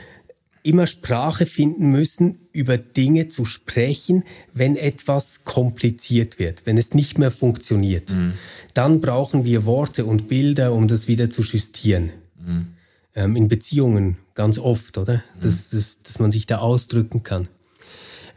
immer 0.62 0.86
Sprache 0.86 1.44
finden 1.44 1.90
müssen, 1.90 2.38
über 2.52 2.78
Dinge 2.78 3.28
zu 3.28 3.44
sprechen, 3.44 4.24
wenn 4.54 4.76
etwas 4.76 5.44
kompliziert 5.44 6.38
wird, 6.38 6.64
wenn 6.64 6.78
es 6.78 6.94
nicht 6.94 7.18
mehr 7.18 7.30
funktioniert. 7.30 8.10
Mhm. 8.12 8.32
Dann 8.72 9.00
brauchen 9.00 9.44
wir 9.44 9.66
Worte 9.66 10.06
und 10.06 10.26
Bilder, 10.26 10.72
um 10.72 10.88
das 10.88 11.06
wieder 11.06 11.28
zu 11.28 11.42
justieren. 11.42 12.10
Mhm. 12.38 12.68
Ähm, 13.14 13.36
in 13.36 13.48
Beziehungen 13.48 14.16
ganz 14.34 14.58
oft, 14.58 14.96
oder? 14.96 15.16
Mhm. 15.16 15.40
Dass, 15.42 15.68
dass, 15.68 15.98
dass 16.02 16.18
man 16.18 16.30
sich 16.30 16.46
da 16.46 16.58
ausdrücken 16.58 17.22
kann. 17.22 17.48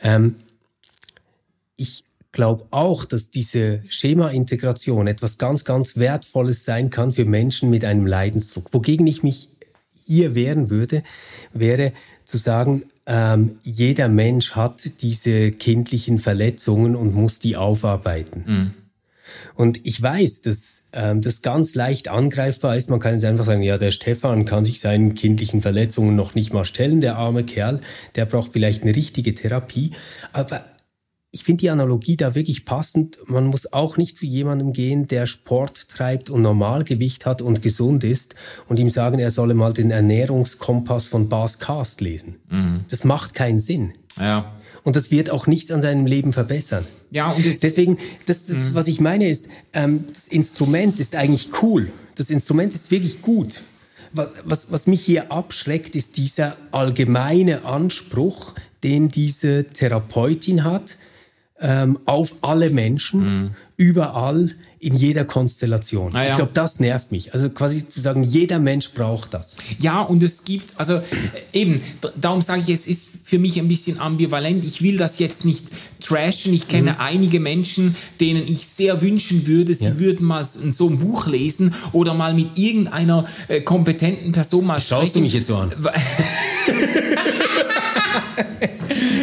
Ähm, 0.03 0.35
ich 1.77 2.03
glaube 2.37 2.67
auch, 2.69 3.03
dass 3.03 3.31
diese 3.31 3.81
Schema-Integration 3.89 5.07
etwas 5.07 5.39
ganz, 5.39 5.65
ganz 5.65 5.97
Wertvolles 5.97 6.65
sein 6.65 6.91
kann 6.91 7.11
für 7.11 7.25
Menschen 7.25 7.71
mit 7.71 7.83
einem 7.83 8.05
Leidensdruck. 8.05 8.71
Wogegen 8.75 9.07
ich 9.07 9.23
mich 9.23 9.49
hier 10.05 10.35
wehren 10.35 10.69
würde, 10.69 11.01
wäre 11.51 11.93
zu 12.25 12.37
sagen, 12.37 12.83
ähm, 13.07 13.55
jeder 13.63 14.07
Mensch 14.07 14.51
hat 14.51 15.01
diese 15.01 15.49
kindlichen 15.49 16.19
Verletzungen 16.19 16.95
und 16.95 17.15
muss 17.15 17.39
die 17.39 17.57
aufarbeiten. 17.57 18.43
Mhm. 18.45 18.73
Und 19.55 19.79
ich 19.87 19.99
weiß, 19.99 20.43
dass 20.43 20.83
ähm, 20.93 21.21
das 21.21 21.41
ganz 21.41 21.73
leicht 21.73 22.07
angreifbar 22.07 22.77
ist. 22.77 22.91
Man 22.91 22.99
kann 22.99 23.13
jetzt 23.13 23.25
einfach 23.25 23.45
sagen, 23.45 23.63
ja, 23.63 23.79
der 23.79 23.91
Stefan 23.91 24.45
kann 24.45 24.63
sich 24.63 24.79
seinen 24.79 25.15
kindlichen 25.15 25.61
Verletzungen 25.61 26.15
noch 26.15 26.35
nicht 26.35 26.53
mal 26.53 26.65
stellen, 26.65 27.01
der 27.01 27.15
arme 27.15 27.43
Kerl, 27.43 27.81
der 28.13 28.27
braucht 28.27 28.53
vielleicht 28.53 28.83
eine 28.83 28.95
richtige 28.95 29.33
Therapie. 29.33 29.89
Aber 30.33 30.63
ich 31.37 31.43
finde 31.43 31.61
die 31.61 31.69
Analogie 31.69 32.17
da 32.17 32.33
wirklich 32.33 32.65
passend. 32.65 33.19
Man 33.27 33.45
muss 33.45 33.71
auch 33.71 33.97
nicht 33.97 34.17
zu 34.17 34.25
jemandem 34.25 34.73
gehen, 34.73 35.07
der 35.07 35.27
Sport 35.27 35.87
treibt 35.87 36.31
und 36.31 36.41
Normalgewicht 36.41 37.27
hat 37.27 37.43
und 37.43 37.61
gesund 37.61 38.03
ist 38.03 38.33
und 38.67 38.79
ihm 38.79 38.89
sagen, 38.89 39.19
er 39.19 39.29
solle 39.29 39.53
mal 39.53 39.71
den 39.71 39.91
Ernährungskompass 39.91 41.05
von 41.05 41.29
Bas 41.29 41.59
Cast 41.59 42.01
lesen. 42.01 42.39
Mhm. 42.49 42.85
Das 42.89 43.03
macht 43.03 43.35
keinen 43.35 43.59
Sinn. 43.59 43.93
Ja. 44.19 44.51
Und 44.83 44.95
das 44.95 45.11
wird 45.11 45.29
auch 45.29 45.45
nichts 45.45 45.69
an 45.69 45.79
seinem 45.79 46.07
Leben 46.07 46.33
verbessern. 46.33 46.87
Ja, 47.11 47.29
und 47.29 47.45
deswegen, 47.45 47.99
das, 48.25 48.47
das 48.47 48.71
mhm. 48.71 48.73
was 48.73 48.87
ich 48.87 48.99
meine 48.99 49.29
ist, 49.29 49.47
ähm, 49.73 50.05
das 50.11 50.27
Instrument 50.27 50.99
ist 50.99 51.15
eigentlich 51.15 51.49
cool. 51.61 51.91
Das 52.15 52.31
Instrument 52.31 52.73
ist 52.73 52.89
wirklich 52.89 53.21
gut. 53.21 53.61
Was, 54.11 54.31
was, 54.43 54.71
was 54.71 54.87
mich 54.87 55.03
hier 55.03 55.31
abschreckt, 55.31 55.95
ist 55.95 56.17
dieser 56.17 56.57
allgemeine 56.71 57.63
Anspruch, 57.63 58.55
den 58.83 59.09
diese 59.09 59.65
Therapeutin 59.65 60.63
hat, 60.63 60.97
ähm, 61.59 61.99
auf 62.05 62.35
alle 62.41 62.69
Menschen, 62.69 63.19
mhm. 63.19 63.51
überall, 63.77 64.51
in 64.79 64.95
jeder 64.95 65.25
Konstellation. 65.25 66.15
Ah, 66.15 66.23
ja. 66.23 66.29
Ich 66.29 66.35
glaube, 66.35 66.51
das 66.53 66.79
nervt 66.79 67.11
mich. 67.11 67.33
Also 67.33 67.49
quasi 67.49 67.89
zu 67.89 67.99
sagen, 67.99 68.23
jeder 68.23 68.59
Mensch 68.59 68.91
braucht 68.91 69.33
das. 69.33 69.57
Ja, 69.79 70.01
und 70.01 70.21
es 70.21 70.43
gibt, 70.43 70.75
also 70.77 70.97
äh, 70.97 71.01
eben, 71.51 71.81
darum 72.15 72.41
sage 72.41 72.61
ich, 72.61 72.69
es 72.69 72.85
ist 72.85 73.07
für 73.23 73.39
mich 73.39 73.59
ein 73.59 73.67
bisschen 73.67 73.99
ambivalent. 73.99 74.63
Ich 74.65 74.83
will 74.83 74.97
das 74.97 75.17
jetzt 75.17 75.45
nicht 75.45 75.65
trashen. 75.99 76.53
Ich 76.53 76.67
kenne 76.67 76.91
mhm. 76.91 76.97
einige 76.99 77.39
Menschen, 77.39 77.95
denen 78.21 78.47
ich 78.47 78.67
sehr 78.67 79.01
wünschen 79.01 79.47
würde, 79.47 79.73
sie 79.73 79.85
ja. 79.85 79.99
würden 79.99 80.27
mal 80.27 80.45
so 80.45 80.87
ein 80.87 80.99
Buch 80.99 81.25
lesen 81.25 81.73
oder 81.91 82.13
mal 82.13 82.35
mit 82.35 82.57
irgendeiner 82.57 83.25
äh, 83.47 83.61
kompetenten 83.61 84.31
Person 84.31 84.65
mal 84.65 84.79
Schaust 84.79 84.85
sprechen. 84.85 85.05
Schaust 85.05 85.15
du 85.15 85.21
mich 85.21 85.33
jetzt 85.33 85.47
so 85.47 85.55
an? 85.55 85.71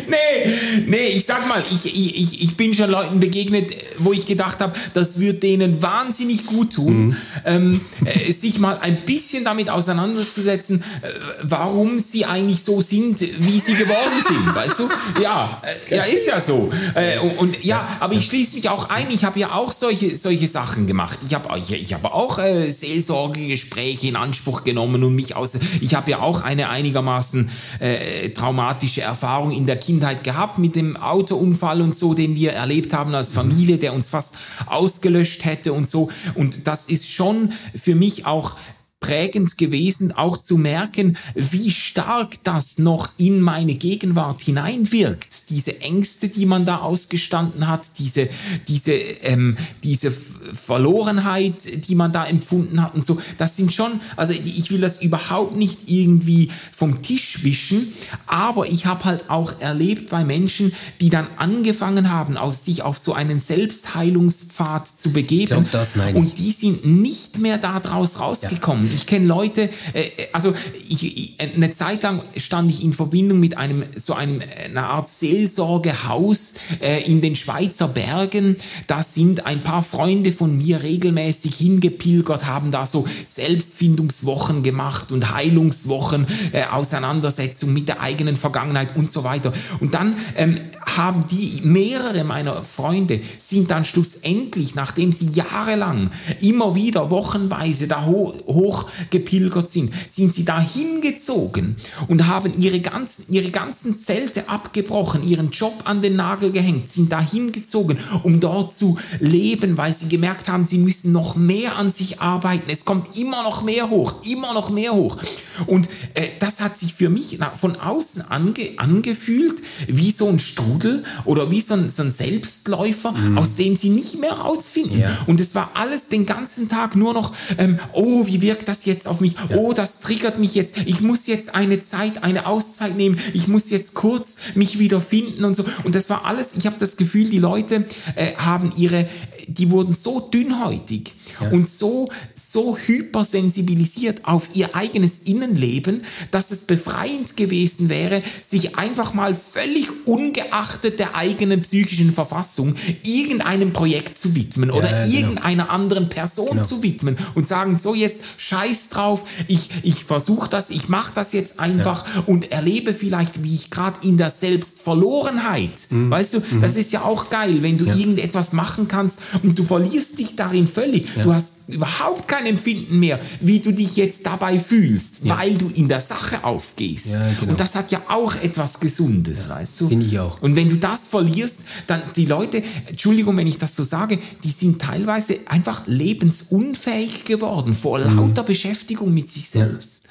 nee, 0.09 0.55
nee, 0.87 1.07
ich 1.09 1.25
sag 1.25 1.47
mal, 1.49 1.63
ich, 1.71 1.87
ich, 1.87 2.43
ich 2.43 2.57
bin 2.57 2.75
schon 2.75 2.91
Leuten 2.91 3.21
begegnet, 3.21 3.73
wo 3.99 4.13
ich 4.13 4.27
gedacht 4.27 4.61
habe, 4.61 4.75
das 4.93 5.19
wird 5.19 5.43
denen 5.43 5.83
wahnsinnig 5.83 6.47
gut 6.47 6.75
tun, 6.75 7.07
mhm. 7.07 7.17
ähm, 7.45 7.81
äh, 8.05 8.33
sich 8.33 8.59
mal 8.59 8.79
ein 8.79 9.05
bisschen 9.05 9.45
damit 9.45 9.71
auseinanderzusetzen, 9.71 10.83
äh, 11.03 11.09
warum 11.43 11.99
sie 11.99 12.25
eigentlich 12.25 12.63
so 12.63 12.81
sind, 12.81 13.21
wie 13.21 13.61
sie 13.61 13.75
geworden 13.75 14.23
sind, 14.27 14.55
weißt 14.55 14.79
du? 14.79 14.89
Ja, 15.23 15.63
äh, 15.89 15.97
ja, 15.97 16.05
ist 16.05 16.27
ja 16.27 16.41
so. 16.41 16.71
Äh, 16.95 17.19
und, 17.19 17.39
und, 17.39 17.65
ja, 17.65 17.97
aber 18.01 18.15
ich 18.15 18.27
schließe 18.27 18.57
mich 18.57 18.69
auch 18.69 18.91
ein, 18.91 19.11
ich 19.11 19.25
habe 19.25 19.39
ja 19.39 19.53
auch 19.53 19.73
solche, 19.73 20.17
solche 20.17 20.47
Sachen 20.47 20.87
gemacht. 20.87 21.19
Ich 21.27 21.35
habe 21.35 21.59
ich, 21.59 21.73
ich 21.73 21.95
hab 21.95 22.05
auch 22.05 22.39
äh, 22.39 22.71
Seelsorgegespräche 22.71 24.09
in 24.09 24.17
Anspruch 24.17 24.65
genommen 24.65 25.03
und 25.05 25.15
mich 25.15 25.37
aus, 25.37 25.59
ich 25.81 25.95
habe 25.95 26.11
ja 26.11 26.21
auch 26.21 26.43
eine 26.43 26.69
einigermaßen 26.69 27.51
äh, 27.81 28.31
traumatische 28.31 29.03
Erfahrung 29.03 29.51
in 29.51 29.67
der 29.67 29.77
Kindheit 29.77 29.94
gehabt 30.01 30.59
mit 30.59 30.77
dem 30.77 30.97
Autounfall 30.97 31.81
und 31.81 31.95
so, 31.95 32.15
den 32.15 32.35
wir 32.35 32.53
erlebt 32.53 32.93
haben 32.93 33.15
als 33.15 33.31
Familie, 33.31 33.79
der 33.79 33.95
uns 33.95 34.09
fast 34.09 34.37
ausgelöscht 34.67 35.45
hätte 35.45 35.73
und 35.73 35.89
so. 35.89 36.11
Und 36.35 36.67
das 36.67 36.87
ist 36.87 37.11
schon 37.11 37.53
für 37.75 37.95
mich 37.95 38.27
auch 38.27 38.57
prägend 39.05 39.59
gewesen, 39.59 40.13
auch 40.13 40.39
zu 40.39 40.57
merken, 40.57 41.19
wie 41.35 41.71
stark 41.71 42.43
das 42.43 42.79
noch 42.79 43.11
in 43.19 43.43
meine 43.43 43.75
Gegenwart 43.75 44.41
hineinwirkt. 44.41 45.51
Diese 45.51 45.83
Ängste, 45.83 46.29
die 46.29 46.47
man 46.47 46.65
da 46.65 46.79
ausgestanden 46.79 47.69
hat, 47.69 47.83
diese, 47.99 48.31
diese, 48.67 48.93
ähm, 48.93 49.59
diese 49.83 50.11
Verlorenheit, 50.11 51.87
die 51.87 51.95
man 51.95 52.15
da 52.15 52.25
empfunden 52.25 52.83
hat 52.83 52.95
und 52.95 53.05
so, 53.05 53.21
das 53.37 53.59
sind 53.59 53.75
schon, 53.75 54.01
also 54.17 54.33
ich 54.33 54.71
will 54.71 54.81
das 54.81 55.03
überhaupt 55.03 55.55
nicht 55.55 55.81
irgendwie 55.87 56.49
vom 56.73 57.03
Tisch 57.03 57.45
wischen, 57.45 57.93
aber 58.27 58.69
ich 58.69 58.87
habe 58.87 59.05
halt 59.05 59.29
auch 59.29 59.61
erlebt 59.61 60.09
bei 60.09 60.25
Menschen, 60.25 60.73
die 61.03 61.11
dann 61.11 61.27
angefangen 61.37 62.11
haben, 62.11 62.39
auf 62.39 62.55
sich 62.55 62.81
auf 62.81 62.97
so 62.97 63.13
einen 63.13 63.41
Selbstheilungspfad 63.41 64.89
zu 64.99 65.13
begeben. 65.13 65.69
Glaub. 65.71 66.15
Und 66.15 66.39
die 66.39 66.53
sind 66.53 66.87
nicht 66.87 67.39
mehr 67.39 67.59
da 67.59 67.81
draus 67.81 68.19
rausgekommen. 68.19 68.87
Ja. 68.87 68.94
Ich 68.95 69.07
kenne 69.07 69.27
Leute, 69.27 69.71
äh, 69.93 70.11
also 70.33 70.55
ich, 70.89 71.05
ich, 71.05 71.35
eine 71.41 71.73
Zeit 71.73 72.03
lang 72.03 72.23
stand 72.37 72.71
ich 72.71 72.83
in 72.83 72.93
Verbindung 72.93 73.41
mit 73.41 73.57
einem 73.57 73.85
so 73.95 74.15
einem 74.15 74.41
einer 74.65 74.89
Art 74.89 75.09
Seelsorgehaus 75.09 76.55
äh, 76.81 77.03
in 77.03 77.21
den 77.21 77.37
Schweizer 77.37 77.89
Bergen. 77.89 78.57
Da 78.87 79.03
sind 79.03 79.47
ein 79.47 79.63
paar 79.63 79.83
Freunde 79.83 80.33
von 80.33 80.57
mir 80.57 80.83
regelmäßig 80.83 81.55
hingepilgert, 81.57 82.47
haben 82.47 82.71
da 82.71 82.87
so 82.87 83.07
Selbstfindungswochen 83.27 84.63
gemacht 84.63 85.13
und 85.13 85.35
Heilungswochen, 85.35 86.27
äh, 86.53 86.65
Auseinandersetzung 86.65 87.73
mit 87.73 87.89
der 87.89 88.01
eigenen 88.01 88.37
Vergangenheit 88.37 88.97
und 88.97 89.11
so 89.11 89.25
weiter. 89.25 89.53
Und 89.81 89.95
dann 89.95 90.17
ähm, 90.37 90.57
haben 90.97 91.25
die 91.31 91.61
mehrere 91.63 92.25
meiner 92.25 92.63
Freunde 92.63 93.21
sind 93.39 93.71
dann 93.71 93.85
schlussendlich, 93.85 94.75
nachdem 94.75 95.13
sie 95.13 95.29
jahrelang 95.29 96.11
immer 96.41 96.75
wieder 96.75 97.11
wochenweise 97.11 97.89
da 97.89 98.05
ho 98.07 98.35
hoch 98.47 98.74
gepilgert 99.11 99.71
sind, 99.71 99.93
sind 100.09 100.35
sie 100.35 100.45
da 100.45 100.61
hingezogen 100.61 101.77
und 102.09 102.27
haben 102.27 102.53
ihre 102.59 102.81
ganzen, 102.81 103.27
ihre 103.33 103.51
ganzen 103.51 104.01
Zelte 104.01 104.49
abgebrochen, 104.49 105.27
ihren 105.27 105.51
Job 105.51 105.83
an 105.85 106.03
den 106.03 106.17
Nagel 106.17 106.53
gehängt, 106.53 106.91
sind 106.91 107.13
da 107.13 107.21
hingezogen, 107.21 107.99
um 108.23 108.41
dort 108.41 108.75
zu 108.75 108.99
leben, 109.21 109.77
weil 109.77 109.95
sie 109.95 110.09
gemerkt 110.09 110.49
haben, 110.49 110.65
sie 110.65 110.79
müssen 110.79 111.13
noch 111.13 111.37
mehr 111.37 111.77
an 111.77 111.93
sich 111.93 112.21
arbeiten. 112.21 112.71
Es 112.71 112.85
kommt 112.85 113.17
immer 113.17 113.43
noch 113.43 113.63
mehr 113.63 113.91
hoch, 113.91 114.15
immer 114.25 114.55
noch 114.55 114.71
mehr 114.71 114.93
hoch. 114.95 115.19
Und 115.67 115.89
äh, 116.15 116.29
das 116.41 116.61
hat 116.61 116.79
sich 116.79 116.95
für 116.95 117.09
mich 117.09 117.39
von 117.55 117.77
außen 117.77 118.31
ange 118.31 118.75
angefühlt 118.77 119.63
wie 119.87 120.11
so 120.11 120.29
ein 120.29 120.39
Strudel 120.39 121.05
oder 121.25 121.51
wie 121.51 121.61
so 121.61 121.75
ein, 121.75 121.91
so 121.91 122.03
ein 122.03 122.13
Selbstläufer, 122.13 123.13
mhm. 123.13 123.39
aus 123.39 123.57
dem 123.57 123.77
sie 123.77 123.91
nicht 123.91 124.19
mehr 124.19 124.33
rausfinden. 124.33 125.01
Ja. 125.01 125.11
Und 125.27 125.41
es 125.41 125.55
war 125.55 125.71
alles 125.75 126.09
den 126.09 126.27
ganzen 126.27 126.69
Tag 126.69 126.97
nur 126.97 127.13
noch, 127.15 127.33
ähm, 127.59 127.79
oh, 127.93 128.27
wie 128.27 128.43
wirkt 128.43 128.64
das 128.69 128.85
jetzt 128.85 129.07
auf 129.07 129.21
mich? 129.21 129.35
Ja. 129.51 129.57
Oh, 129.57 129.73
das 129.73 130.01
triggert 130.01 130.39
mich 130.39 130.55
jetzt. 130.55 130.77
Ich 130.87 131.01
muss 131.01 131.27
jetzt 131.27 131.55
eine 131.55 131.83
Zeit, 131.83 132.23
eine 132.23 132.47
Auszeit 132.47 132.97
nehmen. 132.97 133.19
Ich 133.33 133.49
muss 133.49 133.71
jetzt 133.71 133.95
kurz 133.95 134.37
mich 134.55 134.79
wieder 134.79 135.01
finden 135.01 135.45
und 135.45 135.57
so. 135.57 135.65
Und 135.85 135.95
das 135.95 136.11
war 136.11 136.25
alles, 136.25 136.51
ich 136.57 136.67
habe 136.67 136.77
das 136.79 136.97
Gefühl, 136.97 137.31
die 137.31 137.39
Leute 137.39 137.87
äh, 138.15 138.35
haben 138.37 138.71
ihre, 138.77 139.09
die 139.47 139.71
wurden 139.71 139.93
so 139.93 140.21
dünnhäutig 140.21 141.15
ja. 141.41 141.51
und 141.51 141.69
so, 141.69 142.11
so 142.35 142.77
hypersensibilisiert 142.77 144.25
auf 144.25 144.49
ihr 144.55 144.75
eigenes 144.75 145.19
Innenleben, 145.19 146.05
dass 146.31 146.51
es 146.51 146.63
befreiend 146.63 147.37
gewesen 147.37 147.89
wäre, 147.89 148.23
sich 148.43 148.77
einfach 148.77 149.15
mal 149.15 149.35
völlig 149.35 149.89
ungeachtet 150.07 150.99
der 150.99 151.15
eigenen 151.15 151.63
psychischen 151.63 152.13
Verfassung 152.13 152.77
irgendeinem 153.03 153.73
Projekt 153.73 154.19
zu 154.19 154.35
widmen 154.35 154.71
oder 154.71 154.91
ja, 154.91 155.05
genau. 155.05 155.17
irgendeiner 155.17 155.71
anderen 155.71 156.09
Person 156.09 156.51
genau. 156.51 156.65
zu 156.65 156.83
widmen 156.83 157.17
und 157.35 157.47
sagen, 157.47 157.77
so 157.77 157.95
jetzt 157.95 158.21
scheiß 158.55 158.89
drauf, 158.91 159.23
ich, 159.49 159.71
ich 159.83 160.05
versuche 160.05 160.49
das, 160.49 160.71
ich 160.71 160.89
mache 160.89 161.13
das 161.15 161.33
jetzt 161.33 161.61
einfach 161.61 162.05
ja. 162.07 162.23
und 162.27 162.53
erlebe 162.53 162.95
vielleicht, 162.95 163.43
wie 163.43 163.55
ich 163.55 163.71
gerade 163.71 164.07
in 164.07 164.17
der 164.17 164.31
Selbstverlorenheit, 164.31 165.73
mhm. 165.91 166.11
weißt 166.11 166.35
du, 166.35 166.39
mhm. 166.41 166.61
das 166.61 166.77
ist 166.77 166.93
ja 166.93 167.03
auch 167.03 167.31
geil, 167.31 167.63
wenn 167.63 167.79
du 167.79 167.87
irgendetwas 167.87 168.53
machen 168.53 168.89
kannst 168.89 169.21
und 169.43 169.59
du 169.59 169.65
verlierst 169.65 170.19
dich 170.19 170.37
darin 170.37 170.67
völlig. 170.67 171.07
Du 171.23 171.33
hast 171.33 171.55
überhaupt 171.67 172.29
kein 172.29 172.47
Empfinden 172.47 172.99
mehr, 172.99 173.21
wie 173.41 173.59
du 173.59 173.73
dich 173.73 173.97
jetzt 173.97 174.27
dabei 174.27 174.59
fühlst, 174.59 175.21
ja. 175.25 175.39
weil 175.39 175.55
du 175.55 175.71
in 175.75 175.89
der 175.89 176.01
Sache 176.01 176.45
aufgehst. 176.45 177.07
Ja, 177.07 177.33
genau. 177.41 177.53
Und 177.53 177.61
das 177.61 177.75
hat 177.75 177.91
ja 177.91 178.03
auch 178.09 178.35
etwas 178.37 178.81
Gesundes, 178.81 179.47
ja, 179.49 179.57
weißt 179.57 179.81
du? 179.81 179.89
Finde 179.89 180.07
ich 180.07 180.19
auch. 180.19 180.41
Und 180.43 180.57
wenn 180.57 180.69
du 180.69 180.77
das 180.77 181.07
verlierst, 181.07 181.61
dann 181.87 182.03
die 182.17 182.27
Leute, 182.27 182.63
Entschuldigung, 182.87 183.37
wenn 183.37 183.47
ich 183.47 183.59
das 183.59 183.75
so 183.75 183.85
sage, 183.85 184.19
die 184.43 184.51
sind 184.51 184.81
teilweise 184.81 185.39
einfach 185.47 185.87
lebensunfähig 185.87 187.25
geworden 187.25 187.73
vor 187.73 187.99
mhm. 187.99 188.17
lauter 188.17 188.43
Beschäftigung 188.45 189.13
mit 189.13 189.31
sich 189.31 189.51
selbst. 189.51 190.09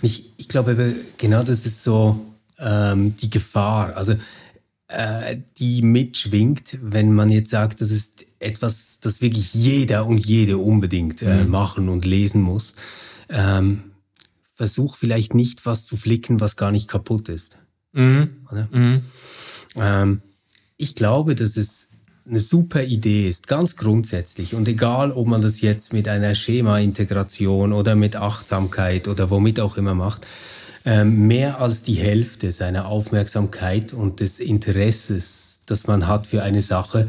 Und 0.00 0.04
ich, 0.04 0.32
ich 0.36 0.48
glaube, 0.48 0.94
genau 1.18 1.42
das 1.42 1.66
ist 1.66 1.84
so 1.84 2.24
ähm, 2.58 3.16
die 3.16 3.30
Gefahr. 3.30 3.96
Also 3.96 4.14
äh, 4.88 5.38
die 5.58 5.82
mitschwingt, 5.82 6.78
wenn 6.82 7.12
man 7.12 7.30
jetzt 7.30 7.50
sagt, 7.50 7.80
das 7.80 7.90
ist 7.90 8.26
etwas, 8.38 8.98
das 9.00 9.20
wirklich 9.20 9.54
jeder 9.54 10.06
und 10.06 10.26
jede 10.26 10.58
unbedingt 10.58 11.22
äh, 11.22 11.44
mhm. 11.44 11.50
machen 11.50 11.88
und 11.88 12.04
lesen 12.04 12.42
muss. 12.42 12.74
Ähm, 13.28 13.92
versuch 14.54 14.96
vielleicht 14.96 15.34
nicht 15.34 15.64
was 15.64 15.86
zu 15.86 15.96
flicken, 15.96 16.40
was 16.40 16.56
gar 16.56 16.70
nicht 16.70 16.88
kaputt 16.88 17.28
ist. 17.28 17.56
Mhm. 17.92 18.36
Mhm. 18.70 19.02
Ähm, 19.76 20.22
ich 20.76 20.94
glaube, 20.94 21.34
dass 21.34 21.56
es 21.56 21.88
eine 22.26 22.40
super 22.40 22.82
Idee 22.82 23.28
ist, 23.28 23.48
ganz 23.48 23.76
grundsätzlich. 23.76 24.54
Und 24.54 24.68
egal, 24.68 25.12
ob 25.12 25.26
man 25.26 25.42
das 25.42 25.60
jetzt 25.60 25.92
mit 25.92 26.08
einer 26.08 26.34
Schema-Integration 26.34 27.72
oder 27.72 27.96
mit 27.96 28.16
Achtsamkeit 28.16 29.08
oder 29.08 29.30
womit 29.30 29.58
auch 29.60 29.76
immer 29.76 29.94
macht, 29.94 30.26
ähm, 30.84 31.26
mehr 31.26 31.60
als 31.60 31.82
die 31.82 31.94
Hälfte 31.94 32.52
seiner 32.52 32.86
Aufmerksamkeit 32.86 33.92
und 33.92 34.20
des 34.20 34.40
Interesses, 34.40 35.60
das 35.66 35.86
man 35.86 36.06
hat 36.06 36.26
für 36.26 36.42
eine 36.42 36.62
Sache, 36.62 37.08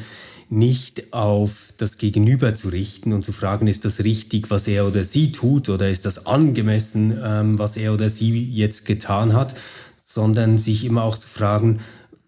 nicht 0.50 1.14
auf 1.14 1.74
das 1.78 1.98
Gegenüber 1.98 2.54
zu 2.54 2.70
richten 2.70 3.14
und 3.14 3.26
zu 3.26 3.32
fragen, 3.32 3.68
ist 3.68 3.86
das 3.86 4.04
richtig, 4.04 4.52
was 4.52 4.68
er 4.68 4.86
oder 4.86 5.04
sie 5.04 5.32
tut 5.32 5.70
oder 5.70 5.90
ist 5.90 6.06
das 6.06 6.28
angemessen, 6.28 7.18
ähm, 7.24 7.58
was 7.58 7.78
er 7.78 7.94
oder 7.94 8.10
sie 8.10 8.44
jetzt 8.50 8.86
getan 8.86 9.34
hat, 9.34 9.56
sondern 10.06 10.58
sich 10.58 10.86
immer 10.86 11.04
auch 11.04 11.18
zu 11.18 11.28
fragen, 11.28 11.80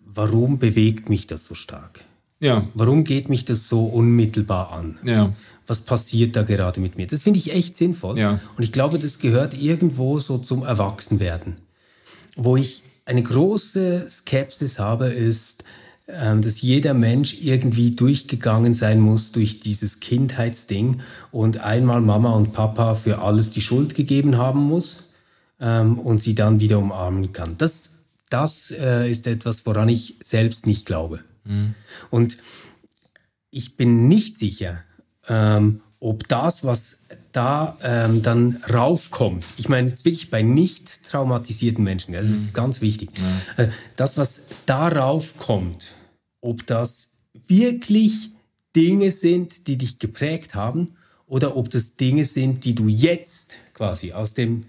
warum 0.05 0.57
bewegt 0.57 1.09
mich 1.09 1.27
das 1.27 1.45
so 1.45 1.53
stark? 1.53 2.01
Ja. 2.39 2.63
Warum 2.73 3.03
geht 3.03 3.29
mich 3.29 3.45
das 3.45 3.67
so 3.67 3.85
unmittelbar 3.85 4.71
an? 4.71 4.97
Ja. 5.03 5.33
Was 5.67 5.81
passiert 5.81 6.35
da 6.35 6.43
gerade 6.43 6.79
mit 6.79 6.95
mir? 6.95 7.07
Das 7.07 7.23
finde 7.23 7.39
ich 7.39 7.53
echt 7.53 7.75
sinnvoll. 7.75 8.19
Ja. 8.19 8.39
Und 8.55 8.63
ich 8.63 8.71
glaube, 8.71 8.99
das 8.99 9.19
gehört 9.19 9.59
irgendwo 9.59 10.19
so 10.19 10.37
zum 10.37 10.63
Erwachsenwerden. 10.63 11.55
Wo 12.35 12.57
ich 12.57 12.83
eine 13.05 13.23
große 13.23 14.07
Skepsis 14.09 14.79
habe, 14.79 15.07
ist, 15.07 15.63
ähm, 16.07 16.41
dass 16.41 16.61
jeder 16.61 16.93
Mensch 16.93 17.37
irgendwie 17.41 17.91
durchgegangen 17.91 18.75
sein 18.75 18.99
muss 18.99 19.31
durch 19.31 19.59
dieses 19.59 19.99
Kindheitsding 19.99 21.01
und 21.31 21.61
einmal 21.61 22.01
Mama 22.01 22.31
und 22.33 22.53
Papa 22.53 22.93
für 22.93 23.19
alles 23.19 23.49
die 23.51 23.61
Schuld 23.61 23.95
gegeben 23.95 24.37
haben 24.37 24.59
muss 24.59 25.13
ähm, 25.59 25.97
und 25.97 26.21
sie 26.21 26.35
dann 26.35 26.59
wieder 26.59 26.77
umarmen 26.77 27.33
kann. 27.33 27.57
Das, 27.57 27.91
das 28.29 28.71
äh, 28.71 29.09
ist 29.09 29.25
etwas, 29.25 29.65
woran 29.65 29.89
ich 29.89 30.17
selbst 30.21 30.67
nicht 30.67 30.85
glaube. 30.85 31.21
Mhm. 31.45 31.75
Und 32.09 32.37
ich 33.51 33.77
bin 33.77 34.07
nicht 34.07 34.37
sicher, 34.37 34.83
ähm, 35.27 35.81
ob 35.99 36.27
das, 36.27 36.63
was 36.63 36.99
da 37.31 37.77
ähm, 37.81 38.21
dann 38.21 38.61
raufkommt, 38.71 39.45
ich 39.57 39.69
meine 39.69 39.87
jetzt 39.87 40.05
wirklich 40.05 40.29
bei 40.29 40.41
nicht 40.41 41.03
traumatisierten 41.03 41.83
Menschen, 41.83 42.13
das 42.13 42.29
ist 42.29 42.51
mhm. 42.51 42.53
ganz 42.53 42.81
wichtig, 42.81 43.09
ja. 43.17 43.63
Äh, 43.63 43.69
das, 43.95 44.17
was 44.17 44.43
da 44.65 44.87
raufkommt, 44.87 45.93
ob 46.41 46.67
das 46.67 47.11
wirklich 47.47 48.31
Dinge 48.75 49.11
sind, 49.11 49.67
die 49.67 49.77
dich 49.77 49.99
geprägt 49.99 50.53
haben 50.53 50.95
oder 51.27 51.55
ob 51.55 51.69
das 51.69 51.95
Dinge 51.95 52.25
sind, 52.25 52.65
die 52.65 52.75
du 52.75 52.87
jetzt 52.87 53.57
quasi 53.73 54.11
aus 54.11 54.33
dem 54.33 54.65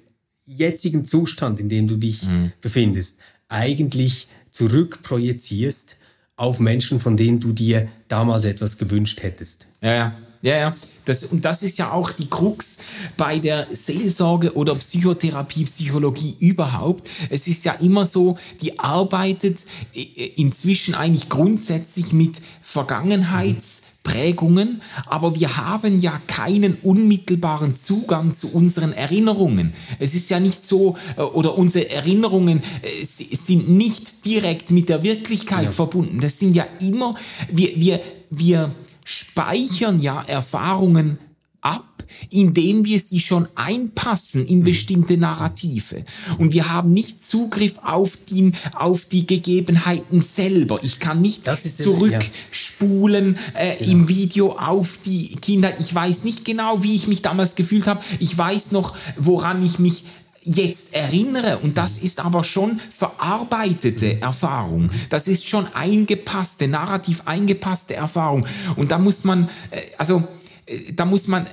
jetzigen 0.47 1.05
Zustand, 1.05 1.59
in 1.61 1.69
dem 1.69 1.87
du 1.87 1.97
dich 1.97 2.27
mhm. 2.27 2.53
befindest, 2.61 3.19
eigentlich 3.49 4.29
zurückprojizierst 4.53 5.97
auf 6.37 6.61
Menschen, 6.61 7.01
von 7.01 7.17
denen 7.17 7.41
du 7.41 7.53
dir 7.53 7.89
damals 8.09 8.45
etwas 8.45 8.79
gewünscht 8.79 9.23
hättest. 9.23 9.67
Ja, 9.81 9.95
ja. 9.95 10.13
Ja, 10.43 10.59
ja. 10.59 10.75
Das, 11.07 11.25
und 11.25 11.45
das 11.45 11.63
ist 11.63 11.79
ja 11.79 11.93
auch 11.93 12.11
die 12.11 12.29
Krux 12.29 12.79
bei 13.17 13.39
der 13.39 13.67
Seelsorge 13.71 14.55
oder 14.55 14.75
Psychotherapie, 14.75 15.65
Psychologie 15.65 16.37
überhaupt. 16.39 17.09
Es 17.31 17.47
ist 17.49 17.65
ja 17.65 17.73
immer 17.73 18.05
so, 18.05 18.39
die 18.61 18.79
arbeitet 18.79 19.65
äh, 19.95 20.03
inzwischen 20.37 20.95
eigentlich 20.95 21.29
grundsätzlich 21.29 22.13
mit 22.13 22.37
Vergangenheits- 22.63 23.86
Prägungen, 24.07 24.83
aber 25.07 25.35
wir 25.35 25.57
haben 25.57 25.99
ja 25.99 26.21
keinen 26.29 26.77
unmittelbaren 26.77 27.75
Zugang 27.75 28.37
zu 28.37 28.53
unseren 28.55 28.93
Erinnerungen. 28.93 29.75
Es 29.99 30.15
ist 30.15 30.31
ja 30.31 30.39
nicht 30.39 30.65
so, 30.65 30.97
äh, 31.17 31.23
oder 31.23 31.59
unsere 31.59 31.91
Erinnerungen 31.91 32.63
äh, 32.83 33.05
sind 33.05 33.69
nicht 33.69 34.25
direkt 34.25 34.71
mit 34.71 34.89
der 34.89 35.03
Wirklichkeit 35.03 35.65
ja. 35.65 35.71
verbunden. 35.73 36.21
Das 36.21 36.39
sind 36.39 36.55
ja 36.55 36.67
immer, 36.79 37.17
wir, 37.51 37.71
wir, 37.75 38.01
wir 38.31 38.71
speichern 39.05 39.99
ja 39.99 40.23
Erfahrungen 40.23 41.19
ab 41.61 41.96
indem 42.31 42.85
wir 42.85 43.01
sie 43.01 43.21
schon 43.21 43.49
einpassen 43.55 44.47
in 44.47 44.65
bestimmte 44.65 45.17
Narrative. 45.17 46.05
Und 46.39 46.53
wir 46.53 46.71
haben 46.71 46.93
nicht 46.93 47.27
Zugriff 47.27 47.79
auf 47.83 48.19
die, 48.29 48.53
auf 48.75 49.07
die 49.07 49.27
Gegebenheiten 49.27 50.23
selber. 50.23 50.81
Ich 50.83 50.99
kann 50.99 51.21
nicht 51.21 51.47
zurückspulen 51.79 53.39
äh, 53.55 53.77
genau. 53.77 53.91
im 53.91 54.09
Video 54.09 54.53
auf 54.53 54.99
die 55.05 55.37
Kinder. 55.37 55.73
Ich 55.79 55.95
weiß 55.95 56.25
nicht 56.25 56.45
genau, 56.45 56.83
wie 56.83 56.95
ich 56.95 57.07
mich 57.07 57.23
damals 57.23 57.55
gefühlt 57.55 57.87
habe. 57.87 58.01
Ich 58.19 58.37
weiß 58.37 58.73
noch, 58.73 58.97
woran 59.17 59.63
ich 59.65 59.79
mich 59.79 60.05
jetzt 60.47 60.95
erinnere. 60.95 61.59
Und 61.59 61.77
das 61.77 61.99
ist 61.99 62.25
aber 62.25 62.45
schon 62.45 62.81
verarbeitete 62.97 64.21
Erfahrung. 64.21 64.91
Das 65.11 65.29
ist 65.29 65.47
schon 65.47 65.67
eingepasste, 65.75 66.69
narrativ 66.69 67.23
eingepasste 67.27 67.95
Erfahrung. 67.95 68.47
Und 68.77 68.93
da 68.93 68.99
muss 68.99 69.25
man, 69.25 69.49
äh, 69.71 69.83
also, 69.99 70.23
äh, 70.67 70.93
da 70.93 71.05
muss 71.05 71.27
man 71.27 71.47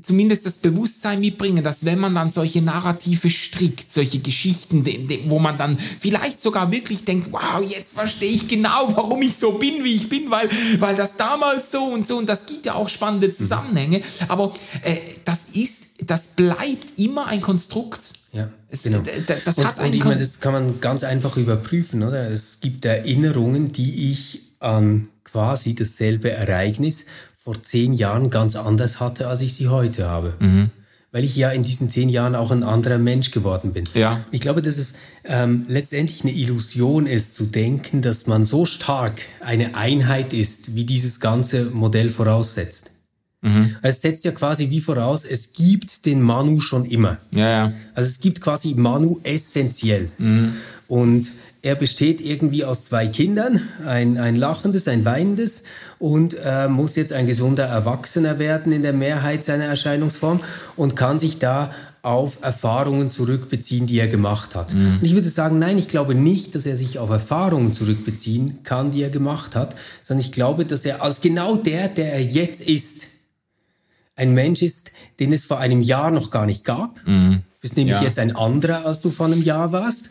zumindest 0.00 0.46
das 0.46 0.54
Bewusstsein 0.54 1.20
mitbringen, 1.20 1.62
dass 1.62 1.84
wenn 1.84 1.98
man 1.98 2.14
dann 2.14 2.30
solche 2.30 2.62
Narrative 2.62 3.30
strickt, 3.30 3.92
solche 3.92 4.20
Geschichten, 4.20 4.86
wo 5.26 5.38
man 5.38 5.58
dann 5.58 5.78
vielleicht 6.00 6.40
sogar 6.40 6.70
wirklich 6.70 7.04
denkt, 7.04 7.30
wow, 7.30 7.62
jetzt 7.66 7.92
verstehe 7.92 8.30
ich 8.30 8.48
genau, 8.48 8.96
warum 8.96 9.20
ich 9.20 9.36
so 9.36 9.52
bin, 9.52 9.84
wie 9.84 9.94
ich 9.94 10.08
bin, 10.08 10.30
weil, 10.30 10.48
weil 10.78 10.96
das 10.96 11.16
damals 11.16 11.70
so 11.70 11.84
und 11.84 12.06
so 12.06 12.16
und 12.16 12.26
das 12.26 12.46
gibt 12.46 12.64
ja 12.64 12.74
auch 12.74 12.88
spannende 12.88 13.34
Zusammenhänge, 13.34 14.00
aber 14.28 14.54
äh, 14.82 14.96
das 15.24 15.50
ist, 15.50 15.84
das 16.06 16.28
bleibt 16.28 16.98
immer 16.98 17.26
ein 17.26 17.42
Konstrukt. 17.42 18.14
Ja, 18.32 18.48
genau. 18.82 19.02
Das, 19.44 19.58
und, 19.58 19.66
hat 19.66 19.78
und 19.78 19.94
ich 19.94 20.04
meine, 20.04 20.20
das 20.20 20.40
kann 20.40 20.54
man 20.54 20.80
ganz 20.80 21.04
einfach 21.04 21.36
überprüfen, 21.36 22.02
oder? 22.02 22.30
Es 22.30 22.60
gibt 22.60 22.86
Erinnerungen, 22.86 23.72
die 23.72 24.10
ich 24.10 24.40
an 24.58 25.08
quasi 25.24 25.74
dasselbe 25.74 26.30
Ereignis 26.30 27.06
vor 27.42 27.60
zehn 27.60 27.92
Jahren 27.92 28.30
ganz 28.30 28.54
anders 28.54 29.00
hatte, 29.00 29.26
als 29.26 29.40
ich 29.40 29.54
sie 29.54 29.68
heute 29.68 30.08
habe. 30.08 30.34
Mhm. 30.38 30.70
Weil 31.10 31.24
ich 31.24 31.36
ja 31.36 31.50
in 31.50 31.62
diesen 31.62 31.90
zehn 31.90 32.08
Jahren 32.08 32.34
auch 32.34 32.50
ein 32.50 32.62
anderer 32.62 32.98
Mensch 32.98 33.32
geworden 33.32 33.72
bin. 33.72 33.84
Ja. 33.94 34.20
Ich 34.30 34.40
glaube, 34.40 34.62
dass 34.62 34.78
es 34.78 34.94
ähm, 35.24 35.64
letztendlich 35.68 36.22
eine 36.22 36.32
Illusion 36.32 37.06
ist, 37.06 37.34
zu 37.34 37.44
denken, 37.44 38.00
dass 38.00 38.26
man 38.26 38.46
so 38.46 38.64
stark 38.64 39.22
eine 39.40 39.74
Einheit 39.74 40.32
ist, 40.32 40.74
wie 40.74 40.84
dieses 40.84 41.20
ganze 41.20 41.66
Modell 41.66 42.08
voraussetzt. 42.08 42.92
Mhm. 43.42 43.76
Es 43.82 44.00
setzt 44.00 44.24
ja 44.24 44.30
quasi 44.30 44.70
wie 44.70 44.80
voraus, 44.80 45.24
es 45.24 45.52
gibt 45.52 46.06
den 46.06 46.22
Manu 46.22 46.60
schon 46.60 46.84
immer. 46.84 47.18
Ja, 47.32 47.50
ja. 47.50 47.72
Also 47.94 48.08
es 48.08 48.20
gibt 48.20 48.40
quasi 48.40 48.74
Manu 48.74 49.18
essentiell. 49.24 50.06
Mhm. 50.16 50.54
Und 50.86 51.30
er 51.62 51.76
besteht 51.76 52.20
irgendwie 52.20 52.64
aus 52.64 52.86
zwei 52.86 53.06
Kindern, 53.06 53.68
ein, 53.86 54.18
ein 54.18 54.34
lachendes, 54.34 54.88
ein 54.88 55.04
weinendes 55.04 55.62
und 56.00 56.36
äh, 56.44 56.66
muss 56.66 56.96
jetzt 56.96 57.12
ein 57.12 57.28
gesunder 57.28 57.66
Erwachsener 57.66 58.40
werden 58.40 58.72
in 58.72 58.82
der 58.82 58.92
Mehrheit 58.92 59.44
seiner 59.44 59.64
Erscheinungsform 59.64 60.40
und 60.74 60.96
kann 60.96 61.20
sich 61.20 61.38
da 61.38 61.70
auf 62.02 62.38
Erfahrungen 62.42 63.12
zurückbeziehen, 63.12 63.86
die 63.86 64.00
er 64.00 64.08
gemacht 64.08 64.56
hat. 64.56 64.74
Mhm. 64.74 64.98
Und 65.00 65.04
ich 65.04 65.14
würde 65.14 65.30
sagen, 65.30 65.60
nein, 65.60 65.78
ich 65.78 65.86
glaube 65.86 66.16
nicht, 66.16 66.56
dass 66.56 66.66
er 66.66 66.76
sich 66.76 66.98
auf 66.98 67.10
Erfahrungen 67.10 67.74
zurückbeziehen 67.74 68.64
kann, 68.64 68.90
die 68.90 69.02
er 69.02 69.10
gemacht 69.10 69.54
hat, 69.54 69.76
sondern 70.02 70.26
ich 70.26 70.32
glaube, 70.32 70.64
dass 70.64 70.84
er 70.84 71.00
als 71.00 71.20
genau 71.20 71.54
der, 71.54 71.86
der 71.86 72.12
er 72.12 72.22
jetzt 72.22 72.60
ist, 72.60 73.06
ein 74.16 74.34
Mensch 74.34 74.62
ist, 74.62 74.90
den 75.20 75.32
es 75.32 75.44
vor 75.44 75.58
einem 75.58 75.80
Jahr 75.80 76.10
noch 76.10 76.32
gar 76.32 76.44
nicht 76.44 76.64
gab. 76.64 77.00
Mhm. 77.06 77.36
Du 77.36 77.60
bist 77.60 77.76
nämlich 77.76 77.96
ja. 77.96 78.02
jetzt 78.02 78.18
ein 78.18 78.34
anderer, 78.34 78.84
als 78.84 79.00
du 79.00 79.10
vor 79.10 79.26
einem 79.26 79.42
Jahr 79.42 79.70
warst. 79.70 80.10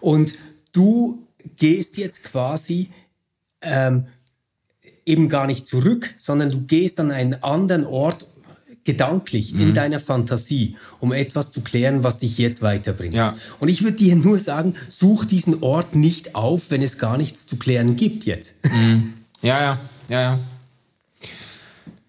Und 0.00 0.34
du 0.72 1.26
gehst 1.56 1.96
jetzt 1.96 2.24
quasi 2.24 2.90
ähm, 3.62 4.06
eben 5.06 5.28
gar 5.28 5.46
nicht 5.46 5.66
zurück, 5.66 6.14
sondern 6.16 6.50
du 6.50 6.60
gehst 6.62 7.00
an 7.00 7.10
einen 7.10 7.42
anderen 7.42 7.84
Ort 7.84 8.26
gedanklich 8.84 9.52
mhm. 9.52 9.60
in 9.60 9.74
deiner 9.74 10.00
Fantasie, 10.00 10.76
um 10.98 11.12
etwas 11.12 11.52
zu 11.52 11.60
klären, 11.60 12.04
was 12.04 12.20
dich 12.20 12.38
jetzt 12.38 12.62
weiterbringt. 12.62 13.14
Ja. 13.14 13.36
Und 13.60 13.68
ich 13.68 13.82
würde 13.82 13.98
dir 13.98 14.16
nur 14.16 14.38
sagen, 14.38 14.74
such 14.88 15.26
diesen 15.26 15.62
Ort 15.62 15.94
nicht 15.94 16.34
auf, 16.34 16.70
wenn 16.70 16.80
es 16.80 16.96
gar 16.96 17.18
nichts 17.18 17.46
zu 17.46 17.56
klären 17.56 17.96
gibt 17.96 18.24
jetzt. 18.24 18.54
Mhm. 18.64 19.12
Ja, 19.42 19.60
ja, 19.60 19.78
ja, 20.08 20.20
ja. 20.20 20.38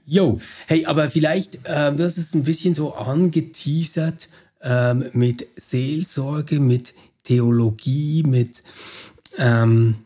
Jo, 0.05 0.39
hey, 0.67 0.85
aber 0.85 1.09
vielleicht, 1.09 1.59
ähm, 1.65 1.97
das 1.97 2.17
ist 2.17 2.33
ein 2.33 2.43
bisschen 2.43 2.73
so 2.73 2.95
angeteasert 2.95 4.29
ähm, 4.61 5.05
mit 5.13 5.47
Seelsorge, 5.55 6.59
mit 6.59 6.93
Theologie, 7.29 8.23
mit 8.23 8.63
ähm, 9.37 9.97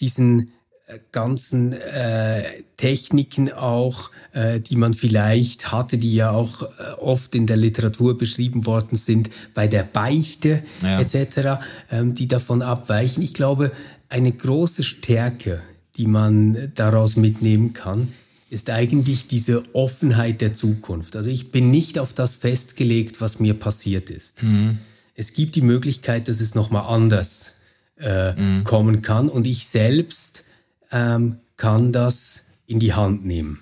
diesen 0.00 0.50
äh, 0.88 0.98
ganzen 1.12 1.72
äh, 1.72 2.42
Techniken 2.76 3.52
auch, 3.52 4.10
äh, 4.32 4.60
die 4.60 4.74
man 4.74 4.92
vielleicht 4.92 5.70
hatte, 5.70 5.98
die 5.98 6.16
ja 6.16 6.32
auch 6.32 6.62
äh, 6.62 6.66
oft 6.98 7.36
in 7.36 7.46
der 7.46 7.56
Literatur 7.56 8.18
beschrieben 8.18 8.66
worden 8.66 8.96
sind, 8.96 9.30
bei 9.54 9.68
der 9.68 9.84
Beichte 9.84 10.64
ja. 10.82 10.98
etc., 10.98 11.62
ähm, 11.92 12.14
die 12.14 12.26
davon 12.26 12.62
abweichen. 12.62 13.22
Ich 13.22 13.34
glaube, 13.34 13.70
eine 14.08 14.32
große 14.32 14.82
Stärke, 14.82 15.62
die 15.96 16.08
man 16.08 16.72
daraus 16.74 17.14
mitnehmen 17.14 17.72
kann, 17.72 18.08
ist 18.50 18.68
eigentlich 18.68 19.28
diese 19.28 19.62
Offenheit 19.74 20.40
der 20.40 20.54
Zukunft. 20.54 21.14
Also 21.14 21.30
ich 21.30 21.52
bin 21.52 21.70
nicht 21.70 22.00
auf 22.00 22.14
das 22.14 22.34
festgelegt, 22.34 23.20
was 23.20 23.38
mir 23.38 23.54
passiert 23.54 24.10
ist. 24.10 24.42
Mhm. 24.42 24.78
Es 25.18 25.32
gibt 25.32 25.56
die 25.56 25.62
Möglichkeit, 25.62 26.28
dass 26.28 26.40
es 26.40 26.54
nochmal 26.54 26.94
anders 26.94 27.54
äh, 27.98 28.40
mhm. 28.40 28.62
kommen 28.62 29.02
kann 29.02 29.28
und 29.28 29.48
ich 29.48 29.66
selbst 29.66 30.44
ähm, 30.92 31.40
kann 31.56 31.92
das 31.92 32.44
in 32.66 32.78
die 32.78 32.92
Hand 32.94 33.26
nehmen. 33.26 33.60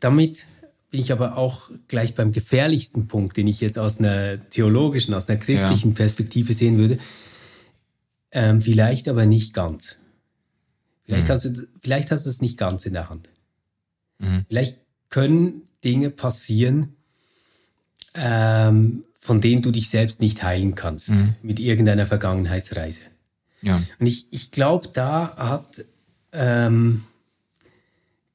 Damit 0.00 0.44
bin 0.90 1.00
ich 1.00 1.12
aber 1.12 1.38
auch 1.38 1.70
gleich 1.88 2.14
beim 2.14 2.30
gefährlichsten 2.30 3.08
Punkt, 3.08 3.38
den 3.38 3.46
ich 3.46 3.62
jetzt 3.62 3.78
aus 3.78 4.00
einer 4.00 4.38
theologischen, 4.50 5.14
aus 5.14 5.30
einer 5.30 5.38
christlichen 5.38 5.92
ja. 5.92 5.94
Perspektive 5.94 6.52
sehen 6.52 6.76
würde. 6.76 6.98
Ähm, 8.30 8.60
vielleicht 8.60 9.08
aber 9.08 9.24
nicht 9.24 9.54
ganz. 9.54 9.96
Vielleicht, 11.06 11.24
mhm. 11.24 11.26
kannst 11.26 11.44
du, 11.46 11.68
vielleicht 11.80 12.10
hast 12.10 12.26
du 12.26 12.30
es 12.30 12.42
nicht 12.42 12.58
ganz 12.58 12.84
in 12.84 12.92
der 12.92 13.08
Hand. 13.08 13.30
Mhm. 14.18 14.44
Vielleicht 14.46 14.76
können 15.08 15.62
Dinge 15.82 16.10
passieren, 16.10 16.96
ähm, 18.12 19.04
von 19.26 19.40
denen 19.40 19.62
du 19.62 19.70
dich 19.70 19.90
selbst 19.90 20.20
nicht 20.20 20.42
heilen 20.42 20.74
kannst 20.74 21.10
mhm. 21.10 21.34
mit 21.42 21.58
irgendeiner 21.58 22.06
Vergangenheitsreise. 22.06 23.00
Ja. 23.62 23.82
Und 23.98 24.06
ich, 24.06 24.26
ich 24.30 24.50
glaube, 24.50 24.88
da 24.92 25.36
hat 25.36 25.84
ähm, 26.32 27.04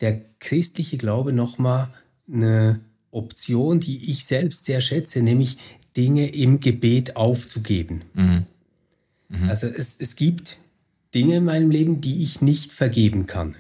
der 0.02 0.22
christliche 0.40 0.98
Glaube 0.98 1.34
nochmal 1.34 1.94
eine 2.32 2.82
Option, 3.12 3.80
die 3.80 4.12
ich 4.12 4.26
selbst 4.26 4.66
sehr 4.66 4.82
schätze, 4.82 5.22
nämlich 5.22 5.58
Dinge 5.96 6.28
im 6.28 6.60
Gebet 6.60 7.16
aufzugeben. 7.16 8.04
Mhm. 8.14 8.46
Mhm. 9.30 9.50
Also 9.50 9.68
es, 9.68 9.96
es 10.00 10.16
gibt 10.16 10.60
Dinge 11.14 11.38
in 11.38 11.46
meinem 11.46 11.72
Leben, 11.72 12.02
die 12.02 12.24
ich 12.24 12.42
nicht 12.42 12.74
vergeben 12.74 13.28
kann. 13.28 13.56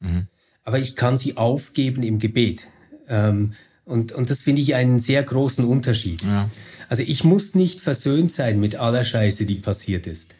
Mhm 0.00 0.28
aber 0.68 0.78
ich 0.78 0.96
kann 0.96 1.16
sie 1.16 1.38
aufgeben 1.38 2.02
im 2.02 2.18
Gebet. 2.18 2.68
Ähm, 3.08 3.54
und, 3.88 4.12
und 4.12 4.28
das 4.28 4.42
finde 4.42 4.60
ich 4.60 4.74
einen 4.74 4.98
sehr 4.98 5.22
großen 5.22 5.64
Unterschied. 5.64 6.22
Ja. 6.22 6.50
Also 6.88 7.02
ich 7.02 7.24
muss 7.24 7.54
nicht 7.54 7.80
versöhnt 7.80 8.30
sein 8.30 8.60
mit 8.60 8.76
aller 8.76 9.04
Scheiße, 9.04 9.46
die 9.46 9.56
passiert 9.56 10.06
ist. 10.06 10.34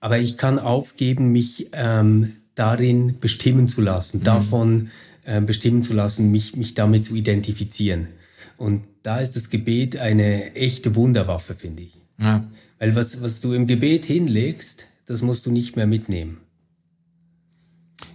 Aber 0.00 0.18
ich 0.18 0.36
kann 0.36 0.58
aufgeben, 0.58 1.30
mich 1.30 1.68
ähm, 1.72 2.32
darin 2.54 3.18
bestimmen 3.20 3.68
zu 3.68 3.80
lassen, 3.80 4.18
mhm. 4.18 4.24
davon 4.24 4.90
äh, 5.24 5.40
bestimmen 5.40 5.82
zu 5.82 5.94
lassen, 5.94 6.30
mich, 6.30 6.56
mich 6.56 6.74
damit 6.74 7.04
zu 7.04 7.14
identifizieren. 7.14 8.08
Und 8.56 8.84
da 9.02 9.20
ist 9.20 9.36
das 9.36 9.48
Gebet 9.48 9.96
eine 9.96 10.54
echte 10.54 10.94
Wunderwaffe, 10.96 11.54
finde 11.54 11.84
ich. 11.84 11.94
Ja. 12.20 12.44
Weil 12.78 12.94
was, 12.96 13.22
was 13.22 13.40
du 13.40 13.52
im 13.52 13.66
Gebet 13.66 14.04
hinlegst, 14.04 14.86
das 15.06 15.22
musst 15.22 15.46
du 15.46 15.52
nicht 15.52 15.76
mehr 15.76 15.86
mitnehmen. 15.86 16.38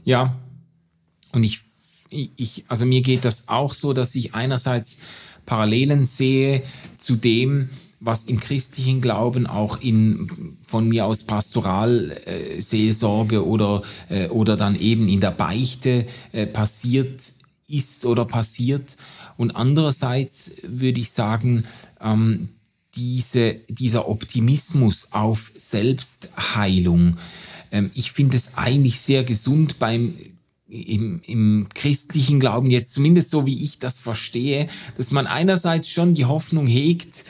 Ja, 0.04 0.40
und 1.32 1.44
ich, 1.44 1.60
ich, 2.16 2.66
also 2.68 2.86
mir 2.86 3.02
geht 3.02 3.26
das 3.26 3.50
auch 3.50 3.74
so, 3.74 3.94
dass 3.94 4.16
ich 4.16 4.34
einerseits 4.34 5.00
Parallelen 5.46 6.06
sehe 6.06 6.64
zu 6.98 7.16
dem, 7.16 7.70
was 8.00 8.26
im 8.26 8.40
christlichen 8.40 9.02
Glauben 9.02 9.48
auch 9.48 9.82
in 9.82 10.58
von 10.66 10.88
mir 10.88 11.06
aus 11.06 11.24
Pastoralseelsorge 11.24 13.38
äh, 13.38 13.40
oder 13.40 13.82
äh, 14.10 14.28
oder 14.28 14.58
dann 14.58 14.76
eben 14.76 15.08
in 15.08 15.22
der 15.22 15.32
Beichte 15.32 16.06
äh, 16.32 16.46
passiert 16.46 17.34
ist 17.68 18.06
oder 18.06 18.26
passiert. 18.26 18.98
Und 19.38 19.56
andererseits 19.56 20.52
würde 20.64 21.02
ich 21.02 21.10
sagen 21.12 21.66
ähm, 22.02 22.50
diese 22.96 23.56
dieser 23.70 24.08
Optimismus 24.08 25.08
auf 25.12 25.52
Selbstheilung 25.56 27.18
ähm, 27.72 27.92
ich 27.94 28.12
finde 28.12 28.38
es 28.38 28.58
eigentlich 28.58 29.00
sehr 29.00 29.24
gesund 29.24 29.80
beim 29.80 30.16
im, 30.68 31.22
im 31.26 31.68
christlichen 31.74 32.40
Glauben 32.40 32.70
jetzt 32.70 32.92
zumindest 32.92 33.30
so 33.30 33.46
wie 33.46 33.64
ich 33.64 33.80
das 33.80 34.00
verstehe, 34.00 34.68
dass 34.98 35.12
man 35.12 35.28
einerseits 35.28 35.90
schon 35.90 36.14
die 36.14 36.26
Hoffnung 36.26 36.68
hegt, 36.68 37.26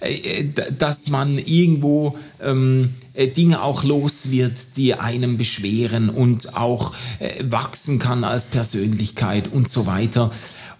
äh, 0.00 0.40
äh, 0.40 0.52
dass 0.78 1.08
man 1.08 1.38
irgendwo 1.38 2.16
ähm, 2.40 2.94
äh, 3.14 3.26
Dinge 3.26 3.62
auch 3.62 3.82
los 3.82 4.30
wird, 4.30 4.76
die 4.76 4.94
einem 4.94 5.38
beschweren 5.38 6.08
und 6.08 6.56
auch 6.56 6.94
äh, 7.18 7.44
wachsen 7.50 7.98
kann 7.98 8.22
als 8.22 8.46
Persönlichkeit 8.46 9.48
und 9.48 9.68
so 9.68 9.86
weiter. 9.86 10.30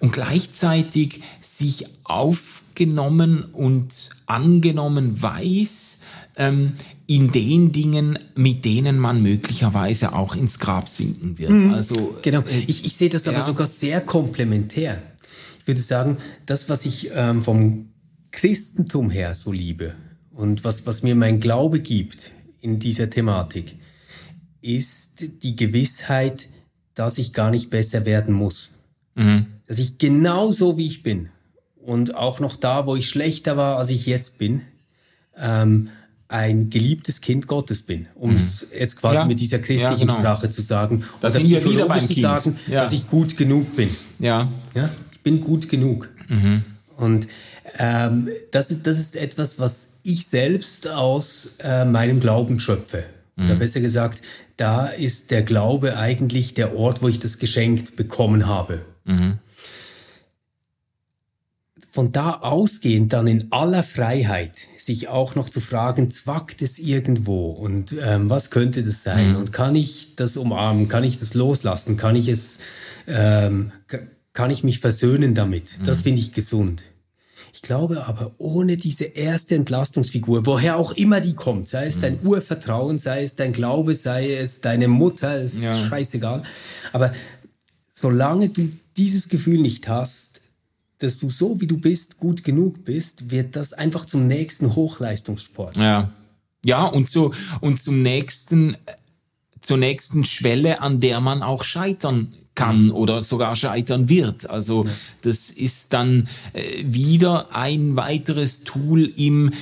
und 0.01 0.13
gleichzeitig 0.13 1.23
sich 1.41 1.87
aufgenommen 2.05 3.43
und 3.53 4.11
angenommen 4.27 5.21
weiß 5.21 5.99
ähm, 6.37 6.75
in 7.09 7.33
den 7.33 7.73
Dingen, 7.73 8.19
mit 8.35 8.67
denen 8.67 8.99
man 8.99 9.23
möglicherweise 9.23 10.13
auch 10.13 10.37
ins 10.37 10.59
Grab 10.59 10.91
sinken 10.91 11.39
wird. 11.39 11.51
Mhm. 11.51 11.73
Also, 11.73 12.19
genau, 12.21 12.41
äh, 12.41 12.65
ich, 12.67 12.85
ich 12.85 12.97
sehe 12.97 13.09
das 13.09 13.27
aber 13.27 13.39
ja. 13.39 13.45
sogar 13.47 13.67
sehr 13.67 14.03
komplementär. 14.03 15.03
Ich 15.59 15.67
würde 15.67 15.81
sagen, 15.81 16.19
das, 16.45 16.69
was 16.69 16.85
ich 16.85 17.11
ähm, 17.15 17.41
vom 17.41 17.89
Christentum 18.31 19.09
her 19.09 19.35
so 19.35 19.53
liebe 19.53 19.95
und 20.33 20.65
was, 20.65 20.87
was 20.87 21.03
mir 21.03 21.15
mein 21.15 21.41
Glaube 21.41 21.81
gibt 21.81 22.33
in 22.61 22.77
dieser 22.77 23.09
Thematik, 23.09 23.77
ist 24.61 25.29
die 25.43 25.57
Gewissheit, 25.57 26.51
dass 26.93 27.17
ich 27.17 27.33
gar 27.33 27.51
nicht 27.51 27.71
besser 27.71 28.05
werden 28.05 28.35
muss. 28.35 28.71
Mhm. 29.15 29.47
Dass 29.67 29.79
ich 29.79 29.97
genauso 29.97 30.77
wie 30.77 30.87
ich 30.87 31.03
bin 31.03 31.31
und 31.77 32.15
auch 32.15 32.39
noch 32.39 32.57
da, 32.57 32.85
wo 32.85 32.97
ich 32.97 33.09
schlechter 33.09 33.57
war, 33.57 33.79
als 33.79 33.89
ich 33.89 34.05
jetzt 34.05 34.37
bin, 34.37 34.61
ähm, 35.39 35.89
ein 36.29 36.69
geliebtes 36.69 37.23
Kind 37.23 37.47
Gottes 37.47 37.83
bin, 37.83 38.07
um 38.15 38.35
es 38.35 38.63
mhm. 38.63 38.79
jetzt 38.79 39.01
quasi 39.01 39.21
ja. 39.21 39.25
mit 39.25 39.41
dieser 39.41 39.59
christlichen 39.59 40.09
ja, 40.09 40.15
genau. 40.15 40.19
Sprache 40.19 40.51
zu 40.51 40.61
sagen. 40.61 41.05
Da 41.21 41.31
sind 41.31 41.49
wir 41.49 41.65
wieder 41.65 41.87
beim 41.87 42.01
zu 42.01 42.09
kind. 42.09 42.21
sagen, 42.21 42.59
ja. 42.67 42.83
dass 42.83 42.93
ich 42.93 43.09
gut 43.09 43.37
genug 43.37 43.75
bin. 43.75 43.89
Ja. 44.19 44.47
ja? 44.75 44.91
Ich 45.11 45.21
bin 45.21 45.41
gut 45.41 45.69
genug. 45.69 46.11
Mhm. 46.29 46.65
Und 46.97 47.29
ähm, 47.79 48.29
das, 48.51 48.71
ist, 48.71 48.87
das 48.87 48.99
ist 48.99 49.17
etwas, 49.17 49.59
was 49.59 49.91
ich 50.03 50.27
selbst 50.27 50.89
aus 50.89 51.55
äh, 51.61 51.85
meinem 51.87 52.21
Glauben 52.21 52.61
schöpfe. 52.61 53.05
Mhm. 53.37 53.47
Oder 53.47 53.55
besser 53.55 53.81
gesagt, 53.81 54.21
da 54.59 54.87
ist 54.87 55.31
der 55.31 55.43
Glaube 55.43 55.97
eigentlich 55.97 56.53
der 56.53 56.77
Ort, 56.77 57.01
wo 57.01 57.09
ich 57.09 57.21
das 57.21 57.39
geschenkt 57.39 57.97
bekommen 57.97 58.47
habe. 58.47 58.83
Mhm. 59.05 59.39
Von 61.91 62.13
da 62.13 62.33
ausgehend 62.35 63.15
dann 63.15 63.27
in 63.27 63.51
aller 63.51 63.83
Freiheit 63.83 64.53
sich 64.77 65.09
auch 65.09 65.35
noch 65.35 65.49
zu 65.49 65.61
fragen, 65.61 66.11
zwackt 66.11 66.61
es 66.61 66.79
irgendwo 66.79 67.51
und 67.51 67.95
ähm, 68.01 68.29
was 68.29 68.51
könnte 68.51 68.83
das 68.83 69.03
sein? 69.03 69.31
Mhm. 69.31 69.37
Und 69.37 69.53
kann 69.53 69.75
ich 69.75 70.15
das 70.15 70.37
umarmen? 70.37 70.89
Kann 70.89 71.03
ich 71.03 71.19
das 71.19 71.33
loslassen? 71.33 71.97
Kann 71.97 72.15
ich 72.15 72.29
es, 72.29 72.59
ähm, 73.07 73.73
kann 74.35 74.51
ich 74.51 74.65
mich 74.65 74.81
versöhnen 74.81 75.35
damit? 75.35 75.71
Das 75.85 75.99
mhm. 75.99 76.03
finde 76.03 76.21
ich 76.21 76.33
gesund. 76.35 76.85
Ich 77.55 77.63
glaube 77.63 78.07
aber, 78.07 78.33
ohne 78.39 78.77
diese 78.77 79.05
erste 79.05 79.55
Entlastungsfigur, 79.55 80.47
woher 80.47 80.77
auch 80.77 80.93
immer 80.93 81.21
die 81.21 81.35
kommt, 81.35 81.69
sei 81.69 81.87
es 81.87 81.97
mhm. 81.97 82.01
dein 82.03 82.19
Urvertrauen, 82.23 82.99
sei 82.99 83.23
es 83.23 83.35
dein 83.35 83.53
Glaube, 83.53 83.95
sei 83.95 84.35
es 84.35 84.61
deine 84.61 84.89
Mutter, 84.89 85.41
ist 85.41 85.63
ja. 85.63 85.75
scheißegal. 85.89 86.43
Aber 86.93 87.13
solange 87.93 88.51
du 88.51 88.71
dieses 88.97 89.29
Gefühl 89.29 89.61
nicht 89.61 89.89
hast, 89.89 90.41
dass 90.99 91.19
du 91.19 91.31
so 91.31 91.61
wie 91.61 91.67
du 91.67 91.79
bist 91.79 92.19
gut 92.19 92.45
genug 92.45 92.85
bist, 92.85 93.31
wird 93.31 93.57
das 93.57 93.73
einfach 93.73 94.05
zum 94.05 94.27
nächsten 94.27 94.75
Hochleistungssport. 94.75 95.77
Ja. 95.77 96.11
Ja, 96.65 96.85
und 96.85 97.09
so 97.09 97.33
und 97.61 97.81
zum 97.81 98.03
nächsten 98.03 98.77
zur 99.61 99.77
nächsten 99.77 100.25
Schwelle, 100.25 100.81
an 100.81 100.99
der 101.01 101.21
man 101.21 101.43
auch 101.43 101.65
scheitern 101.65 102.33
kann 102.55 102.91
oder 102.91 103.21
sogar 103.23 103.55
scheitern 103.55 104.09
wird. 104.09 104.49
Also 104.51 104.85
ja. 104.85 104.91
das 105.23 105.51
ist 105.51 105.93
dann 105.93 106.27
äh, 106.53 106.83
wieder 106.85 107.55
ein 107.55 107.95
weiteres 107.95 108.65
Tool 108.65 109.05
im 109.17 109.53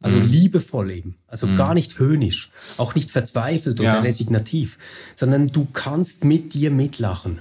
Also 0.00 0.18
mhm. 0.18 0.28
liebevoll 0.28 0.92
eben, 0.92 1.16
also 1.26 1.48
mhm. 1.48 1.56
gar 1.56 1.74
nicht 1.74 1.98
höhnisch, 1.98 2.50
auch 2.76 2.94
nicht 2.94 3.10
verzweifelt 3.10 3.80
oder 3.80 3.94
ja. 3.94 4.00
resignativ, 4.00 4.78
sondern 5.16 5.48
du 5.48 5.66
kannst 5.72 6.24
mit 6.24 6.54
dir 6.54 6.70
mitlachen. 6.70 7.40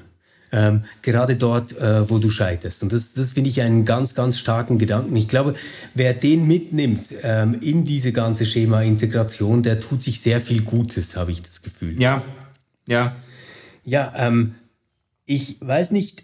Ähm, 0.52 0.84
gerade 1.02 1.36
dort, 1.36 1.78
äh, 1.78 2.10
wo 2.10 2.20
du 2.20 2.30
scheiterst. 2.30 2.82
Und 2.84 2.94
das, 2.94 3.14
das 3.14 3.34
finde 3.34 3.50
ich 3.50 3.62
einen 3.62 3.84
ganz, 3.84 4.16
ganz 4.16 4.40
starken 4.40 4.78
Gedanken. 4.78 5.16
Ich 5.16 5.28
glaube, 5.28 5.56
wer 5.94 6.14
den 6.14 6.48
mitnimmt 6.48 7.10
ähm, 7.22 7.58
in 7.62 7.84
diese 7.84 8.14
ganze 8.14 8.46
Schema-Integration, 8.46 9.62
der 9.62 9.80
tut 9.80 10.02
sich 10.02 10.22
sehr 10.22 10.40
viel 10.40 10.62
Gutes, 10.62 11.18
habe 11.18 11.32
ich 11.32 11.42
das 11.42 11.62
Gefühl. 11.62 12.02
Ja, 12.02 12.24
ja. 12.88 13.16
Ja, 13.84 14.14
ähm, 14.18 14.56
ich 15.26 15.58
weiß 15.60 15.92
nicht, 15.92 16.24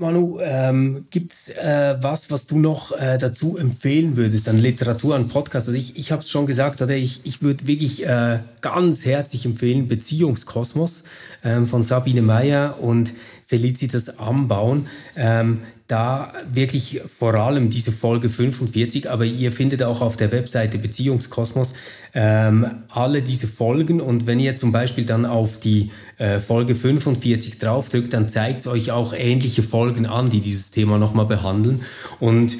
Manu, 0.00 0.40
ähm, 0.40 1.04
gibt 1.10 1.32
es 1.32 1.50
äh, 1.50 1.94
was, 2.00 2.30
was 2.30 2.46
du 2.46 2.58
noch 2.58 2.92
äh, 2.92 3.18
dazu 3.18 3.58
empfehlen 3.58 4.16
würdest 4.16 4.48
an 4.48 4.56
Literatur, 4.56 5.14
an 5.14 5.28
Podcast? 5.28 5.68
Also 5.68 5.78
ich, 5.78 5.94
ich 5.94 6.10
habe 6.10 6.22
es 6.22 6.30
schon 6.30 6.46
gesagt, 6.46 6.80
oder 6.80 6.96
ich, 6.96 7.20
ich 7.24 7.42
würde 7.42 7.66
wirklich 7.66 8.06
äh, 8.06 8.38
ganz 8.62 9.04
herzlich 9.04 9.44
empfehlen 9.44 9.88
Beziehungskosmos 9.88 11.04
ähm, 11.44 11.66
von 11.66 11.82
Sabine 11.82 12.22
Meyer 12.22 12.78
und 12.80 13.12
Felicitas 13.46 14.18
Ambauen. 14.18 14.86
Ähm, 15.16 15.60
da 15.90 16.32
wirklich 16.52 17.00
vor 17.18 17.34
allem 17.34 17.70
diese 17.70 17.92
Folge 17.92 18.28
45, 18.28 19.10
aber 19.10 19.24
ihr 19.24 19.50
findet 19.52 19.82
auch 19.82 20.00
auf 20.00 20.16
der 20.16 20.30
Webseite 20.32 20.78
Beziehungskosmos 20.78 21.74
ähm, 22.14 22.66
alle 22.88 23.22
diese 23.22 23.48
Folgen. 23.48 24.00
Und 24.00 24.26
wenn 24.26 24.38
ihr 24.38 24.56
zum 24.56 24.72
Beispiel 24.72 25.04
dann 25.04 25.26
auf 25.26 25.58
die 25.58 25.90
äh, 26.18 26.38
Folge 26.40 26.74
45 26.74 27.58
draufdrückt, 27.58 28.12
dann 28.12 28.28
zeigt 28.28 28.60
es 28.60 28.66
euch 28.66 28.92
auch 28.92 29.12
ähnliche 29.12 29.62
Folgen 29.62 30.06
an, 30.06 30.30
die 30.30 30.40
dieses 30.40 30.70
Thema 30.70 30.98
nochmal 30.98 31.26
behandeln. 31.26 31.82
Und 32.20 32.56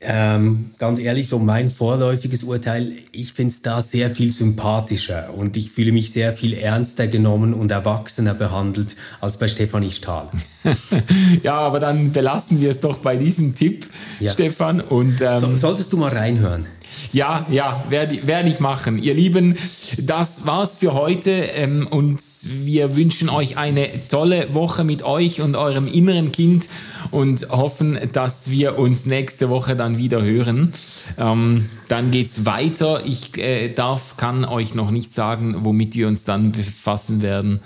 ähm, 0.00 0.70
ganz 0.78 1.00
ehrlich, 1.00 1.28
so 1.28 1.40
mein 1.40 1.68
vorläufiges 1.68 2.44
Urteil, 2.44 2.92
ich 3.10 3.32
finde 3.32 3.52
es 3.52 3.62
da 3.62 3.82
sehr 3.82 4.10
viel 4.10 4.30
sympathischer 4.30 5.34
und 5.34 5.56
ich 5.56 5.72
fühle 5.72 5.90
mich 5.90 6.12
sehr 6.12 6.32
viel 6.32 6.54
ernster 6.54 7.08
genommen 7.08 7.52
und 7.52 7.72
erwachsener 7.72 8.34
behandelt 8.34 8.94
als 9.20 9.38
bei 9.38 9.48
Stefanie 9.48 9.90
Stahl. 9.90 10.28
ja, 11.42 11.54
aber 11.54 11.80
dann 11.80 12.12
belassen 12.12 12.60
wir 12.60 12.70
es 12.70 12.78
doch 12.78 12.98
bei 12.98 13.16
diesem 13.16 13.56
Tipp, 13.56 13.86
ja. 14.20 14.30
Stefan. 14.30 14.80
Und, 14.80 15.20
ähm, 15.20 15.40
so, 15.40 15.56
solltest 15.56 15.92
du 15.92 15.96
mal 15.96 16.12
reinhören. 16.12 16.66
Ja, 17.12 17.46
ja, 17.50 17.84
werde 17.88 18.26
werd 18.26 18.46
ich 18.48 18.60
machen. 18.60 19.02
Ihr 19.02 19.14
Lieben, 19.14 19.56
das 19.98 20.46
war's 20.46 20.78
für 20.78 20.94
heute 20.94 21.30
ähm, 21.30 21.86
und 21.86 22.20
wir 22.42 22.96
wünschen 22.96 23.28
euch 23.28 23.56
eine 23.56 23.88
tolle 24.08 24.54
Woche 24.54 24.84
mit 24.84 25.02
euch 25.02 25.40
und 25.40 25.56
eurem 25.56 25.86
inneren 25.86 26.32
Kind 26.32 26.68
und 27.10 27.48
hoffen, 27.50 27.98
dass 28.12 28.50
wir 28.50 28.78
uns 28.78 29.06
nächste 29.06 29.48
Woche 29.48 29.76
dann 29.76 29.98
wieder 29.98 30.22
hören. 30.22 30.72
Ähm, 31.16 31.70
dann 31.88 32.10
geht's 32.10 32.44
weiter. 32.44 33.04
Ich 33.06 33.38
äh, 33.38 33.68
darf, 33.68 34.16
kann 34.16 34.44
euch 34.44 34.74
noch 34.74 34.90
nicht 34.90 35.14
sagen, 35.14 35.56
womit 35.60 35.94
wir 35.94 36.08
uns 36.08 36.24
dann 36.24 36.52
befassen 36.52 37.22
werden. 37.22 37.60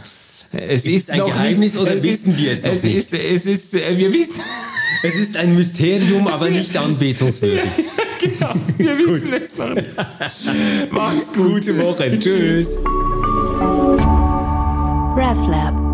Es 0.53 0.85
ist, 0.85 0.95
ist 0.95 1.11
ein 1.11 1.25
Geheimnis 1.25 1.75
nicht, 1.75 1.83
oder 1.83 1.95
wissen 2.03 2.33
ist, 2.33 2.39
wir 2.39 2.53
es 2.53 2.63
noch 2.63 2.73
es 2.73 2.83
nicht? 2.83 2.97
Ist, 2.97 3.15
es 3.15 3.47
ist, 3.47 3.75
äh, 3.75 3.97
wir 3.97 4.13
wissen. 4.13 4.41
Es 5.05 5.17
ist 5.17 5.37
ein 5.37 5.57
Mysterium, 5.57 6.29
aber 6.29 6.49
nicht 6.49 6.77
anbetungswürdig. 6.77 7.69
genau, 8.21 8.55
wir 8.79 8.97
wissen 8.99 9.35
es 9.43 9.57
noch 9.57 9.75
nicht. 9.75 9.89
Macht's 10.93 11.33
gut. 11.33 11.55
Gute 11.55 11.79
Woche. 11.79 12.21
Tschüss. 12.21 12.77
RefLab 15.17 15.92